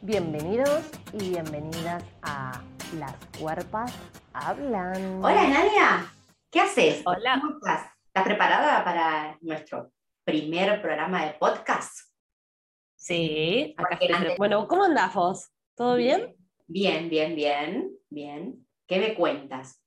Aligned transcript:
Bienvenidos 0.00 0.90
y 1.12 1.30
bienvenidas 1.30 2.04
a 2.22 2.62
Las 2.98 3.14
Cuerpas 3.38 3.92
Hablan. 4.32 5.22
Hola 5.24 5.48
Nadia, 5.48 6.12
¿qué 6.50 6.60
haces? 6.60 7.02
Hola. 7.04 7.38
¿Cómo 7.40 7.56
estás? 7.56 7.90
¿Estás 8.06 8.24
preparada 8.24 8.84
para 8.84 9.38
nuestro 9.40 9.92
primer 10.24 10.80
programa 10.80 11.24
de 11.26 11.32
podcast? 11.34 12.10
Sí, 12.96 13.74
acá 13.76 13.94
estoy. 13.94 14.12
antes- 14.14 14.36
Bueno, 14.38 14.66
¿cómo 14.68 14.84
andás 14.84 15.14
vos? 15.14 15.48
¿Todo 15.74 15.96
bien? 15.96 16.34
Bien, 16.66 17.08
bien, 17.08 17.34
bien, 17.34 17.90
bien. 18.10 18.66
¿Qué 18.86 18.98
me 18.98 19.14
cuentas? 19.14 19.82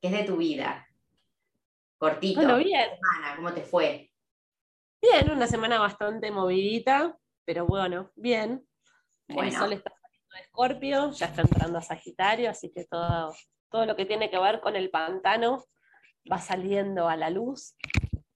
¿Qué 0.00 0.08
es 0.08 0.12
de 0.14 0.24
tu 0.24 0.36
vida? 0.36 0.86
Cortito. 1.98 2.40
Bueno, 2.40 2.58
bien. 2.58 2.88
Semana, 2.90 3.36
¿Cómo 3.36 3.52
te 3.52 3.62
fue? 3.62 4.10
Bien, 5.02 5.30
una 5.30 5.46
semana 5.46 5.78
bastante 5.78 6.30
movidita, 6.30 7.16
pero 7.44 7.66
bueno, 7.66 8.10
bien. 8.16 8.64
El 9.28 9.52
sol 9.52 9.72
está 9.72 9.90
saliendo 9.90 10.34
de 10.34 10.40
Escorpio, 10.40 11.10
ya 11.12 11.26
está 11.26 11.42
entrando 11.42 11.78
a 11.78 11.82
Sagitario, 11.82 12.50
así 12.50 12.72
que 12.72 12.84
todo, 12.84 13.34
todo 13.70 13.86
lo 13.86 13.94
que 13.94 14.06
tiene 14.06 14.30
que 14.30 14.38
ver 14.38 14.60
con 14.60 14.74
el 14.74 14.90
pantano 14.90 15.64
va 16.30 16.38
saliendo 16.38 17.08
a 17.08 17.16
la 17.16 17.30
luz 17.30 17.76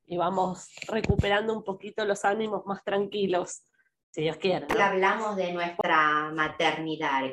y 0.07 0.17
vamos 0.19 0.69
recuperando 0.89 1.55
un 1.55 1.65
poquito 1.65 2.05
los 2.05 2.25
ánimos 2.25 2.67
más 2.67 2.85
tranquilos, 2.85 3.65
si 4.11 4.23
Dios 4.23 4.37
quiere. 4.37 4.67
hablamos 4.79 5.37
de 5.37 5.53
nuestra 5.53 6.31
maternidad. 6.33 7.33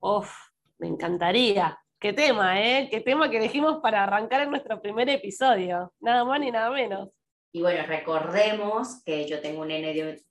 Uf, 0.00 0.32
me 0.78 0.86
encantaría. 0.86 1.78
Qué 2.00 2.12
tema, 2.12 2.62
¿eh? 2.62 2.88
Qué 2.90 3.00
tema 3.00 3.28
que 3.28 3.38
elegimos 3.38 3.80
para 3.82 4.04
arrancar 4.04 4.42
en 4.42 4.50
nuestro 4.50 4.80
primer 4.80 5.08
episodio. 5.10 5.92
Nada 6.00 6.24
más 6.24 6.40
ni 6.40 6.50
nada 6.50 6.70
menos. 6.70 7.10
Y 7.52 7.60
bueno, 7.60 7.84
recordemos 7.86 9.02
que 9.04 9.26
yo 9.26 9.40
tengo 9.40 9.62
un 9.62 9.68
nene 9.68 9.92
de, 9.92 10.22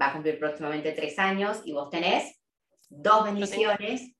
va 0.00 0.08
a 0.08 0.12
cumplir 0.12 0.38
próximamente 0.38 0.92
tres 0.92 1.18
años 1.18 1.62
y 1.64 1.72
vos 1.72 1.90
tenés 1.90 2.40
dos 2.88 3.24
bendiciones. 3.24 4.14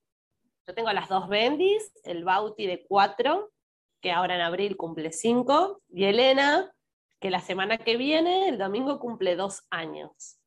Yo 0.67 0.75
tengo 0.75 0.91
las 0.93 1.09
dos 1.09 1.29
bendis, 1.29 1.93
el 2.05 2.25
Bauti 2.25 2.67
de 2.67 2.85
cuatro, 2.87 3.53
que 4.01 4.13
ahora 4.13 4.35
en 4.35 4.41
abril 4.41 4.77
cumple 4.77 5.13
cinco, 5.13 5.83
y 5.89 6.05
Elena, 6.05 6.73
que 7.21 7.31
la 7.31 7.41
semana 7.41 7.79
que 7.79 7.97
viene, 7.97 8.49
el 8.49 8.59
domingo, 8.59 8.99
cumple 8.99 9.37
dos 9.37 9.67
años. 9.71 10.39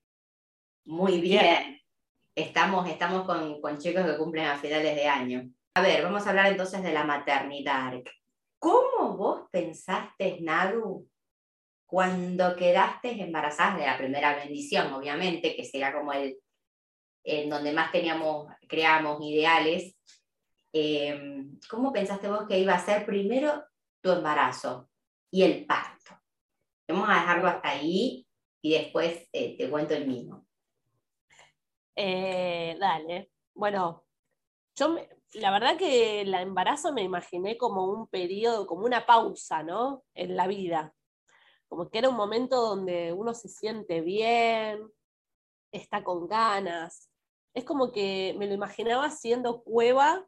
Muy 0.86 1.20
bien. 1.20 1.82
Estamos, 2.36 2.88
estamos 2.88 3.26
con, 3.26 3.62
con 3.62 3.78
chicos 3.78 4.06
que 4.06 4.18
cumplen 4.18 4.46
a 4.46 4.58
finales 4.58 4.96
de 4.96 5.08
año. 5.08 5.50
A 5.74 5.82
ver, 5.82 6.04
vamos 6.04 6.26
a 6.26 6.30
hablar 6.30 6.48
entonces 6.48 6.82
de 6.84 6.94
la 6.94 7.04
maternidad. 7.04 7.94
¿Cómo 8.60 9.18
vos 9.18 9.48
pensaste, 9.52 10.40
Nadu, 10.42 11.08
cuando 11.88 12.56
quedaste 12.56 13.22
embarazada 13.22 13.78
de 13.78 13.86
la 13.88 13.98
primera 13.98 14.36
bendición, 14.36 14.94
obviamente, 14.94 15.56
que 15.56 15.64
será 15.64 15.94
como 15.94 16.14
el 16.14 16.38
en 17.24 17.50
donde 17.50 17.74
más 17.74 17.92
teníamos, 17.92 18.48
creamos 18.68 19.20
ideales? 19.22 19.96
eh, 20.74 21.44
¿Cómo 21.70 21.92
pensaste 21.92 22.30
vos 22.30 22.46
que 22.48 22.60
iba 22.60 22.74
a 22.74 22.86
ser 22.86 23.06
primero 23.06 23.64
tu 24.02 24.12
embarazo 24.12 24.90
y 25.32 25.44
el 25.44 25.66
parto? 25.66 26.20
Vamos 26.88 27.10
a 27.10 27.16
dejarlo 27.16 27.48
hasta 27.48 27.70
ahí 27.70 28.26
y 28.62 28.74
después 28.74 29.28
eh, 29.34 29.58
te 29.58 29.70
cuento 29.70 29.94
el 29.94 30.08
mismo. 30.08 30.46
Eh, 31.96 32.78
dale. 32.80 33.32
Bueno, 33.54 34.06
yo 34.76 34.98
la 35.34 35.52
verdad 35.52 35.78
que 35.78 36.22
el 36.22 36.34
embarazo 36.34 36.94
me 36.94 37.02
imaginé 37.02 37.58
como 37.58 37.86
un 37.86 38.08
periodo, 38.08 38.68
como 38.68 38.86
una 38.86 39.06
pausa, 39.06 39.64
¿no? 39.64 40.04
En 40.14 40.36
la 40.36 40.48
vida. 40.48 40.94
Como 41.68 41.90
que 41.90 42.00
era 42.00 42.10
un 42.10 42.16
momento 42.16 42.62
donde 42.62 43.14
uno 43.14 43.34
se 43.34 43.50
siente 43.50 44.02
bien, 44.02 44.92
está 45.72 46.04
con 46.04 46.28
ganas. 46.28 47.10
Es 47.54 47.64
como 47.64 47.92
que 47.92 48.36
me 48.38 48.48
lo 48.48 48.54
imaginaba 48.54 49.10
siendo 49.10 49.64
cueva 49.64 50.26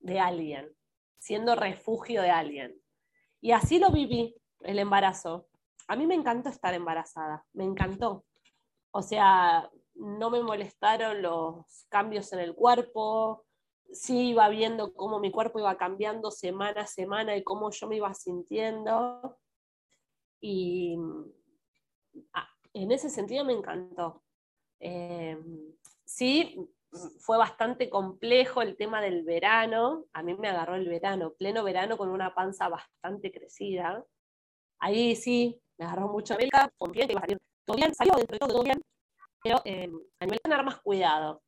de 0.00 0.20
alguien, 0.20 0.74
siendo 1.18 1.54
refugio 1.54 2.22
de 2.22 2.30
alguien. 2.30 2.80
Y 3.40 3.52
así 3.52 3.78
lo 3.78 3.90
viví, 3.90 4.36
el 4.60 4.78
embarazo. 4.78 5.48
A 5.88 5.96
mí 5.96 6.06
me 6.06 6.14
encantó 6.14 6.48
estar 6.48 6.74
embarazada, 6.74 7.44
me 7.52 7.64
encantó. 7.64 8.24
O 8.90 9.02
sea, 9.02 9.70
no 9.94 10.30
me 10.30 10.42
molestaron 10.42 11.22
los 11.22 11.86
cambios 11.88 12.32
en 12.32 12.40
el 12.40 12.54
cuerpo, 12.54 13.46
sí 13.92 14.30
iba 14.30 14.48
viendo 14.48 14.92
cómo 14.94 15.20
mi 15.20 15.30
cuerpo 15.30 15.58
iba 15.58 15.76
cambiando 15.76 16.30
semana 16.30 16.82
a 16.82 16.86
semana 16.86 17.36
y 17.36 17.44
cómo 17.44 17.70
yo 17.70 17.86
me 17.86 17.96
iba 17.96 18.12
sintiendo. 18.14 19.38
Y 20.48 20.96
ah, 22.32 22.48
en 22.72 22.92
ese 22.92 23.10
sentido 23.10 23.44
me 23.44 23.52
encantó. 23.52 24.22
Eh, 24.78 25.36
sí, 26.04 26.56
fue 27.18 27.36
bastante 27.36 27.90
complejo 27.90 28.62
el 28.62 28.76
tema 28.76 29.00
del 29.00 29.24
verano. 29.24 30.04
A 30.12 30.22
mí 30.22 30.34
me 30.34 30.46
agarró 30.46 30.76
el 30.76 30.88
verano, 30.88 31.32
pleno 31.32 31.64
verano 31.64 31.96
con 31.96 32.10
una 32.10 32.32
panza 32.32 32.68
bastante 32.68 33.32
crecida. 33.32 34.04
Ahí 34.78 35.16
sí, 35.16 35.60
me 35.78 35.86
agarró 35.86 36.06
mucho 36.10 36.34
América, 36.34 36.70
confié 36.78 37.08
que 37.08 37.14
iba 37.14 37.22
a 37.22 37.22
salir 37.22 37.38
todo 37.64 37.76
bien, 37.76 37.92
salió 37.92 38.14
dentro 38.14 38.34
de 38.34 38.38
todo, 38.38 38.62
bien, 38.62 38.80
pero 39.42 39.60
eh, 39.64 39.90
a 40.20 40.26
nivel 40.26 40.40
tener 40.40 40.62
más 40.62 40.80
cuidado. 40.80 41.42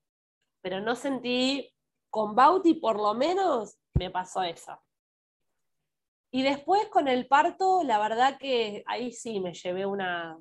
Pero 0.60 0.80
no 0.80 0.96
sentí, 0.96 1.72
con 2.10 2.34
Bauti 2.34 2.74
por 2.74 2.96
lo 2.96 3.14
menos, 3.14 3.78
me 3.94 4.10
pasó 4.10 4.42
eso. 4.42 4.76
Y 6.30 6.42
después 6.42 6.88
con 6.88 7.08
el 7.08 7.26
parto, 7.26 7.82
la 7.84 7.98
verdad 7.98 8.38
que 8.38 8.82
ahí 8.86 9.12
sí 9.12 9.40
me 9.40 9.54
llevé 9.54 9.86
una, 9.86 10.38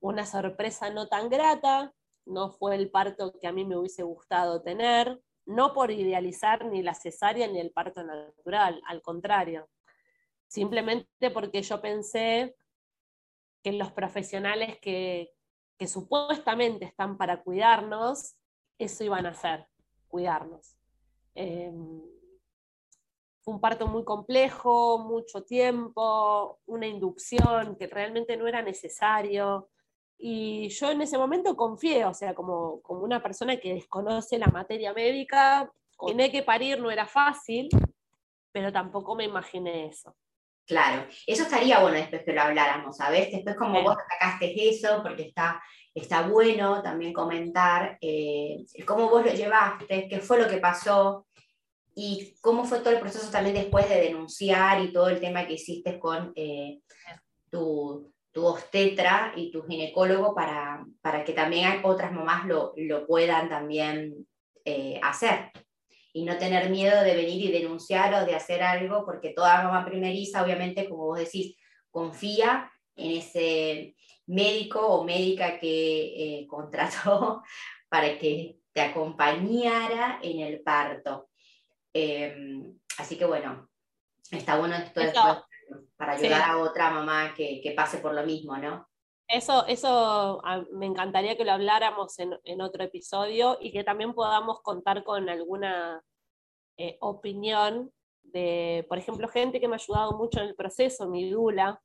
una 0.00 0.26
sorpresa 0.26 0.90
no 0.90 1.06
tan 1.08 1.28
grata, 1.28 1.94
no 2.26 2.50
fue 2.50 2.74
el 2.74 2.90
parto 2.90 3.32
que 3.40 3.46
a 3.46 3.52
mí 3.52 3.64
me 3.64 3.76
hubiese 3.76 4.02
gustado 4.02 4.62
tener, 4.62 5.20
no 5.46 5.72
por 5.72 5.90
idealizar 5.90 6.64
ni 6.66 6.82
la 6.82 6.94
cesárea 6.94 7.46
ni 7.46 7.60
el 7.60 7.70
parto 7.70 8.02
natural, 8.02 8.82
al 8.86 9.02
contrario, 9.02 9.68
simplemente 10.46 11.30
porque 11.30 11.62
yo 11.62 11.80
pensé 11.80 12.56
que 13.62 13.72
los 13.72 13.92
profesionales 13.92 14.78
que, 14.80 15.32
que 15.78 15.86
supuestamente 15.86 16.84
están 16.84 17.16
para 17.16 17.42
cuidarnos, 17.42 18.36
eso 18.78 19.04
iban 19.04 19.26
a 19.26 19.30
hacer, 19.30 19.68
cuidarnos. 20.08 20.76
Fue 21.34 21.72
un 23.48 23.60
parto 23.60 23.86
muy 23.86 24.04
complejo, 24.04 24.98
mucho 24.98 25.42
tiempo, 25.42 26.60
una 26.66 26.86
inducción 26.86 27.76
que 27.76 27.86
realmente 27.86 28.36
no 28.36 28.46
era 28.46 28.60
necesario. 28.60 29.70
Y 30.18 30.68
yo 30.68 30.90
en 30.90 31.00
ese 31.00 31.16
momento 31.16 31.56
confié, 31.56 32.04
o 32.04 32.12
sea, 32.12 32.34
como, 32.34 32.82
como 32.82 33.00
una 33.00 33.22
persona 33.22 33.56
que 33.56 33.72
desconoce 33.72 34.38
la 34.38 34.48
materia 34.48 34.92
médica, 34.92 35.72
imaginé 35.98 36.30
que 36.30 36.42
parir 36.42 36.78
no 36.78 36.90
era 36.90 37.06
fácil, 37.06 37.68
pero 38.52 38.70
tampoco 38.70 39.14
me 39.14 39.24
imaginé 39.24 39.86
eso. 39.86 40.14
Claro, 40.66 41.06
eso 41.26 41.44
estaría 41.44 41.80
bueno 41.80 41.96
después 41.96 42.24
que 42.24 42.34
lo 42.34 42.42
habláramos, 42.42 42.98
¿sabes? 42.98 43.32
Después 43.32 43.56
como 43.56 43.72
Bien. 43.72 43.84
vos 43.84 43.96
sacaste 44.10 44.68
eso, 44.68 45.02
porque 45.02 45.22
está, 45.22 45.62
está 45.94 46.28
bueno 46.28 46.82
también 46.82 47.14
comentar 47.14 47.96
eh, 48.02 48.66
cómo 48.86 49.08
vos 49.08 49.24
lo 49.24 49.32
llevaste, 49.32 50.06
qué 50.06 50.20
fue 50.20 50.38
lo 50.38 50.46
que 50.46 50.58
pasó 50.58 51.26
y 52.00 52.36
cómo 52.40 52.62
fue 52.62 52.78
todo 52.78 52.90
el 52.90 53.00
proceso 53.00 53.28
también 53.28 53.56
después 53.56 53.88
de 53.88 54.00
denunciar 54.00 54.80
y 54.84 54.92
todo 54.92 55.08
el 55.08 55.18
tema 55.18 55.48
que 55.48 55.54
hiciste 55.54 55.98
con 55.98 56.32
eh, 56.36 56.78
tu, 57.50 58.12
tu 58.30 58.46
obstetra 58.46 59.32
y 59.34 59.50
tu 59.50 59.64
ginecólogo 59.64 60.32
para, 60.32 60.86
para 61.02 61.24
que 61.24 61.32
también 61.32 61.80
otras 61.82 62.12
mamás 62.12 62.46
lo, 62.46 62.72
lo 62.76 63.04
puedan 63.04 63.48
también 63.48 64.28
eh, 64.64 65.00
hacer 65.02 65.50
y 66.12 66.24
no 66.24 66.38
tener 66.38 66.70
miedo 66.70 67.02
de 67.02 67.16
venir 67.16 67.44
y 67.44 67.50
denunciar 67.50 68.14
o 68.14 68.24
de 68.24 68.36
hacer 68.36 68.62
algo, 68.62 69.04
porque 69.04 69.30
toda 69.30 69.64
mamá 69.64 69.84
primeriza, 69.84 70.44
obviamente, 70.44 70.88
como 70.88 71.06
vos 71.06 71.18
decís, 71.18 71.56
confía 71.90 72.70
en 72.94 73.10
ese 73.10 73.96
médico 74.26 74.86
o 74.86 75.02
médica 75.02 75.58
que 75.58 76.42
eh, 76.42 76.46
contrató 76.48 77.42
para 77.88 78.16
que 78.18 78.58
te 78.72 78.82
acompañara 78.82 80.20
en 80.22 80.38
el 80.40 80.60
parto. 80.60 81.28
Eh, 82.00 82.74
así 82.98 83.18
que 83.18 83.24
bueno, 83.24 83.68
está 84.30 84.56
bueno 84.56 84.76
esto 84.76 85.00
después 85.00 85.38
para 85.96 86.12
ayudar 86.12 86.44
sí. 86.44 86.50
a 86.50 86.58
otra 86.58 86.90
mamá 86.90 87.34
que, 87.36 87.60
que 87.60 87.72
pase 87.72 87.98
por 87.98 88.14
lo 88.14 88.24
mismo, 88.24 88.56
¿no? 88.56 88.88
Eso, 89.26 89.66
eso 89.66 90.40
me 90.72 90.86
encantaría 90.86 91.36
que 91.36 91.44
lo 91.44 91.52
habláramos 91.52 92.18
en, 92.18 92.38
en 92.44 92.62
otro 92.62 92.84
episodio 92.84 93.58
y 93.60 93.72
que 93.72 93.84
también 93.84 94.14
podamos 94.14 94.62
contar 94.62 95.04
con 95.04 95.28
alguna 95.28 96.02
eh, 96.78 96.96
opinión 97.00 97.92
de, 98.22 98.86
por 98.88 98.96
ejemplo, 98.96 99.28
gente 99.28 99.60
que 99.60 99.68
me 99.68 99.74
ha 99.74 99.80
ayudado 99.82 100.12
mucho 100.12 100.40
en 100.40 100.46
el 100.46 100.54
proceso, 100.54 101.08
mi 101.08 101.28
dula. 101.28 101.82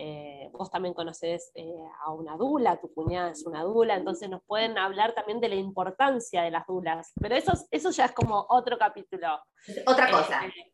Eh, 0.00 0.48
vos 0.52 0.70
también 0.70 0.94
conoces 0.94 1.50
eh, 1.56 1.74
a 2.04 2.12
una 2.12 2.36
dula, 2.36 2.80
tu 2.80 2.94
cuñada 2.94 3.32
es 3.32 3.44
una 3.44 3.64
dula, 3.64 3.96
entonces 3.96 4.30
nos 4.30 4.44
pueden 4.44 4.78
hablar 4.78 5.12
también 5.12 5.40
de 5.40 5.48
la 5.48 5.56
importancia 5.56 6.42
de 6.42 6.52
las 6.52 6.64
dulas. 6.68 7.12
Pero 7.20 7.34
eso, 7.34 7.52
eso 7.72 7.90
ya 7.90 8.04
es 8.04 8.12
como 8.12 8.46
otro 8.48 8.78
capítulo. 8.78 9.42
Otra 9.86 10.08
cosa. 10.08 10.46
Eh, 10.46 10.72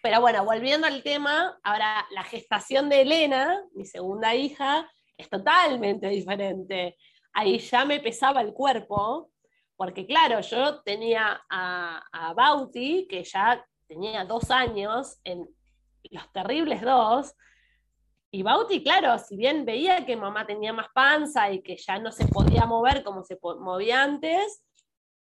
pero 0.00 0.20
bueno, 0.20 0.44
volviendo 0.44 0.86
al 0.86 1.02
tema, 1.02 1.58
ahora 1.64 2.06
la 2.12 2.22
gestación 2.22 2.88
de 2.88 3.00
Elena, 3.00 3.60
mi 3.74 3.86
segunda 3.86 4.36
hija, 4.36 4.88
es 5.16 5.28
totalmente 5.28 6.06
diferente. 6.06 6.96
ahí 7.32 7.58
ya 7.58 7.84
me 7.84 7.98
pesaba 7.98 8.40
el 8.40 8.52
cuerpo, 8.52 9.32
porque 9.74 10.06
claro, 10.06 10.40
yo 10.42 10.80
tenía 10.82 11.42
a, 11.50 12.04
a 12.12 12.34
Bauti, 12.34 13.08
que 13.08 13.24
ya 13.24 13.66
tenía 13.88 14.24
dos 14.24 14.52
años, 14.52 15.18
en 15.24 15.44
los 16.10 16.30
terribles 16.30 16.82
dos, 16.82 17.34
y 18.34 18.42
Bauti, 18.42 18.82
claro, 18.82 19.16
si 19.20 19.36
bien 19.36 19.64
veía 19.64 20.04
que 20.04 20.16
mamá 20.16 20.44
tenía 20.44 20.72
más 20.72 20.88
panza 20.92 21.52
y 21.52 21.62
que 21.62 21.76
ya 21.76 22.00
no 22.00 22.10
se 22.10 22.26
podía 22.26 22.66
mover 22.66 23.04
como 23.04 23.22
se 23.22 23.38
movía 23.40 24.02
antes, 24.02 24.64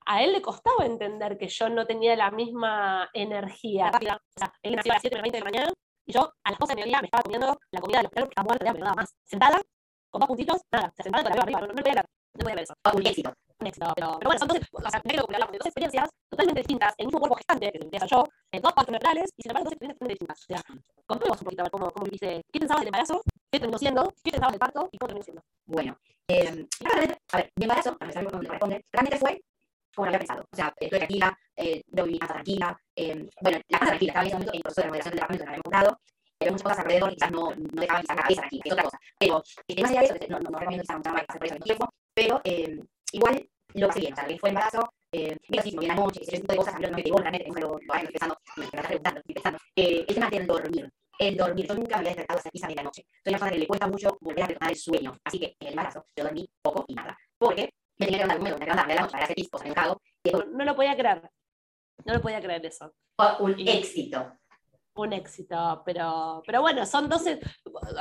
a 0.06 0.24
él 0.24 0.32
le 0.32 0.42
costaba 0.42 0.84
entender 0.84 1.38
que 1.38 1.46
yo 1.46 1.68
no 1.68 1.86
tenía 1.86 2.16
la 2.16 2.32
misma 2.32 3.08
energía. 3.12 3.92
O 3.94 4.00
sea, 4.00 4.52
él 4.60 4.74
nació 4.74 4.90
a 4.90 4.94
las 4.96 5.02
7 5.02 5.16
de 5.16 5.38
la 5.38 5.44
mañana 5.44 5.72
y 6.04 6.14
yo 6.14 6.32
a 6.42 6.50
las 6.50 6.58
12 6.58 6.72
de 6.72 6.76
mediodía 6.80 7.00
me 7.00 7.06
estaba 7.06 7.22
comiendo 7.22 7.56
la 7.70 7.80
comida 7.80 7.98
de 7.98 8.02
los 8.02 8.12
perros 8.12 8.28
que 8.28 8.32
estaba 8.32 8.46
muerta, 8.46 8.72
me 8.72 8.80
daba 8.80 8.94
más. 8.94 9.16
Sentada, 9.22 9.62
con 10.10 10.18
dos 10.18 10.26
puntitos, 10.26 10.60
nada, 10.72 10.92
sentada 10.96 11.22
con 11.22 11.36
la 11.36 11.42
arriba, 11.42 11.60
no, 11.60 11.66
no, 11.68 11.74
no 11.74 11.82
podía 11.82 12.54
ver 12.56 12.64
eso. 12.64 12.74
Un 12.92 13.06
éxito. 13.06 13.32
Un 13.58 13.66
éxito, 13.66 13.92
pero, 13.94 14.18
pero 14.18 14.28
bueno, 14.28 14.38
son 14.38 14.48
dos, 14.48 14.58
o 14.70 14.90
sea, 14.90 15.00
me 15.04 15.14
que 15.14 15.20
hablamos 15.20 15.52
de 15.52 15.58
dos 15.58 15.66
experiencias 15.66 16.10
totalmente 16.28 16.60
distintas, 16.60 16.94
el 16.98 17.06
mismo 17.06 17.20
cuerpo 17.20 17.36
gestante, 17.36 17.72
que 17.72 17.78
empieza 17.78 18.06
yo, 18.06 18.24
en 18.52 18.62
dos 18.62 18.72
partes 18.72 18.92
naturales, 18.92 19.32
y 19.36 19.42
sin 19.42 19.50
embargo 19.50 19.64
dos 19.64 19.72
experiencias 19.72 19.98
totalmente 19.98 20.24
distintas. 20.24 20.42
O 20.42 20.46
sea, 20.46 20.62
contemos 21.06 21.38
un 21.40 21.44
poquito 21.44 21.62
a 21.62 21.64
ver 21.64 21.70
cómo, 21.70 21.90
cómo 21.90 22.04
viviste, 22.04 22.42
qué 22.52 22.58
pensabas 22.58 22.80
del 22.82 22.88
embarazo, 22.88 23.22
qué 23.50 23.58
terminó 23.58 23.78
siendo, 23.78 24.12
qué 24.22 24.30
pensabas 24.30 24.52
del 24.52 24.60
parto 24.60 24.88
y 24.92 24.98
cómo 24.98 25.08
terminó 25.08 25.24
siendo. 25.24 25.42
Bueno, 25.64 25.98
eh, 26.28 26.66
a 27.32 27.36
ver, 27.36 27.52
mi 27.56 27.64
embarazo, 27.64 27.96
para 27.96 28.10
empezar 28.10 28.24
por 28.24 28.32
donde 28.32 28.50
responde, 28.50 28.84
realmente 28.92 29.18
fue 29.18 29.40
como 29.96 30.06
lo 30.06 30.10
había 30.10 30.18
pensado. 30.18 30.44
O 30.52 30.56
sea, 30.56 30.72
estoy 30.78 30.98
tranquila, 30.98 31.38
eh, 31.56 31.82
veo 31.86 32.06
mi 32.06 32.18
casa 32.18 32.34
tranquila. 32.34 32.78
Eh, 32.94 33.28
bueno, 33.40 33.58
la 33.66 33.78
casa 33.78 33.86
tranquila, 33.86 34.10
estaba 34.10 34.22
en 34.22 34.28
ese 34.28 34.34
momento 34.34 34.52
en 34.54 34.60
proceso 34.60 34.80
de 34.80 34.84
remodelación 34.84 35.10
del 35.10 35.16
departamento 35.16 35.44
que 35.44 35.48
habíamos 35.48 35.64
comprado. 35.64 36.00
Pero 36.38 36.52
muchas 36.52 36.62
cosas 36.64 36.78
alrededor 36.80 37.14
quizás 37.14 37.30
no, 37.30 37.50
no 37.56 37.80
dejaban 37.80 38.02
quizás 38.02 38.16
la 38.16 38.22
cabeza 38.22 38.40
tranquila, 38.42 38.62
es 38.66 38.72
otra 38.72 38.84
cosa. 38.84 39.00
Pero 39.18 39.42
eh, 39.68 39.82
más 39.82 39.90
allá 39.90 40.00
de 40.00 40.06
eso, 40.06 40.14
no, 40.28 40.38
no, 40.40 40.50
no 40.50 40.58
recomiendo 40.58 40.82
quizás 40.82 40.96
mucha 40.98 41.38
por 41.38 41.46
eso 41.46 41.54
en 41.54 41.62
tiempo, 41.62 41.88
pero 42.14 42.40
eh, 42.44 42.84
igual 43.12 43.48
lo 43.74 43.88
pasé 43.88 44.00
bien. 44.00 44.12
O 44.12 44.16
sea, 44.16 44.26
que 44.26 44.38
fue 44.38 44.48
embarazo, 44.50 44.88
eh, 45.12 45.36
mira, 45.48 45.62
sí, 45.62 45.76
bien 45.76 45.88
la 45.88 45.94
noche, 45.94 46.20
ese 46.22 46.40
tipo 46.40 46.52
de 46.52 46.58
cosas, 46.58 46.74
a 46.74 46.78
mí 46.78 46.86
no 46.86 46.96
me 46.96 47.02
pegó 47.02 47.18
realmente, 47.18 47.60
lo, 47.60 47.68
lo 47.68 47.78
vayan 47.86 48.06
pensando, 48.06 48.36
me, 48.56 48.60
me 48.60 48.66
estás 48.66 48.86
preguntando, 48.86 49.20
estoy 49.20 49.34
pensando. 49.34 49.58
Eh, 49.76 50.04
el 50.08 50.14
tema 50.14 50.30
del 50.30 50.46
dormir. 50.46 50.92
El 51.18 51.36
dormir, 51.36 51.66
yo 51.66 51.74
nunca 51.74 51.96
me 51.96 52.00
había 52.00 52.10
despertado 52.10 52.36
a 52.36 52.40
hacer 52.40 52.52
pizza 52.52 52.66
a 52.66 52.68
medianoche. 52.68 53.02
Soy 53.24 53.30
una 53.30 53.38
persona 53.38 53.52
que 53.52 53.58
le 53.58 53.66
cuesta 53.66 53.86
mucho 53.86 54.18
volver 54.20 54.44
a 54.44 54.46
retomar 54.48 54.70
el 54.70 54.76
sueño. 54.76 55.16
Así 55.24 55.38
que 55.38 55.46
en 55.46 55.66
el 55.66 55.68
embarazo 55.68 56.04
yo 56.14 56.24
dormí 56.24 56.46
poco 56.60 56.84
y 56.88 56.94
nada. 56.94 57.16
Porque 57.38 57.70
me 57.98 58.06
tenía 58.06 58.18
que 58.18 58.24
levantar 58.24 58.42
me 58.42 58.50
tenía 58.50 58.58
que 58.58 58.64
levantarme 58.64 58.92
a 58.92 58.96
la 58.96 59.02
noche 59.02 59.12
para 59.12 59.24
hacer 59.24 59.36
pis, 59.36 59.48
cosa 59.50 59.64
que 59.64 59.70
me 59.70 59.74
cago. 59.74 60.00
No, 60.30 60.44
no 60.44 60.64
lo 60.64 60.76
podía 60.76 60.94
creer. 60.94 61.30
No 62.04 62.14
lo 62.14 62.20
podía 62.20 62.40
creer 62.42 62.66
eso. 62.66 62.92
Fue 63.16 63.28
un 63.40 63.54
éxito. 63.66 64.32
Un 64.94 65.12
éxito, 65.12 65.82
pero, 65.84 66.42
pero 66.46 66.62
bueno, 66.62 66.86
son 66.86 67.08
dos, 67.08 67.22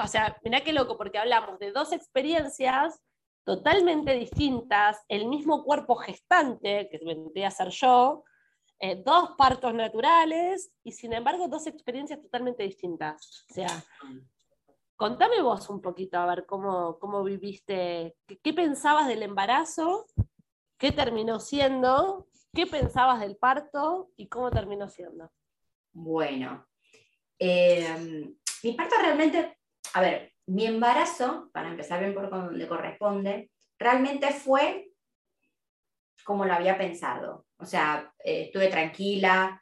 o 0.02 0.08
sea, 0.08 0.38
mirá 0.44 0.62
qué 0.62 0.72
loco, 0.72 0.98
porque 0.98 1.18
hablamos 1.18 1.60
de 1.60 1.74
dos 1.74 1.92
experiencias 1.92 3.02
totalmente 3.46 4.14
distintas, 4.14 5.06
el 5.08 5.28
mismo 5.28 5.64
cuerpo 5.64 5.96
gestante, 5.96 6.90
que 6.90 7.00
vendría 7.06 7.48
a 7.48 7.52
ser 7.52 7.70
yo, 7.70 8.24
eh, 8.80 9.02
dos 9.06 9.32
partos 9.38 9.74
naturales, 9.74 10.72
y 10.84 10.92
sin 10.92 11.14
embargo 11.14 11.48
dos 11.48 11.68
experiencias 11.68 12.22
totalmente 12.22 12.64
distintas. 12.64 13.46
O 13.50 13.54
sea, 13.54 13.86
contame 14.96 15.42
vos 15.42 15.70
un 15.70 15.80
poquito, 15.80 16.18
a 16.18 16.26
ver 16.26 16.46
cómo, 16.48 16.98
cómo 17.00 17.24
viviste, 17.24 18.18
qué, 18.42 18.54
pensabas 18.54 19.08
del 19.08 19.22
embarazo, 19.22 20.08
qué 20.80 20.92
terminó 20.92 21.40
siendo, 21.40 22.28
qué 22.52 22.66
pensabas 22.66 23.20
del 23.20 23.38
parto 23.38 24.10
y 24.18 24.28
cómo 24.28 24.50
terminó 24.50 24.90
siendo. 24.90 25.32
Bueno, 25.94 26.68
eh, 27.38 28.34
mi 28.64 28.72
parto 28.74 28.96
realmente, 29.00 29.60
a 29.96 30.02
ver, 30.02 30.34
mi 30.48 30.66
embarazo, 30.66 31.50
para 31.54 31.70
empezar 31.70 32.02
bien 32.02 32.14
por 32.14 32.30
donde 32.30 32.68
corresponde, 32.68 33.50
realmente 33.80 34.30
fue 34.34 34.90
como 36.26 36.44
lo 36.44 36.52
había 36.52 36.78
pensado. 36.78 37.46
O 37.58 37.66
sea, 37.66 38.12
eh, 38.22 38.48
estuve 38.48 38.68
tranquila, 38.68 39.62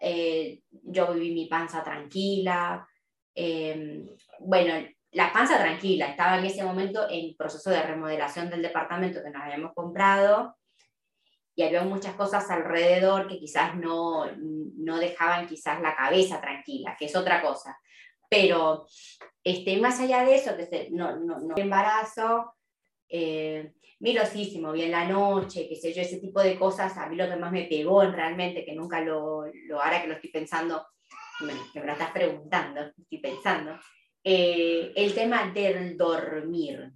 eh, 0.00 0.62
yo 0.70 1.12
viví 1.12 1.34
mi 1.34 1.46
panza 1.48 1.84
tranquila. 1.84 2.88
Eh, 3.34 4.06
bueno, 4.40 4.72
la 5.10 5.30
panza 5.30 5.58
tranquila, 5.58 6.06
estaba 6.06 6.38
en 6.38 6.46
ese 6.46 6.64
momento 6.64 7.06
en 7.10 7.36
proceso 7.36 7.68
de 7.68 7.82
remodelación 7.82 8.48
del 8.48 8.62
departamento 8.62 9.22
que 9.22 9.28
nos 9.28 9.42
habíamos 9.42 9.74
comprado 9.74 10.56
y 11.54 11.62
había 11.62 11.82
muchas 11.82 12.14
cosas 12.14 12.50
alrededor 12.50 13.28
que 13.28 13.38
quizás 13.38 13.76
no, 13.76 14.24
no 14.38 14.96
dejaban 14.96 15.46
quizás 15.46 15.82
la 15.82 15.94
cabeza 15.94 16.40
tranquila, 16.40 16.96
que 16.98 17.04
es 17.04 17.14
otra 17.14 17.42
cosa. 17.42 17.78
Pero 18.34 18.84
este, 19.44 19.76
más 19.76 20.00
allá 20.00 20.24
de 20.24 20.34
eso, 20.34 20.50
no, 20.90 21.16
no, 21.20 21.38
no 21.38 21.54
embarazo, 21.56 22.54
eh, 23.08 23.74
bien 24.00 24.90
la 24.90 25.04
noche, 25.06 25.68
qué 25.68 25.76
sé 25.76 25.92
yo, 25.92 26.02
ese 26.02 26.18
tipo 26.18 26.42
de 26.42 26.58
cosas, 26.58 26.96
a 26.98 27.08
mí 27.08 27.14
lo 27.14 27.28
que 27.28 27.36
más 27.36 27.52
me 27.52 27.66
pegó 27.66 28.02
realmente, 28.02 28.64
que 28.64 28.74
nunca 28.74 29.00
lo, 29.00 29.44
lo 29.68 29.80
ahora 29.80 30.02
que 30.02 30.08
lo 30.08 30.14
estoy 30.14 30.30
pensando, 30.30 30.84
me 31.42 31.54
lo 31.84 31.92
estás 31.92 32.10
preguntando, 32.10 32.80
estoy 32.80 33.18
pensando, 33.18 33.78
eh, 34.24 34.92
el 34.96 35.14
tema 35.14 35.52
del 35.52 35.96
dormir. 35.96 36.90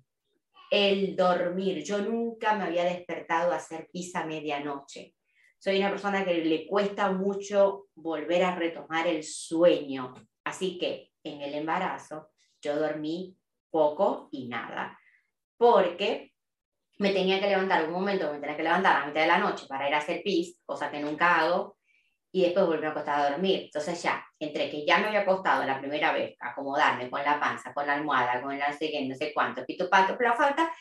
El 0.70 1.14
dormir. 1.14 1.84
Yo 1.84 1.98
nunca 1.98 2.54
me 2.56 2.64
había 2.64 2.84
despertado 2.84 3.52
a 3.52 3.56
hacer 3.56 3.88
pizza 3.92 4.20
a 4.20 4.26
medianoche. 4.26 5.14
Soy 5.56 5.78
una 5.78 5.90
persona 5.90 6.24
que 6.24 6.44
le 6.44 6.66
cuesta 6.66 7.12
mucho 7.12 7.86
volver 7.94 8.42
a 8.42 8.56
retomar 8.56 9.06
el 9.06 9.22
sueño. 9.22 10.14
Así 10.44 10.78
que 10.78 11.12
en 11.34 11.42
el 11.42 11.54
embarazo 11.54 12.30
yo 12.60 12.76
dormí 12.76 13.36
poco 13.70 14.28
y 14.32 14.48
nada. 14.48 14.98
Porque 15.56 16.32
me 16.98 17.12
tenía 17.12 17.40
que 17.40 17.48
levantar 17.48 17.84
un 17.84 17.92
momento, 17.92 18.32
me 18.32 18.38
tenía 18.38 18.56
que 18.56 18.62
levantar 18.62 18.96
a 18.96 19.00
la 19.00 19.06
mitad 19.06 19.20
de 19.20 19.26
la 19.26 19.38
noche 19.38 19.66
para 19.68 19.88
ir 19.88 19.94
a 19.94 19.98
hacer 19.98 20.22
pis, 20.22 20.60
cosa 20.64 20.90
que 20.90 21.00
nunca 21.00 21.40
hago, 21.40 21.76
y 22.32 22.42
después 22.42 22.66
volver 22.66 22.86
a 22.86 22.90
acostar 22.90 23.20
a 23.20 23.30
dormir. 23.30 23.62
Entonces 23.64 24.02
ya, 24.02 24.24
entre 24.38 24.68
que 24.70 24.84
ya 24.84 24.98
me 24.98 25.06
había 25.06 25.20
acostado 25.20 25.64
la 25.64 25.78
primera 25.78 26.12
vez, 26.12 26.36
acomodarme 26.40 27.08
con 27.08 27.22
la 27.22 27.38
panza, 27.40 27.72
con 27.72 27.86
la 27.86 27.94
almohada, 27.94 28.42
con 28.42 28.58
la 28.58 28.68
no 28.68 28.76
sé 28.76 29.06
no 29.08 29.14
sé 29.14 29.32
cuánto, 29.32 29.64
pito 29.64 29.88
pato, 29.88 30.16
pero 30.18 30.34
falta, 30.34 30.72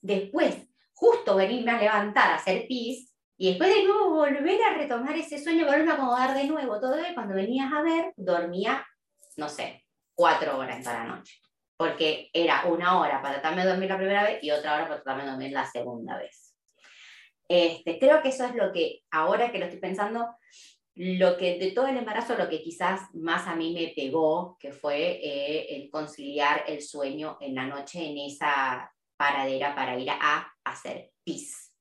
después 0.00 0.56
justo 0.92 1.36
venirme 1.36 1.70
a 1.72 1.80
levantar 1.80 2.30
a 2.30 2.34
hacer 2.34 2.66
pis, 2.66 3.14
y 3.36 3.48
después 3.48 3.74
de 3.74 3.84
nuevo 3.84 4.10
volver 4.10 4.62
a 4.62 4.74
retomar 4.74 5.16
ese 5.16 5.42
sueño, 5.42 5.64
volverme 5.64 5.92
a 5.92 5.94
acomodar 5.94 6.34
de 6.34 6.44
nuevo 6.44 6.78
todo, 6.78 7.00
y 7.00 7.14
cuando 7.14 7.34
venías 7.34 7.72
a 7.72 7.80
ver, 7.80 8.12
dormía, 8.16 8.86
no 9.38 9.48
sé, 9.48 9.82
cuatro 10.20 10.58
horas 10.58 10.84
la 10.84 11.04
noche. 11.04 11.40
Porque 11.78 12.28
era 12.34 12.66
una 12.66 13.00
hora 13.00 13.22
para 13.22 13.40
tratarme 13.40 13.62
de 13.62 13.70
dormir 13.70 13.88
la 13.88 13.96
primera 13.96 14.22
vez 14.24 14.44
y 14.44 14.50
otra 14.50 14.74
hora 14.74 14.82
para 14.82 14.96
tratarme 14.96 15.24
de 15.24 15.30
dormir 15.30 15.52
la 15.52 15.64
segunda 15.64 16.18
vez. 16.18 16.54
Este, 17.48 17.98
creo 17.98 18.20
que 18.20 18.28
eso 18.28 18.44
es 18.44 18.54
lo 18.54 18.70
que, 18.70 19.00
ahora 19.10 19.50
que 19.50 19.58
lo 19.58 19.64
estoy 19.64 19.80
pensando, 19.80 20.28
lo 20.94 21.38
que 21.38 21.58
de 21.58 21.72
todo 21.72 21.86
el 21.86 21.96
embarazo, 21.96 22.36
lo 22.36 22.50
que 22.50 22.60
quizás 22.60 23.00
más 23.14 23.46
a 23.46 23.56
mí 23.56 23.72
me 23.72 23.94
pegó, 23.96 24.58
que 24.60 24.72
fue 24.72 25.12
eh, 25.22 25.74
el 25.74 25.90
conciliar 25.90 26.64
el 26.66 26.82
sueño 26.82 27.38
en 27.40 27.54
la 27.54 27.64
noche 27.64 28.04
en 28.04 28.18
esa 28.18 28.92
paradera 29.16 29.74
para 29.74 29.98
ir 29.98 30.10
a, 30.10 30.52
hacer 30.64 31.12
pis. 31.24 31.74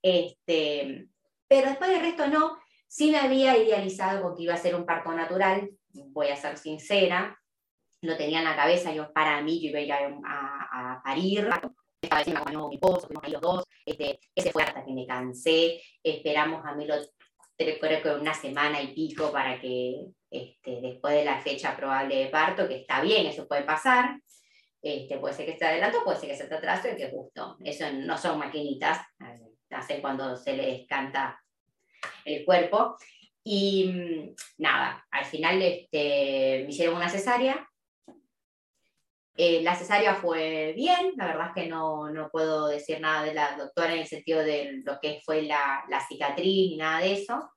Este, 0.00 1.08
pero 1.48 1.70
después 1.70 1.90
del 1.90 2.00
resto 2.00 2.28
no, 2.28 2.58
sí 2.86 3.10
me 3.10 3.18
había 3.18 3.58
idealizado 3.58 4.36
que 4.36 4.44
iba 4.44 4.54
a 4.54 4.58
ser 4.58 4.76
un 4.76 4.86
parto 4.86 5.10
natural, 5.12 5.68
voy 5.88 6.28
a 6.28 6.36
ser 6.36 6.56
sincera, 6.58 7.36
lo 8.06 8.16
tenía 8.16 8.38
en 8.38 8.44
la 8.44 8.56
cabeza, 8.56 8.92
yo 8.92 9.12
para 9.12 9.40
mí 9.42 9.60
yo 9.60 9.70
iba 9.70 9.78
a 9.78 9.82
ir 9.82 9.92
a, 10.24 10.94
a, 10.94 11.02
parir, 11.02 11.48
estaba 12.00 12.22
me 12.24 12.32
acompañó 12.32 12.68
mi 12.68 12.74
esposo, 12.76 13.06
fuimos 13.06 13.24
ahí 13.24 13.32
los 13.32 13.42
dos, 13.42 13.64
este, 13.84 14.20
ese 14.34 14.52
fue 14.52 14.62
hasta 14.62 14.84
que 14.84 14.92
me 14.92 15.06
cansé, 15.06 15.80
esperamos 16.02 16.64
a 16.64 16.74
mí 16.74 16.86
los 16.86 17.12
creo 17.56 18.02
que 18.02 18.10
una 18.10 18.34
semana 18.34 18.82
y 18.82 18.88
pico 18.88 19.32
para 19.32 19.58
que 19.58 20.08
este, 20.30 20.80
después 20.82 21.14
de 21.14 21.24
la 21.24 21.40
fecha 21.40 21.76
probable 21.76 22.16
de 22.16 22.26
parto, 22.26 22.68
que 22.68 22.76
está 22.76 23.00
bien, 23.00 23.26
eso 23.26 23.48
puede 23.48 23.62
pasar, 23.62 24.20
este, 24.82 25.16
puede 25.18 25.34
ser 25.34 25.46
que 25.46 25.52
esté 25.52 25.66
adelanto, 25.66 26.04
puede 26.04 26.18
ser 26.18 26.28
que 26.28 26.36
se 26.36 26.42
esté 26.44 26.54
atraso 26.54 26.88
y 26.88 26.96
que 26.96 27.10
justo, 27.10 27.56
eso 27.64 27.86
no 27.92 28.18
son 28.18 28.38
maquinitas, 28.38 29.00
hacen 29.70 30.00
cuando 30.00 30.36
se 30.36 30.56
les 30.56 30.86
canta 30.86 31.40
el 32.24 32.44
cuerpo. 32.44 32.96
Y 33.42 33.88
mm, 33.88 34.34
nada, 34.58 35.06
al 35.10 35.24
final 35.24 35.62
este, 35.62 36.62
me 36.64 36.70
hicieron 36.70 36.96
una 36.96 37.08
cesárea. 37.08 37.66
Eh, 39.36 39.62
la 39.62 39.74
cesárea 39.74 40.14
fue 40.14 40.72
bien, 40.74 41.12
la 41.16 41.26
verdad 41.26 41.48
es 41.48 41.62
que 41.62 41.68
no, 41.68 42.10
no, 42.10 42.30
puedo 42.30 42.68
decir 42.68 43.00
nada 43.00 43.22
de 43.22 43.34
la 43.34 43.56
doctora 43.56 43.92
en 43.92 44.00
el 44.00 44.06
sentido 44.06 44.42
de 44.42 44.80
lo 44.84 44.98
que 45.00 45.20
fue 45.24 45.42
la, 45.42 45.84
la 45.88 46.00
cicatriz 46.06 46.70
ni 46.70 46.76
nada 46.76 47.00
de 47.00 47.12
eso. 47.14 47.50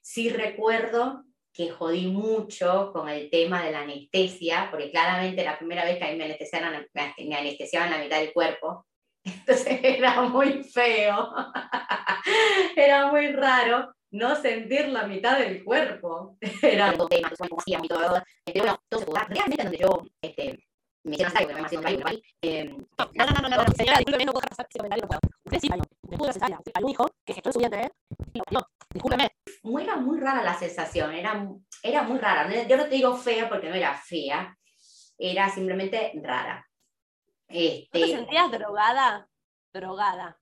Sí 0.00 0.30
recuerdo 0.30 1.24
que 1.52 1.70
jodí 1.70 2.06
mucho 2.06 2.90
con 2.92 3.08
el 3.08 3.30
tema 3.30 3.64
de 3.64 3.72
la 3.72 3.80
anestesia, 3.80 4.68
porque 4.70 4.90
claramente 4.90 5.44
la 5.44 5.58
primera 5.58 5.84
vez 5.84 5.98
que 5.98 6.04
a 6.04 6.10
mí 6.10 6.16
me 6.16 6.24
anestesiaron, 6.24 6.86
me 6.94 7.36
anestesiaban 7.36 7.90
la 7.90 7.98
mitad 7.98 8.20
del 8.20 8.32
cuerpo, 8.32 8.86
entonces 9.24 9.80
era 9.82 10.22
muy 10.22 10.62
feo, 10.62 11.34
era 12.76 13.10
muy 13.10 13.32
raro 13.32 13.92
no 14.10 14.36
sentir 14.36 14.88
la 14.88 15.06
mitad 15.06 15.38
del 15.38 15.64
cuerpo. 15.64 16.38
Era 16.62 16.92
un 16.92 17.08
tema, 17.08 17.30
y 17.30 17.88
todo, 17.88 18.22
pero 18.44 18.60
bueno, 18.60 18.78
entonces 18.90 19.28
realmente 19.28 19.62
donde 19.62 19.78
yo 19.78 20.06
este, 20.22 20.64
me 21.06 21.14
hicieron 21.14 21.36
algo, 21.36 21.48
que 21.48 21.54
me 21.54 21.66
hicieron 21.66 21.86
algo, 21.86 22.02
eh, 22.42 22.64
no, 22.64 23.26
no, 23.26 23.32
no, 23.32 23.48
no, 23.48 23.56
no, 23.56 23.72
señora, 23.76 23.98
discúlpeme, 23.98 24.24
no 24.24 24.32
puedo 24.32 24.40
dejar 24.40 24.50
pasar 24.50 24.66
ese 24.68 24.78
comentario, 24.78 25.02
no 25.02 25.08
puedo. 25.08 25.20
Usted 25.44 25.60
sí 25.60 25.68
parió, 25.68 25.84
usted 26.02 26.18
pudo 26.18 26.32
cesárea, 26.32 26.58
usted 26.58 26.72
parió 26.72 26.86
un 26.86 26.92
hijo 26.92 27.10
que 27.24 27.34
gestó 27.34 27.48
en 27.48 27.52
su 27.52 27.58
vientre, 27.60 27.90
y 28.32 28.38
lo 28.38 28.44
parió, 28.44 28.66
discúlpeme. 28.90 29.30
Era 29.80 29.96
muy 29.96 30.20
rara 30.20 30.42
la 30.42 30.58
sensación, 30.58 31.14
era, 31.14 31.48
era 31.82 32.02
muy 32.02 32.18
rara. 32.18 32.66
Yo 32.66 32.76
no 32.76 32.84
te 32.84 32.96
digo 32.96 33.16
fea 33.16 33.48
porque 33.48 33.68
no 33.68 33.74
era 33.74 33.94
fea, 33.94 34.56
era 35.16 35.48
simplemente 35.48 36.12
rara. 36.22 36.66
Este, 37.48 37.98
¿No 37.98 38.06
te 38.06 38.12
sentías 38.12 38.50
drogada? 38.50 39.28
Drogada. 39.72 40.40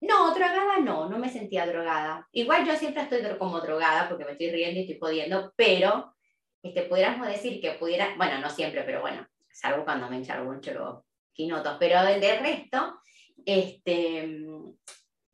No, 0.00 0.30
drogada 0.30 0.78
no, 0.78 1.08
no 1.08 1.18
me 1.18 1.28
sentía 1.28 1.66
drogada. 1.66 2.26
Igual 2.32 2.66
yo 2.66 2.74
siempre 2.76 3.02
estoy 3.02 3.22
como 3.38 3.60
drogada 3.60 4.08
porque 4.08 4.24
me 4.24 4.32
estoy 4.32 4.50
riendo 4.50 4.80
y 4.80 4.82
estoy 4.82 4.96
podiendo, 4.96 5.52
pero 5.56 6.14
este, 6.62 6.82
pudiéramos 6.82 7.28
decir 7.28 7.60
que 7.60 7.72
pudiera, 7.72 8.14
bueno, 8.16 8.38
no 8.38 8.50
siempre, 8.50 8.82
pero 8.82 9.00
bueno, 9.00 9.26
salvo 9.56 9.84
cuando 9.84 10.08
me 10.08 10.16
enchargo 10.16 10.52
mucho 10.52 10.72
los 10.74 11.02
quinotos, 11.32 11.76
pero 11.78 12.02
del 12.04 12.40
resto, 12.40 13.00
este, 13.44 14.26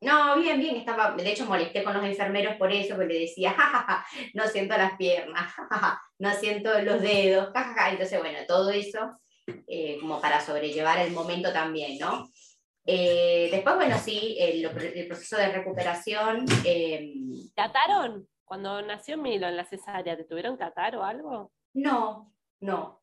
no, 0.01 0.39
bien, 0.39 0.59
bien, 0.59 0.77
estaba, 0.77 1.13
de 1.13 1.31
hecho 1.31 1.47
molesté 1.47 1.83
con 1.85 1.95
los 1.95 2.05
enfermeros 2.05 2.57
por 2.57 2.73
eso, 2.73 2.97
porque 2.97 3.13
le 3.13 3.21
decía, 3.21 3.53
jajaja, 3.53 4.07
no 4.35 4.47
siento 4.47 4.77
las 4.77 4.97
piernas, 4.97 5.53
no 6.19 6.33
siento 6.35 6.81
los 6.83 7.01
dedos, 7.01 7.53
jajaja, 7.53 7.91
entonces 7.91 8.19
bueno, 8.21 8.39
todo 8.47 8.71
eso 8.71 9.19
eh, 9.67 9.99
como 10.01 10.21
para 10.21 10.41
sobrellevar 10.41 10.99
el 11.01 11.13
momento 11.13 11.53
también, 11.53 11.99
¿no? 11.99 12.29
Eh, 12.85 13.49
después, 13.51 13.77
bueno, 13.77 13.97
sí, 13.99 14.37
el, 14.39 14.69
proceso 15.07 15.37
de 15.37 15.53
recuperación. 15.53 16.47
Eh, 16.65 17.13
¿Te 17.55 17.63
ataron? 17.63 18.29
Cuando 18.45 18.83
nació 18.83 19.17
Milo 19.19 19.47
en 19.47 19.57
la 19.57 19.65
cesárea, 19.65 20.17
¿te 20.17 20.25
tuvieron 20.25 20.57
que 20.57 20.65
atar 20.65 20.97
o 20.97 21.05
algo? 21.05 21.53
No, 21.75 22.33
no. 22.61 23.02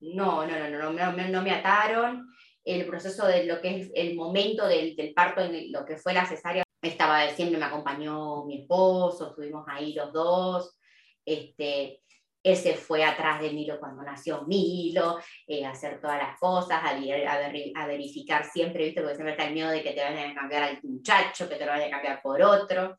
No, 0.00 0.46
no, 0.46 0.58
no, 0.58 0.68
no, 0.70 0.92
no, 0.92 1.12
no, 1.12 1.28
no 1.28 1.42
me 1.42 1.50
ataron. 1.50 2.26
El 2.64 2.86
proceso 2.86 3.26
de 3.26 3.44
lo 3.44 3.60
que 3.60 3.76
es 3.76 3.90
el 3.94 4.14
momento 4.14 4.66
del, 4.66 4.94
del 4.94 5.14
parto, 5.14 5.40
en 5.40 5.72
lo 5.72 5.84
que 5.84 5.96
fue 5.96 6.12
la 6.12 6.26
cesárea, 6.26 6.64
estaba 6.82 7.28
siempre 7.30 7.58
me 7.58 7.64
acompañó 7.64 8.44
mi 8.44 8.60
esposo, 8.60 9.30
estuvimos 9.30 9.64
ahí 9.68 9.94
los 9.94 10.12
dos. 10.12 10.78
Este, 11.24 12.02
él 12.42 12.56
se 12.56 12.74
fue 12.74 13.04
atrás 13.04 13.40
de 13.40 13.50
Milo 13.50 13.78
cuando 13.80 14.02
nació 14.02 14.42
Milo, 14.42 15.18
eh, 15.46 15.64
a 15.64 15.70
hacer 15.70 16.00
todas 16.00 16.18
las 16.18 16.38
cosas, 16.38 16.82
a, 16.82 16.90
a, 16.90 17.86
verificar 17.86 18.44
siempre, 18.44 18.84
¿viste? 18.84 19.00
Porque 19.00 19.16
siempre 19.16 19.32
está 19.32 19.46
el 19.46 19.54
miedo 19.54 19.70
de 19.70 19.82
que 19.82 19.92
te 19.92 20.02
vayan 20.02 20.30
a 20.30 20.34
cambiar 20.34 20.62
al 20.62 20.80
muchacho, 20.82 21.48
que 21.48 21.56
te 21.56 21.66
lo 21.66 21.72
vayan 21.72 21.88
a 21.88 21.96
cambiar 21.96 22.22
por 22.22 22.40
otro. 22.42 22.96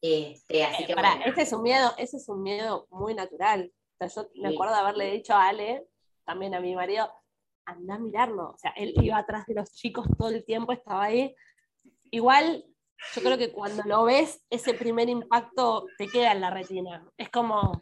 Este, 0.00 0.64
así 0.64 0.82
eh, 0.82 0.86
que, 1.34 1.42
es 1.42 1.52
un 1.52 1.62
miedo, 1.62 1.92
ese 1.96 2.16
es 2.16 2.28
un 2.28 2.42
miedo 2.42 2.86
muy 2.90 3.14
natural. 3.14 3.72
yo 4.00 4.28
me 4.34 4.48
acuerdo 4.48 4.74
de 4.74 4.80
haberle 4.80 5.10
dicho 5.12 5.32
a 5.32 5.48
Ale, 5.48 5.84
también 6.24 6.54
a 6.54 6.60
mi 6.60 6.74
marido, 6.74 7.12
anda 7.64 7.94
a 7.94 7.98
mirarlo. 7.98 8.50
O 8.50 8.58
sea, 8.58 8.72
él 8.76 8.92
iba 8.96 9.18
atrás 9.18 9.46
de 9.46 9.54
los 9.54 9.72
chicos 9.74 10.06
todo 10.18 10.28
el 10.28 10.44
tiempo, 10.44 10.72
estaba 10.72 11.04
ahí. 11.04 11.34
Igual, 12.10 12.64
yo 13.14 13.22
creo 13.22 13.38
que 13.38 13.52
cuando 13.52 13.82
lo 13.84 14.04
ves, 14.04 14.44
ese 14.50 14.74
primer 14.74 15.08
impacto 15.08 15.86
te 15.98 16.08
queda 16.08 16.32
en 16.32 16.40
la 16.40 16.50
retina. 16.50 17.04
Es 17.16 17.30
como, 17.30 17.80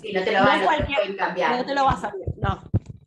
Sí, 0.00 0.12
no 0.12 0.24
te 0.24 0.32
lo, 0.32 0.40
van, 0.40 0.62
a 0.62 1.16
cambiar. 1.16 1.56
No 1.56 1.64
te 1.64 1.74
lo 1.74 1.84
vas 1.84 2.02
a 2.04 2.10
ver, 2.10 2.28
no. 2.36 2.62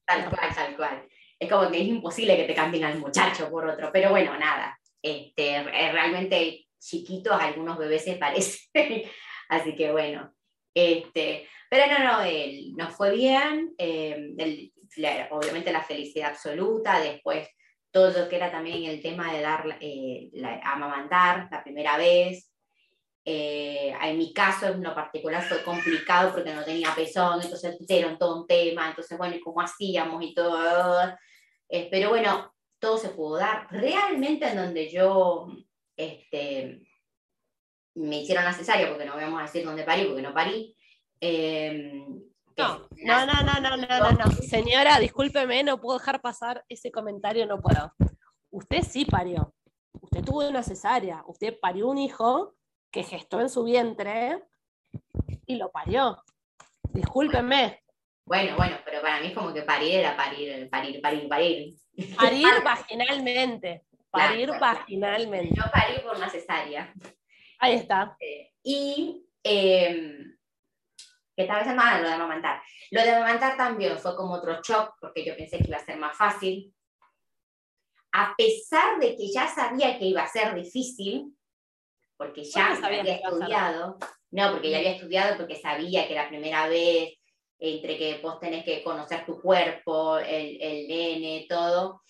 Tal 0.05 0.29
cual, 0.29 0.55
tal 0.55 0.75
cual. 0.75 1.07
Es 1.37 1.49
como 1.49 1.69
que 1.69 1.81
es 1.81 1.87
imposible 1.87 2.37
que 2.37 2.45
te 2.45 2.55
cambien 2.55 2.85
al 2.85 2.99
muchacho 2.99 3.49
por 3.49 3.67
otro, 3.67 3.89
pero 3.91 4.11
bueno, 4.11 4.37
nada. 4.37 4.79
Este, 5.01 5.63
realmente 5.63 6.67
chiquitos 6.79 7.39
algunos 7.39 7.77
bebés 7.77 8.03
se 8.03 8.15
parecen, 8.15 8.69
así 9.49 9.75
que 9.75 9.91
bueno. 9.91 10.33
Este, 10.73 11.47
pero 11.69 11.85
no, 11.87 12.03
no, 12.03 12.21
él 12.21 12.73
nos 12.75 12.93
fue 12.95 13.11
bien, 13.15 13.73
eh, 13.77 14.71
obviamente 15.29 15.71
la 15.71 15.83
felicidad 15.83 16.31
absoluta, 16.31 16.99
después 16.99 17.47
todo 17.91 18.11
lo 18.11 18.29
que 18.29 18.35
era 18.35 18.51
también 18.51 18.83
el 18.83 19.01
tema 19.01 19.33
de 19.33 19.41
dar, 19.41 19.77
eh, 19.79 20.29
la, 20.33 20.59
amamantar 20.63 21.47
la 21.51 21.63
primera 21.63 21.97
vez, 21.97 22.51
eh, 23.25 23.93
en 24.01 24.17
mi 24.17 24.33
caso, 24.33 24.67
en 24.67 24.83
lo 24.83 24.95
particular, 24.95 25.43
fue 25.43 25.63
complicado 25.63 26.31
porque 26.33 26.53
no 26.53 26.63
tenía 26.63 26.93
pezón, 26.95 27.41
entonces 27.41 27.77
pusieron 27.77 28.17
todo 28.17 28.41
un 28.41 28.47
tema, 28.47 28.89
entonces, 28.89 29.17
bueno, 29.17 29.35
¿y 29.35 29.41
cómo 29.41 29.61
hacíamos 29.61 30.23
y 30.23 30.33
todo? 30.33 31.15
Eh, 31.67 31.87
pero 31.91 32.09
bueno, 32.09 32.53
todo 32.79 32.97
se 32.97 33.09
pudo 33.09 33.37
dar. 33.37 33.67
Realmente 33.69 34.47
en 34.47 34.57
donde 34.57 34.89
yo 34.89 35.47
este, 35.95 36.81
me 37.95 38.21
hicieron 38.21 38.45
la 38.45 38.53
cesárea, 38.53 38.89
porque 38.89 39.05
no 39.05 39.15
vamos 39.15 39.39
a 39.39 39.43
decir 39.43 39.65
dónde 39.65 39.83
parí, 39.83 40.05
porque 40.05 40.21
no 40.21 40.33
parí. 40.33 40.75
Eh, 41.21 42.05
no, 42.57 42.87
no, 42.91 43.25
no, 43.25 43.43
no, 43.43 43.59
no, 43.61 43.77
no, 43.77 44.11
no, 44.11 44.31
Señora, 44.31 44.99
discúlpeme, 44.99 45.63
no 45.63 45.79
puedo 45.79 45.97
dejar 45.97 46.21
pasar 46.21 46.65
ese 46.67 46.91
comentario, 46.91 47.45
no 47.45 47.61
puedo. 47.61 47.93
Usted 48.51 48.81
sí 48.83 49.05
parió. 49.05 49.53
Usted 50.01 50.23
tuvo 50.23 50.47
una 50.47 50.63
cesárea, 50.63 51.23
usted 51.27 51.57
parió 51.59 51.87
un 51.87 51.97
hijo 51.97 52.55
que 52.91 53.03
gestó 53.03 53.39
en 53.41 53.49
su 53.49 53.63
vientre 53.63 54.43
y 55.45 55.55
lo 55.55 55.71
parió. 55.71 56.21
Discúlpenme. 56.91 57.81
Bueno, 58.25 58.55
bueno, 58.57 58.77
pero 58.85 59.01
para 59.01 59.21
mí 59.21 59.27
es 59.27 59.33
como 59.33 59.53
que 59.53 59.63
parir 59.63 59.95
era 59.95 60.15
parir, 60.15 60.69
parir, 60.69 61.01
parir, 61.01 61.29
parir. 61.29 61.75
Parir 62.17 62.47
vaginalmente. 62.63 63.85
Parir 64.09 64.49
vaginalmente. 64.59 65.55
Yo 65.55 65.63
parí 65.71 65.99
por 66.01 66.17
una 66.17 66.29
cesárea. 66.29 66.93
Ahí 67.59 67.75
está. 67.75 68.15
Eh, 68.19 68.51
y 68.63 69.25
eh, 69.43 70.23
que 71.39 71.45
tal 71.45 71.63
vez 71.63 71.73
mal 71.73 72.01
lo 72.01 72.09
de 72.09 72.15
amamantar. 72.15 72.61
Lo 72.91 73.01
de 73.01 73.11
amamantar 73.11 73.55
también 73.55 73.97
fue 73.97 74.13
como 74.13 74.33
otro 74.33 74.61
shock, 74.61 74.95
porque 74.99 75.23
yo 75.23 75.37
pensé 75.37 75.57
que 75.57 75.69
iba 75.69 75.77
a 75.77 75.85
ser 75.85 75.97
más 75.97 76.17
fácil. 76.17 76.75
A 78.11 78.35
pesar 78.35 78.99
de 78.99 79.15
que 79.15 79.31
ya 79.31 79.47
sabía 79.47 79.97
que 79.97 80.03
iba 80.03 80.21
a 80.21 80.27
ser 80.27 80.53
difícil, 80.53 81.33
porque 82.17 82.43
ya 82.43 82.77
había 82.83 83.15
estudiado, 83.15 83.97
no, 84.31 84.51
porque 84.51 84.69
ya 84.69 84.79
había 84.79 84.91
estudiado, 84.91 85.37
porque 85.37 85.55
sabía 85.55 86.09
que 86.09 86.15
la 86.15 86.27
primera 86.27 86.67
vez, 86.67 87.13
entre 87.57 87.97
que 87.97 88.19
vos 88.21 88.37
tenés 88.41 88.65
que 88.65 88.83
conocer 88.83 89.25
tu 89.25 89.41
cuerpo, 89.41 90.17
el, 90.17 90.61
el 90.61 90.87
nene, 90.89 91.45
todo, 91.47 92.01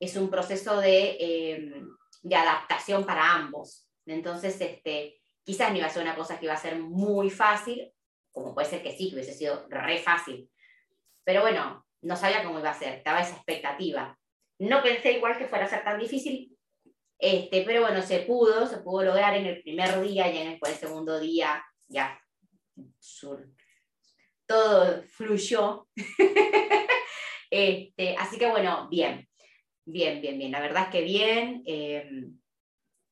es 0.00 0.16
un 0.16 0.30
proceso 0.30 0.80
de, 0.80 1.16
em, 1.20 1.88
de 2.22 2.36
adaptación 2.36 3.04
para 3.04 3.34
ambos. 3.34 3.86
Entonces, 4.06 4.58
este, 4.58 5.20
quizás 5.44 5.72
no 5.72 5.76
iba 5.76 5.88
a 5.88 5.90
ser 5.90 6.02
una 6.02 6.16
cosa 6.16 6.38
que 6.38 6.46
iba 6.46 6.54
a 6.54 6.56
ser 6.56 6.78
muy 6.78 7.28
fácil, 7.28 7.92
como 8.38 8.54
puede 8.54 8.68
ser 8.68 8.82
que 8.82 8.96
sí, 8.96 9.08
que 9.08 9.16
hubiese 9.16 9.34
sido 9.34 9.66
re 9.68 9.98
fácil. 9.98 10.50
Pero 11.24 11.42
bueno, 11.42 11.86
no 12.02 12.16
sabía 12.16 12.44
cómo 12.44 12.58
iba 12.58 12.70
a 12.70 12.78
ser, 12.78 12.94
estaba 12.94 13.20
esa 13.20 13.36
expectativa. 13.36 14.18
No 14.58 14.82
pensé 14.82 15.12
igual 15.12 15.36
que 15.36 15.46
fuera 15.46 15.66
a 15.66 15.68
ser 15.68 15.84
tan 15.84 15.98
difícil, 15.98 16.58
este, 17.18 17.62
pero 17.62 17.80
bueno, 17.80 18.00
se 18.00 18.20
pudo, 18.20 18.66
se 18.66 18.78
pudo 18.78 19.02
lograr 19.02 19.36
en 19.36 19.46
el 19.46 19.60
primer 19.62 20.00
día 20.02 20.32
y 20.32 20.38
en 20.38 20.58
el, 20.62 20.74
segundo 20.74 21.18
día 21.18 21.64
ya 21.88 22.20
todo 24.46 25.02
fluyó. 25.08 25.88
este, 27.50 28.16
así 28.16 28.38
que 28.38 28.48
bueno, 28.48 28.88
bien, 28.88 29.28
bien, 29.84 30.22
bien, 30.22 30.38
bien. 30.38 30.52
La 30.52 30.60
verdad 30.60 30.84
es 30.84 30.88
que 30.90 31.02
bien. 31.02 31.62
Em, 31.66 32.38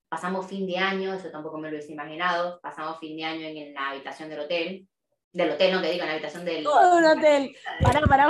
pasamos 0.08 0.46
fin 0.46 0.66
de 0.68 0.78
año, 0.78 1.12
eso 1.12 1.30
tampoco 1.30 1.58
me 1.58 1.68
lo 1.68 1.76
hubiese 1.76 1.92
imaginado. 1.92 2.60
Pasamos 2.60 3.00
fin 3.00 3.16
de 3.16 3.24
año 3.24 3.46
en 3.48 3.74
la 3.74 3.90
habitación 3.90 4.28
del 4.28 4.40
hotel 4.40 4.88
del 5.32 5.50
hotel, 5.50 5.72
no 5.72 5.82
te 5.82 5.90
digo, 5.90 6.02
en 6.02 6.08
la 6.08 6.12
habitación 6.14 6.44
del. 6.44 6.64
Todo 6.64 6.96
un 6.96 7.04
hotel. 7.04 7.56
Pará, 7.82 8.00
pará. 8.00 8.28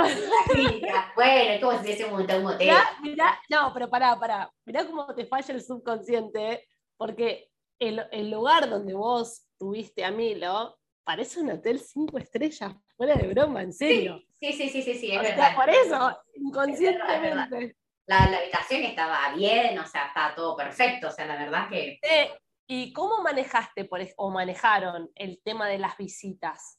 bueno, 1.15 1.51
es 1.51 1.61
como 1.61 1.77
si 1.77 1.83
hubiésemos 1.83 2.19
un 2.19 2.45
hotel. 2.45 2.75
Mirá, 3.01 3.39
no, 3.49 3.73
pero 3.73 3.89
pará, 3.89 4.19
pará. 4.19 4.51
Mirá 4.65 4.85
cómo 4.85 5.13
te 5.15 5.25
falla 5.25 5.53
el 5.53 5.63
subconsciente, 5.63 6.67
porque 6.97 7.49
el, 7.79 8.05
el 8.11 8.29
lugar 8.29 8.69
donde 8.69 8.93
vos 8.93 9.47
tuviste 9.57 10.03
a 10.03 10.11
Milo 10.11 10.77
parece 11.03 11.39
un 11.39 11.51
hotel 11.51 11.79
cinco 11.79 12.17
estrellas, 12.17 12.73
fuera 12.97 13.15
de 13.15 13.27
broma, 13.27 13.61
en 13.61 13.71
serio. 13.71 14.21
Sí, 14.39 14.51
sí, 14.51 14.69
sí, 14.69 14.81
sí, 14.81 14.93
sí, 14.95 15.11
es 15.11 15.21
verdad. 15.21 15.55
por 15.55 15.69
eso, 15.69 16.19
inconscientemente. 16.35 17.77
la, 18.05 18.29
la, 18.29 18.37
habitación 18.39 18.83
estaba 18.83 19.33
bien, 19.33 19.79
o 19.79 19.87
sea, 19.87 20.07
estaba 20.07 20.35
todo 20.35 20.57
perfecto, 20.57 21.07
o 21.07 21.11
sea, 21.11 21.25
la 21.25 21.37
verdad 21.37 21.69
que... 21.69 21.99
¿Y 22.69 22.91
cómo 22.91 23.23
manejaste 23.23 23.85
por, 23.85 24.01
o 24.17 24.29
manejaron 24.29 25.09
el 25.15 25.41
tema 25.41 25.69
de 25.69 25.77
las 25.77 25.95
visitas? 25.95 26.76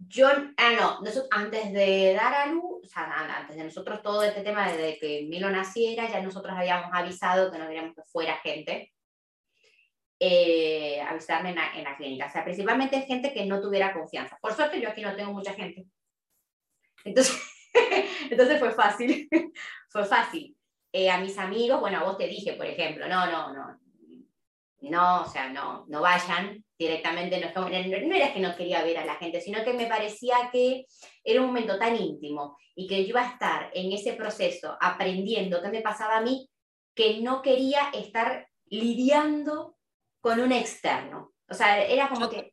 Yo, 0.00 0.28
ah, 0.28 0.72
no, 0.78 1.00
nosotros, 1.00 1.28
antes 1.32 1.72
de 1.72 2.14
dar 2.14 2.32
a 2.32 2.46
luz, 2.46 2.84
o 2.84 2.86
sea, 2.86 3.36
antes 3.36 3.56
de 3.56 3.64
nosotros 3.64 4.00
todo 4.00 4.22
este 4.22 4.42
tema 4.42 4.70
de 4.70 4.96
que 4.98 5.26
Milo 5.28 5.50
naciera, 5.50 6.08
ya 6.08 6.22
nosotros 6.22 6.54
habíamos 6.56 6.90
avisado 6.92 7.50
que 7.50 7.58
no 7.58 7.66
queríamos 7.66 7.96
que 7.96 8.02
fuera 8.04 8.36
gente, 8.36 8.92
eh, 10.20 11.00
avisarme 11.00 11.50
en 11.50 11.56
la, 11.56 11.72
en 11.74 11.84
la, 11.84 11.96
clínica. 11.96 12.26
O 12.26 12.30
sea, 12.30 12.44
principalmente 12.44 13.02
gente 13.02 13.32
que 13.32 13.46
no 13.46 13.60
tuviera 13.60 13.92
confianza. 13.92 14.38
Por 14.40 14.54
suerte 14.54 14.80
yo 14.80 14.88
aquí 14.88 15.02
no 15.02 15.16
tengo 15.16 15.32
mucha 15.32 15.52
gente. 15.54 15.84
Entonces, 17.04 17.36
entonces 18.30 18.58
fue 18.58 18.72
fácil, 18.72 19.28
fue 19.90 20.04
fácil. 20.04 20.56
Eh, 20.92 21.10
a 21.10 21.18
mis 21.18 21.36
amigos, 21.38 21.80
bueno, 21.80 21.98
a 21.98 22.04
vos 22.04 22.16
te 22.16 22.28
dije, 22.28 22.54
por 22.54 22.66
ejemplo, 22.66 23.08
no, 23.08 23.26
no, 23.30 23.52
no, 23.52 23.80
no, 24.80 25.22
o 25.22 25.28
sea, 25.28 25.48
no, 25.48 25.84
no 25.88 26.00
vayan 26.00 26.64
directamente, 26.78 27.40
no, 27.40 27.68
no, 27.68 28.14
era 28.14 28.32
que 28.32 28.40
no 28.40 28.54
quería 28.54 28.84
ver 28.84 28.98
a 28.98 29.04
la 29.04 29.16
gente, 29.16 29.40
sino 29.40 29.64
que 29.64 29.72
me 29.72 29.86
parecía 29.86 30.50
que 30.52 30.86
era 31.24 31.40
un 31.40 31.48
momento 31.48 31.78
tan 31.78 31.96
íntimo 31.96 32.56
y 32.74 32.86
que 32.86 33.02
yo 33.02 33.10
iba 33.10 33.22
a 33.22 33.32
estar 33.32 33.70
en 33.74 33.92
ese 33.92 34.12
proceso 34.12 34.76
aprendiendo 34.80 35.60
qué 35.60 35.68
me 35.68 35.82
pasaba 35.82 36.18
a 36.18 36.20
mí, 36.20 36.48
que 36.94 37.20
no 37.20 37.42
quería 37.42 37.90
estar 37.92 38.46
lidiando 38.66 39.76
con 40.20 40.40
un 40.40 40.52
externo. 40.52 41.32
O 41.48 41.54
sea, 41.54 41.82
era 41.84 42.08
como 42.08 42.28
que 42.28 42.52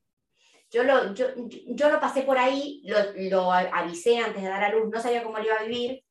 yo 0.72 0.84
lo, 0.84 1.14
yo, 1.14 1.28
yo 1.68 1.90
lo 1.90 2.00
pasé 2.00 2.24
por 2.24 2.38
ahí, 2.38 2.82
lo, 2.86 2.98
lo, 3.30 3.52
avisé 3.52 4.18
antes 4.18 4.42
de 4.42 4.50
dar 4.50 4.64
a 4.64 4.70
luz, 4.70 4.90
no 4.92 5.00
sabía 5.00 5.24
cómo 5.24 5.38
lo 5.38 5.46
iba 5.46 5.56
a 5.56 5.64
vivir, 5.64 6.04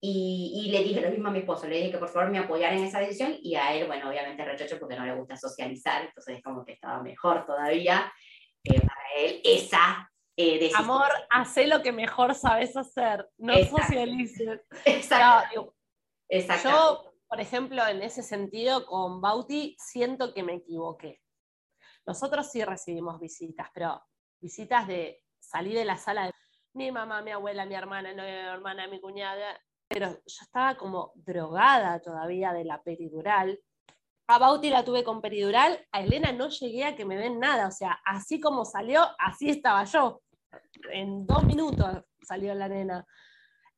y, 0.00 0.64
y, 0.64 0.70
le 0.70 0.84
dije 0.84 1.00
lo 1.00 1.10
mismo 1.10 1.28
a 1.28 1.32
mi 1.32 1.40
esposo, 1.40 1.66
le 1.66 1.76
dije 1.76 1.90
que 1.92 1.98
por 1.98 2.08
favor 2.08 2.30
me 2.30 2.38
apoyara 2.38 2.76
en 2.76 2.84
esa 2.84 3.00
decisión, 3.00 3.34
y 3.42 3.56
a 3.56 3.74
él, 3.74 3.86
bueno, 3.86 4.08
obviamente 4.08 4.44
rechazo 4.44 4.78
porque 4.78 4.96
no 4.96 5.04
le 5.04 5.14
gusta 5.14 5.36
socializar, 5.36 6.04
entonces 6.04 6.36
es 6.36 6.42
como 6.42 6.64
que 6.64 6.72
estaba 6.72 7.02
mejor 7.02 7.44
todavía 7.44 8.12
eh, 8.62 8.80
para 8.80 9.02
él 9.16 9.40
esa 9.42 10.10
eh, 10.36 10.58
decisión. 10.60 10.84
Amor, 10.84 11.08
hace 11.30 11.66
lo 11.66 11.82
que 11.82 11.90
mejor 11.90 12.34
sabes 12.34 12.76
hacer, 12.76 13.28
no 13.38 13.54
socialices. 13.64 14.60
Exacto. 14.84 15.74
Exacto. 16.28 16.68
Yo, 16.68 17.14
por 17.26 17.40
ejemplo, 17.40 17.86
en 17.86 18.02
ese 18.02 18.22
sentido, 18.22 18.86
con 18.86 19.20
Bauti, 19.20 19.76
siento 19.78 20.32
que 20.32 20.42
me 20.42 20.54
equivoqué. 20.54 21.20
Nosotros 22.06 22.50
sí 22.50 22.64
recibimos 22.64 23.18
visitas, 23.18 23.68
pero 23.74 24.02
visitas 24.40 24.86
de 24.86 25.22
salir 25.38 25.74
de 25.74 25.84
la 25.84 25.96
sala 25.96 26.26
de 26.26 26.32
mi 26.74 26.92
mamá, 26.92 27.22
mi 27.22 27.32
abuela, 27.32 27.66
mi 27.66 27.74
hermana, 27.74 28.12
mi 28.12 28.22
hermana, 28.22 28.86
mi 28.86 29.00
cuñada, 29.00 29.58
pero 29.88 30.10
yo 30.10 30.42
estaba 30.42 30.76
como 30.76 31.12
drogada 31.14 32.00
todavía 32.00 32.52
de 32.52 32.64
la 32.64 32.82
peridural. 32.82 33.58
A 34.28 34.38
Bauti 34.38 34.68
la 34.68 34.84
tuve 34.84 35.02
con 35.02 35.22
peridural, 35.22 35.86
a 35.90 36.02
Elena 36.02 36.32
no 36.32 36.50
llegué 36.50 36.84
a 36.84 36.94
que 36.94 37.06
me 37.06 37.16
den 37.16 37.40
nada, 37.40 37.66
o 37.66 37.70
sea, 37.70 37.98
así 38.04 38.38
como 38.38 38.66
salió, 38.66 39.02
así 39.18 39.48
estaba 39.48 39.84
yo. 39.84 40.20
En 40.92 41.26
dos 41.26 41.44
minutos 41.44 42.04
salió 42.22 42.54
la 42.54 42.68
nena. 42.68 43.06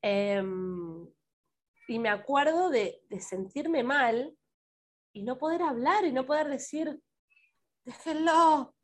Em, 0.02 1.06
y 1.86 1.98
me 1.98 2.08
acuerdo 2.08 2.68
de, 2.70 3.00
de 3.08 3.20
sentirme 3.20 3.84
mal 3.84 4.36
y 5.12 5.22
no 5.22 5.38
poder 5.38 5.62
hablar 5.62 6.04
y 6.04 6.12
no 6.12 6.26
poder 6.26 6.48
decir, 6.48 7.00
déjenlo. 7.84 8.74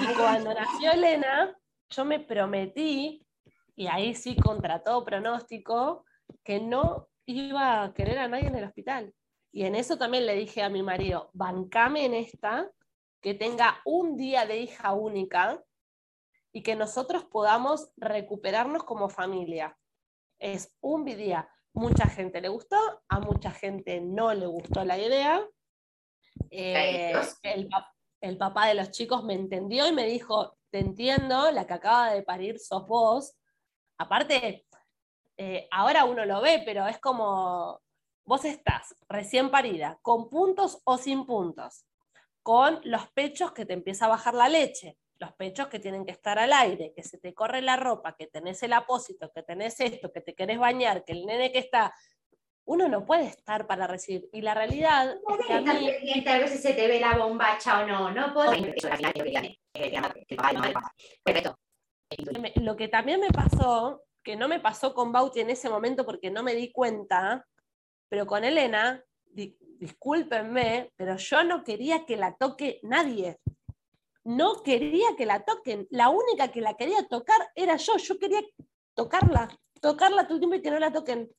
Y 0.00 0.14
cuando 0.14 0.54
nació 0.54 0.92
Elena, 0.92 1.54
yo 1.90 2.04
me 2.04 2.20
prometí, 2.20 3.26
y 3.74 3.86
ahí 3.86 4.14
sí 4.14 4.36
contra 4.36 4.82
todo 4.82 5.04
pronóstico, 5.04 6.04
que 6.44 6.60
no 6.60 7.08
iba 7.26 7.82
a 7.82 7.94
querer 7.94 8.18
a 8.18 8.28
nadie 8.28 8.48
en 8.48 8.56
el 8.56 8.64
hospital. 8.64 9.14
Y 9.52 9.64
en 9.64 9.74
eso 9.74 9.96
también 9.96 10.26
le 10.26 10.34
dije 10.34 10.62
a 10.62 10.68
mi 10.68 10.82
marido, 10.82 11.30
bancame 11.32 12.04
en 12.04 12.14
esta, 12.14 12.70
que 13.20 13.34
tenga 13.34 13.80
un 13.84 14.16
día 14.16 14.46
de 14.46 14.58
hija 14.58 14.92
única 14.92 15.62
y 16.52 16.62
que 16.62 16.76
nosotros 16.76 17.24
podamos 17.24 17.90
recuperarnos 17.96 18.84
como 18.84 19.08
familia. 19.08 19.76
Es 20.38 20.74
un 20.80 21.04
día. 21.04 21.48
Mucha 21.72 22.06
gente 22.06 22.40
le 22.40 22.48
gustó, 22.48 22.76
a 23.08 23.20
mucha 23.20 23.50
gente 23.50 24.00
no 24.00 24.32
le 24.32 24.46
gustó 24.46 24.84
la 24.84 24.98
idea. 24.98 25.46
Eh, 26.50 27.12
el, 27.42 27.68
el 28.20 28.38
papá 28.38 28.68
de 28.68 28.74
los 28.74 28.90
chicos 28.90 29.24
me 29.24 29.34
entendió 29.34 29.86
y 29.86 29.92
me 29.92 30.06
dijo, 30.06 30.56
te 30.70 30.78
entiendo, 30.78 31.50
la 31.50 31.66
que 31.66 31.74
acaba 31.74 32.12
de 32.12 32.22
parir 32.22 32.58
sos 32.58 32.86
vos. 32.86 33.36
Aparte, 33.98 34.65
eh, 35.36 35.68
ahora 35.70 36.04
uno 36.04 36.24
lo 36.24 36.40
ve, 36.40 36.62
pero 36.64 36.86
es 36.86 36.98
como, 36.98 37.80
vos 38.24 38.44
estás 38.44 38.94
recién 39.08 39.50
parida, 39.50 39.98
con 40.02 40.28
puntos 40.28 40.80
o 40.84 40.98
sin 40.98 41.26
puntos, 41.26 41.84
con 42.42 42.80
los 42.84 43.08
pechos 43.08 43.52
que 43.52 43.66
te 43.66 43.72
empieza 43.72 44.06
a 44.06 44.10
bajar 44.10 44.34
la 44.34 44.48
leche, 44.48 44.96
los 45.18 45.32
pechos 45.32 45.68
que 45.68 45.78
tienen 45.78 46.04
que 46.04 46.12
estar 46.12 46.38
al 46.38 46.52
aire, 46.52 46.92
que 46.94 47.02
se 47.02 47.18
te 47.18 47.34
corre 47.34 47.62
la 47.62 47.76
ropa, 47.76 48.16
que 48.16 48.26
tenés 48.26 48.62
el 48.62 48.72
apósito, 48.72 49.32
que 49.32 49.42
tenés 49.42 49.80
esto, 49.80 50.12
que 50.12 50.20
te 50.20 50.34
querés 50.34 50.58
bañar, 50.58 51.04
que 51.04 51.12
el 51.12 51.26
nene 51.26 51.52
que 51.52 51.58
está 51.58 51.94
uno 52.66 52.88
no 52.88 53.06
puede 53.06 53.26
estar 53.26 53.66
para 53.66 53.86
recibir. 53.86 54.28
Y 54.32 54.42
la 54.42 54.52
realidad 54.52 55.12
es 55.12 55.46
que 55.46 55.52
a 55.52 55.60
mí... 55.60 56.24
a 56.26 56.38
veces 56.38 56.60
se 56.60 56.74
te 56.74 56.88
ve 56.88 57.00
la 57.00 57.16
bombacha 57.16 57.80
o 57.80 57.86
no, 57.86 58.10
no 58.10 58.34
puedo... 58.34 58.52
Lo 62.56 62.76
que 62.76 62.88
también 62.88 63.20
me 63.20 63.30
pasó, 63.30 64.02
que 64.26 64.34
no 64.34 64.48
me 64.48 64.58
pasó 64.58 64.92
con 64.92 65.12
Bauti 65.12 65.38
en 65.38 65.50
ese 65.50 65.70
momento 65.70 66.04
porque 66.04 66.32
no 66.32 66.42
me 66.42 66.56
di 66.56 66.72
cuenta, 66.72 67.46
pero 68.08 68.26
con 68.26 68.42
Elena, 68.42 69.00
discúlpenme, 69.22 70.90
pero 70.96 71.16
yo 71.16 71.44
no 71.44 71.62
quería 71.62 72.04
que 72.04 72.16
la 72.16 72.34
toque 72.34 72.80
nadie. 72.82 73.38
No 74.24 74.64
quería 74.64 75.14
que 75.16 75.26
la 75.26 75.44
toquen. 75.44 75.86
La 75.90 76.08
única 76.08 76.48
que 76.48 76.60
la 76.60 76.74
quería 76.74 77.06
tocar 77.06 77.40
era 77.54 77.76
yo. 77.76 77.98
Yo 77.98 78.18
quería 78.18 78.40
tocarla, 78.94 79.46
tocarla 79.80 80.24
todo 80.24 80.34
el 80.34 80.40
tiempo 80.40 80.56
y 80.56 80.62
que 80.62 80.72
no 80.72 80.80
la 80.80 80.92
toquen. 80.92 81.30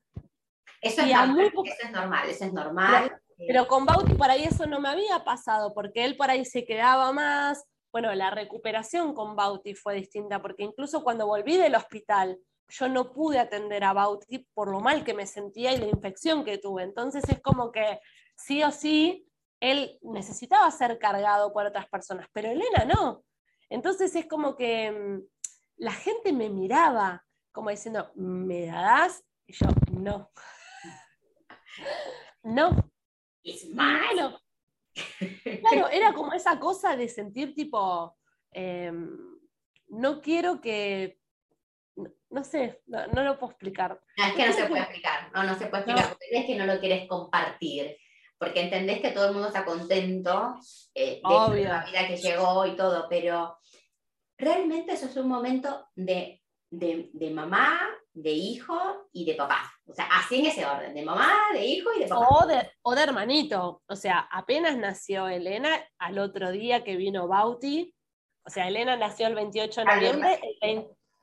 Eso 0.80 1.02
es, 1.02 1.12
normal, 1.12 1.52
eso 1.66 1.84
es 1.84 1.92
normal, 1.92 2.30
eso 2.30 2.46
es 2.46 2.54
normal. 2.54 3.22
Pero 3.36 3.68
con 3.68 3.86
Bauti 3.86 4.14
por 4.14 4.30
ahí 4.30 4.46
eso 4.46 4.66
no 4.66 4.80
me 4.80 4.88
había 4.88 5.26
pasado, 5.26 5.74
porque 5.74 6.06
él 6.06 6.16
por 6.16 6.30
ahí 6.30 6.46
se 6.46 6.64
quedaba 6.64 7.12
más. 7.12 7.66
Bueno, 7.92 8.16
la 8.16 8.30
recuperación 8.30 9.14
con 9.14 9.36
Bauti 9.36 9.76
fue 9.76 9.96
distinta, 9.96 10.42
porque 10.42 10.64
incluso 10.64 11.04
cuando 11.04 11.28
volví 11.28 11.58
del 11.58 11.76
hospital, 11.76 12.40
yo 12.70 12.90
no 12.90 13.14
pude 13.14 13.40
atender 13.40 13.84
a 13.84 13.94
Bauti 13.94 14.40
por 14.54 14.70
lo 14.70 14.80
mal 14.80 15.04
que 15.04 15.14
me 15.14 15.26
sentía 15.26 15.74
y 15.74 15.78
la 15.78 15.88
infección 15.88 16.44
que 16.44 16.58
tuve. 16.58 16.84
Entonces 16.84 17.24
es 17.30 17.42
como 17.42 17.72
que 17.72 18.00
sí 18.36 18.64
o 18.64 18.72
sí, 18.72 19.28
él 19.60 19.98
necesitaba 20.02 20.70
ser 20.72 21.00
cargado 21.00 21.54
por 21.54 21.66
otras 21.66 21.88
personas, 21.88 22.28
pero 22.34 22.50
Elena 22.50 22.86
no. 22.86 23.24
Entonces 23.70 24.16
es 24.16 24.28
como 24.28 24.56
que 24.56 24.92
mm, 24.92 25.22
la 25.78 25.92
gente 25.92 26.34
me 26.34 26.50
miraba 26.50 27.26
como 27.58 27.72
diciendo, 27.72 28.12
¿me 28.14 28.68
das? 28.68 29.26
Y 29.48 29.54
yo, 29.54 29.66
no. 29.92 30.30
No. 32.44 32.92
Es 33.44 33.68
malo. 33.70 34.40
Claro, 35.62 35.90
era 35.90 36.14
como 36.14 36.34
esa 36.34 36.60
cosa 36.60 36.96
de 36.96 37.08
sentir 37.08 37.56
tipo, 37.56 38.16
em, 38.52 39.40
no 39.88 40.22
quiero 40.22 40.62
que, 40.62 41.20
no, 42.30 42.44
sé, 42.44 42.82
no, 42.86 43.24
lo 43.24 43.38
puedo 43.40 43.52
explicar. 43.52 44.00
es 44.16 44.34
que 44.34 44.46
no 44.46 44.54
se 44.54 44.66
puede 44.66 44.82
explicar, 44.84 45.32
no, 45.34 45.44
no 45.44 45.56
se 45.56 45.68
puede 45.68 45.84
explicar, 45.84 46.10
porque 46.10 46.38
es 46.38 46.46
que 46.46 46.56
no 46.56 46.66
lo 46.66 46.80
quieres 46.80 47.08
compartir, 47.08 47.98
porque 48.38 48.62
entendés 48.62 49.02
que 49.02 49.12
todo 49.12 49.28
el 49.28 49.34
mundo 49.34 49.48
está 49.48 49.66
contento 49.66 50.56
eh, 50.94 51.22
de 51.24 51.64
la 51.64 51.86
vida 51.86 52.08
que 52.08 52.18
llegó 52.18 52.66
y 52.66 52.76
todo, 52.76 53.08
pero 53.10 53.58
realmente 54.38 54.94
eso 54.94 55.08
es 55.08 55.18
un 55.18 55.28
momento 55.28 55.88
de, 55.96 56.44
de, 56.70 57.10
de 57.14 57.30
mamá, 57.32 57.80
de 58.14 58.32
hijo 58.32 59.10
y 59.12 59.26
de 59.26 59.36
papá. 59.36 59.72
O 59.86 59.94
sea, 59.94 60.06
así 60.12 60.40
en 60.40 60.48
ese 60.48 60.66
orden, 60.66 60.94
de 60.94 61.04
mamá, 61.04 61.32
de 61.54 61.66
hijo 61.66 61.90
y 61.96 62.02
de 62.02 62.08
papá. 62.08 62.28
O 62.30 62.46
de, 62.46 62.72
o 62.82 62.96
de 62.96 63.04
hermanito. 63.04 63.82
O 63.88 63.96
sea, 63.96 64.28
apenas 64.32 64.78
nació 64.78 65.28
Elena, 65.28 65.84
al 65.98 66.20
otro 66.20 66.52
día 66.52 66.84
que 66.84 66.96
vino 66.96 67.28
Bauti, 67.28 67.94
o 68.48 68.50
sea, 68.50 68.68
Elena 68.68 68.96
nació 68.96 69.28
el 69.28 69.36
28 69.36 69.82
de 69.82 69.86
noviembre. 69.86 70.40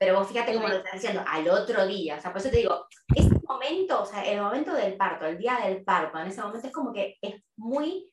Pero 0.04 0.18
vos 0.18 0.28
fíjate 0.28 0.52
cómo 0.52 0.68
lo 0.68 0.76
estás 0.76 0.92
diciendo, 0.92 1.24
al 1.26 1.48
otro 1.48 1.86
día. 1.86 2.16
O 2.18 2.20
sea, 2.20 2.30
por 2.30 2.42
eso 2.42 2.50
te 2.50 2.58
digo, 2.58 2.86
ese 3.14 3.40
momento, 3.48 4.02
o 4.02 4.04
sea, 4.04 4.22
el 4.22 4.38
momento 4.38 4.74
del 4.74 4.98
parto, 4.98 5.24
el 5.24 5.38
día 5.38 5.60
del 5.64 5.82
parto, 5.82 6.18
en 6.18 6.26
ese 6.26 6.42
momento 6.42 6.66
es 6.66 6.72
como 6.74 6.92
que 6.92 7.16
es 7.22 7.42
muy, 7.56 8.12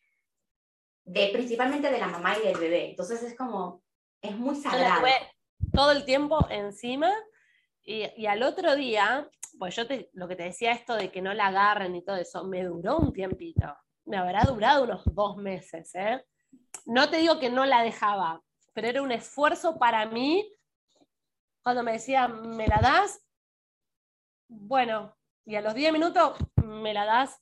de, 1.04 1.30
principalmente 1.34 1.92
de 1.92 2.00
la 2.00 2.08
mamá 2.08 2.38
y 2.38 2.48
del 2.48 2.58
bebé. 2.58 2.92
Entonces 2.92 3.22
es 3.24 3.36
como, 3.36 3.84
es 4.22 4.34
muy 4.38 4.56
sagrado. 4.56 5.06
Todo 5.74 5.92
el 5.92 6.06
tiempo 6.06 6.48
encima 6.50 7.14
y, 7.84 8.26
al 8.26 8.42
otro 8.44 8.74
día, 8.76 9.30
pues 9.60 9.76
yo 9.76 9.86
te, 9.86 10.10
lo 10.14 10.30
que 10.30 10.38
te 10.38 10.44
decía 10.44 10.72
esto 10.72 10.96
de 10.96 11.12
que 11.12 11.22
no 11.22 11.34
la 11.34 11.48
agarren 11.48 11.94
y 11.94 12.06
todo 12.06 12.16
eso, 12.16 12.46
me 12.46 12.64
duró 12.64 13.00
un 13.00 13.12
tiempito. 13.12 13.68
Me 14.06 14.16
habrá 14.16 14.46
durado 14.46 14.86
unos 14.86 15.04
dos 15.14 15.36
meses. 15.36 15.94
¿eh? 15.96 16.24
No 16.86 17.10
te 17.10 17.18
digo 17.18 17.38
que 17.38 17.50
no 17.50 17.66
la 17.66 17.84
dejaba, 17.84 18.42
pero 18.74 18.88
era 18.88 19.02
un 19.02 19.12
esfuerzo 19.12 19.78
para 19.78 20.06
mí. 20.06 20.50
Cuando 21.64 21.84
me 21.84 21.94
decía, 21.94 22.28
¿me 22.28 22.68
la 22.68 22.80
das? 22.82 23.22
Bueno, 24.48 25.16
y 25.46 25.56
a 25.56 25.62
los 25.62 25.74
10 25.74 25.94
minutos, 25.94 26.38
¿me 26.56 26.94
la 26.94 27.06
das? 27.06 27.40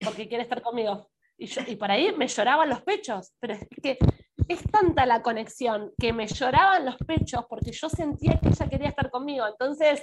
Porque 0.00 0.28
quiere 0.28 0.42
estar 0.42 0.62
conmigo. 0.62 1.10
Y, 1.36 1.46
yo, 1.46 1.62
y 1.66 1.76
por 1.76 1.90
ahí 1.90 2.12
me 2.12 2.28
lloraban 2.28 2.68
los 2.68 2.82
pechos. 2.82 3.32
Pero 3.40 3.54
es 3.54 3.66
que 3.82 3.98
es 4.48 4.62
tanta 4.70 5.06
la 5.06 5.22
conexión 5.22 5.92
que 5.98 6.12
me 6.12 6.26
lloraban 6.26 6.84
los 6.84 6.96
pechos 6.98 7.44
porque 7.48 7.72
yo 7.72 7.88
sentía 7.88 8.38
que 8.40 8.48
ella 8.48 8.68
quería 8.68 8.88
estar 8.88 9.10
conmigo. 9.10 9.46
Entonces, 9.46 10.00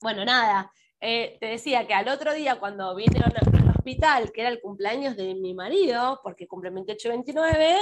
bueno, 0.00 0.24
nada, 0.24 0.70
eh, 1.00 1.36
te 1.40 1.46
decía 1.46 1.86
que 1.86 1.94
al 1.94 2.08
otro 2.08 2.34
día 2.34 2.58
cuando 2.58 2.94
vinieron 2.94 3.32
al 3.36 3.70
hospital, 3.70 4.32
que 4.32 4.40
era 4.40 4.50
el 4.50 4.60
cumpleaños 4.60 5.16
de 5.16 5.34
mi 5.34 5.54
marido, 5.54 6.20
porque 6.22 6.46
cumple 6.46 6.70
28 6.70 7.08
y 7.08 7.10
29, 7.10 7.76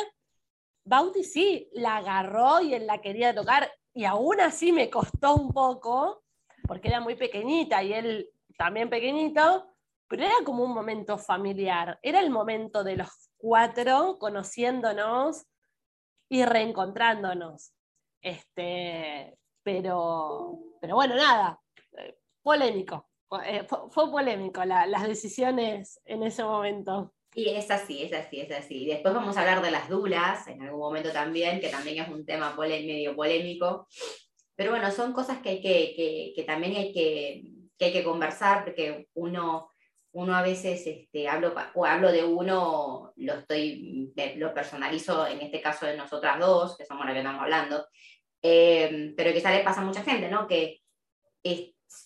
Bauti 0.84 1.24
sí 1.24 1.68
la 1.72 1.96
agarró 1.96 2.60
y 2.60 2.74
él 2.74 2.86
la 2.86 3.00
quería 3.00 3.34
tocar, 3.34 3.70
y 3.94 4.04
aún 4.04 4.40
así 4.40 4.72
me 4.72 4.90
costó 4.90 5.34
un 5.34 5.52
poco, 5.52 6.22
porque 6.66 6.88
era 6.88 7.00
muy 7.00 7.16
pequeñita 7.16 7.82
y 7.82 7.92
él 7.92 8.30
también 8.56 8.90
pequeñito, 8.90 9.74
pero 10.08 10.24
era 10.24 10.34
como 10.44 10.64
un 10.64 10.72
momento 10.72 11.18
familiar, 11.18 11.98
era 12.02 12.20
el 12.20 12.30
momento 12.30 12.84
de 12.84 12.96
los 12.96 13.30
cuatro 13.36 14.18
conociéndonos 14.18 15.46
y 16.28 16.44
reencontrándonos. 16.44 17.72
Este, 18.20 19.38
pero, 19.62 20.58
pero 20.80 20.94
bueno, 20.94 21.16
nada, 21.16 21.60
eh, 21.98 22.18
polémico. 22.42 23.08
Eh, 23.44 23.64
fue, 23.64 24.10
polémico 24.10 24.64
las 24.64 25.02
decisiones 25.04 26.00
en 26.04 26.24
ese 26.24 26.42
momento. 26.42 27.14
Y 27.34 27.48
es 27.50 27.70
así, 27.70 28.02
es 28.02 28.12
así, 28.12 28.40
es 28.40 28.50
así. 28.50 28.86
Después 28.86 29.14
vamos 29.14 29.36
a 29.36 29.40
hablar 29.40 29.62
de 29.62 29.70
las 29.70 29.88
dulas 29.88 30.48
en 30.48 30.62
algún 30.62 30.80
momento 30.80 31.12
también, 31.12 31.60
que 31.60 31.68
también 31.68 32.02
es 32.02 32.08
un 32.08 32.26
tema 32.26 32.56
medio 32.56 33.14
polémico. 33.14 33.86
Pero 34.56 34.70
bueno, 34.72 34.90
son 34.90 35.12
cosas 35.12 35.38
que, 35.38 35.50
hay 35.50 35.60
que, 35.60 36.32
que, 36.34 36.42
también 36.42 36.74
hay 36.76 36.92
que, 36.92 37.44
que, 37.78 37.84
hay 37.86 37.92
que 37.92 38.04
conversar, 38.04 38.64
porque 38.64 39.08
uno, 39.14 39.70
uno 40.12 40.34
a 40.34 40.42
veces, 40.42 40.84
este, 40.86 41.28
hablo, 41.28 41.54
o 41.74 41.86
hablo 41.86 42.10
de 42.10 42.24
uno, 42.24 43.12
lo, 43.16 43.34
estoy, 43.34 44.12
lo 44.36 44.52
personalizo 44.52 45.26
en 45.26 45.40
este 45.40 45.60
caso 45.60 45.86
de 45.86 45.96
nosotras 45.96 46.38
dos, 46.40 46.76
que 46.76 46.84
somos 46.84 47.06
las 47.06 47.14
que 47.14 47.20
estamos 47.20 47.42
hablando, 47.42 47.86
eh, 48.42 49.14
pero 49.16 49.32
quizá 49.32 49.52
le 49.52 49.62
pasa 49.62 49.82
a 49.82 49.84
mucha 49.84 50.02
gente, 50.02 50.28
¿no? 50.28 50.48
Que 50.48 50.80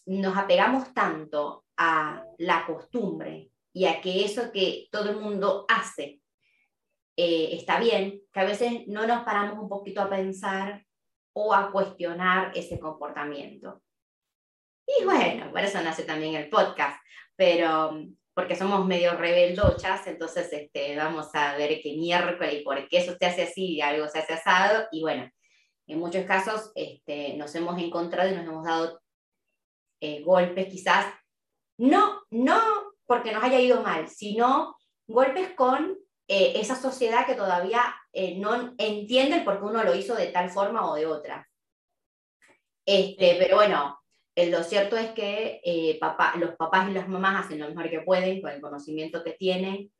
nos 0.06 0.36
apegamos 0.36 0.92
tanto 0.92 1.64
a 1.76 2.24
la 2.38 2.66
costumbre 2.66 3.50
y 3.74 3.86
a 3.86 4.00
que 4.00 4.24
eso 4.24 4.52
que 4.52 4.88
todo 4.90 5.10
el 5.10 5.16
mundo 5.16 5.66
hace 5.68 6.20
eh, 7.16 7.50
está 7.52 7.78
bien, 7.80 8.22
que 8.32 8.40
a 8.40 8.44
veces 8.44 8.86
no 8.86 9.06
nos 9.06 9.24
paramos 9.24 9.58
un 9.58 9.68
poquito 9.68 10.00
a 10.00 10.08
pensar 10.08 10.84
o 11.34 11.52
a 11.52 11.70
cuestionar 11.70 12.52
ese 12.54 12.78
comportamiento. 12.78 13.82
Y 14.86 15.04
bueno, 15.04 15.50
por 15.50 15.60
eso 15.60 15.82
nace 15.82 16.04
también 16.04 16.36
el 16.36 16.48
podcast, 16.48 17.00
pero 17.36 18.00
porque 18.32 18.56
somos 18.56 18.84
medio 18.86 19.16
rebeldochas, 19.16 20.06
entonces 20.06 20.52
este, 20.52 20.96
vamos 20.96 21.28
a 21.34 21.56
ver 21.56 21.80
qué 21.80 21.96
miércoles 21.96 22.60
y 22.60 22.64
por 22.64 22.88
qué 22.88 22.98
eso 22.98 23.16
se 23.18 23.26
hace 23.26 23.42
así 23.42 23.76
y 23.76 23.80
algo 23.80 24.08
se 24.08 24.18
hace 24.20 24.34
asado. 24.34 24.86
Y 24.92 25.02
bueno, 25.02 25.28
en 25.86 25.98
muchos 25.98 26.24
casos 26.26 26.72
este, 26.74 27.34
nos 27.34 27.54
hemos 27.54 27.80
encontrado 27.80 28.30
y 28.30 28.34
nos 28.34 28.44
hemos 28.44 28.64
dado 28.64 29.00
eh, 30.00 30.22
golpes 30.22 30.66
quizás, 30.66 31.06
no, 31.78 32.22
no 32.30 32.83
porque 33.06 33.32
nos 33.32 33.42
haya 33.42 33.60
ido 33.60 33.82
mal, 33.82 34.08
sino 34.08 34.76
golpes 35.06 35.50
con 35.50 35.96
eh, 36.28 36.52
esa 36.56 36.76
sociedad 36.76 37.26
que 37.26 37.34
todavía 37.34 37.82
eh, 38.12 38.36
no 38.38 38.74
entiende 38.78 39.38
el 39.38 39.44
por 39.44 39.58
qué 39.58 39.64
uno 39.64 39.84
lo 39.84 39.94
hizo 39.94 40.14
de 40.14 40.28
tal 40.28 40.50
forma 40.50 40.90
o 40.90 40.94
de 40.94 41.06
otra. 41.06 41.48
Este, 42.86 43.36
pero 43.38 43.56
bueno, 43.56 43.98
lo 44.36 44.62
cierto 44.62 44.96
es 44.96 45.12
que 45.12 45.96
papá, 46.00 46.34
los 46.36 46.54
papás 46.56 46.88
y 46.90 46.92
las 46.92 47.08
mamás 47.08 47.44
hacen 47.44 47.60
lo 47.60 47.68
mejor 47.68 47.88
que 47.88 48.00
pueden 48.00 48.42
con 48.42 48.50
el 48.50 48.60
conocimiento 48.60 49.22
que 49.22 49.32
tienen 49.32 49.90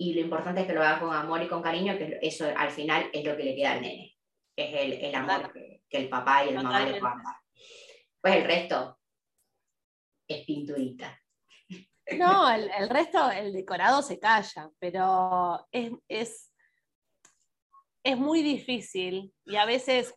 y 0.00 0.14
lo 0.14 0.22
importante 0.22 0.62
es 0.62 0.66
que 0.66 0.72
lo 0.72 0.80
hagan 0.80 0.98
con 0.98 1.14
amor 1.14 1.42
y 1.42 1.46
con 1.46 1.60
cariño, 1.60 1.98
que 1.98 2.18
eso 2.22 2.46
al 2.56 2.70
final 2.70 3.10
es 3.12 3.22
lo 3.22 3.36
que 3.36 3.44
le 3.44 3.54
queda 3.54 3.72
al 3.72 3.82
nene, 3.82 4.16
es 4.56 4.74
el, 4.80 4.92
el 4.94 5.14
amor 5.14 5.52
que, 5.52 5.82
que, 5.90 5.98
el 5.98 6.08
papá 6.08 6.42
y 6.42 6.48
el 6.48 6.54
mamá 6.54 6.86
le 6.86 6.98
puedan 6.98 7.22
dar. 7.22 7.36
Pues 8.18 8.36
el 8.36 8.44
resto, 8.44 8.98
es 10.26 10.42
pinturita. 10.46 11.19
No, 12.18 12.50
el, 12.50 12.88
resto, 12.88 13.30
el 13.30 13.52
decorado 13.52 14.02
se 14.02 14.18
calla, 14.18 14.70
pero 14.78 15.66
es, 15.70 16.52
es, 18.02 18.18
muy 18.18 18.42
difícil 18.42 19.32
y 19.44 19.56
a 19.56 19.64
veces, 19.64 20.14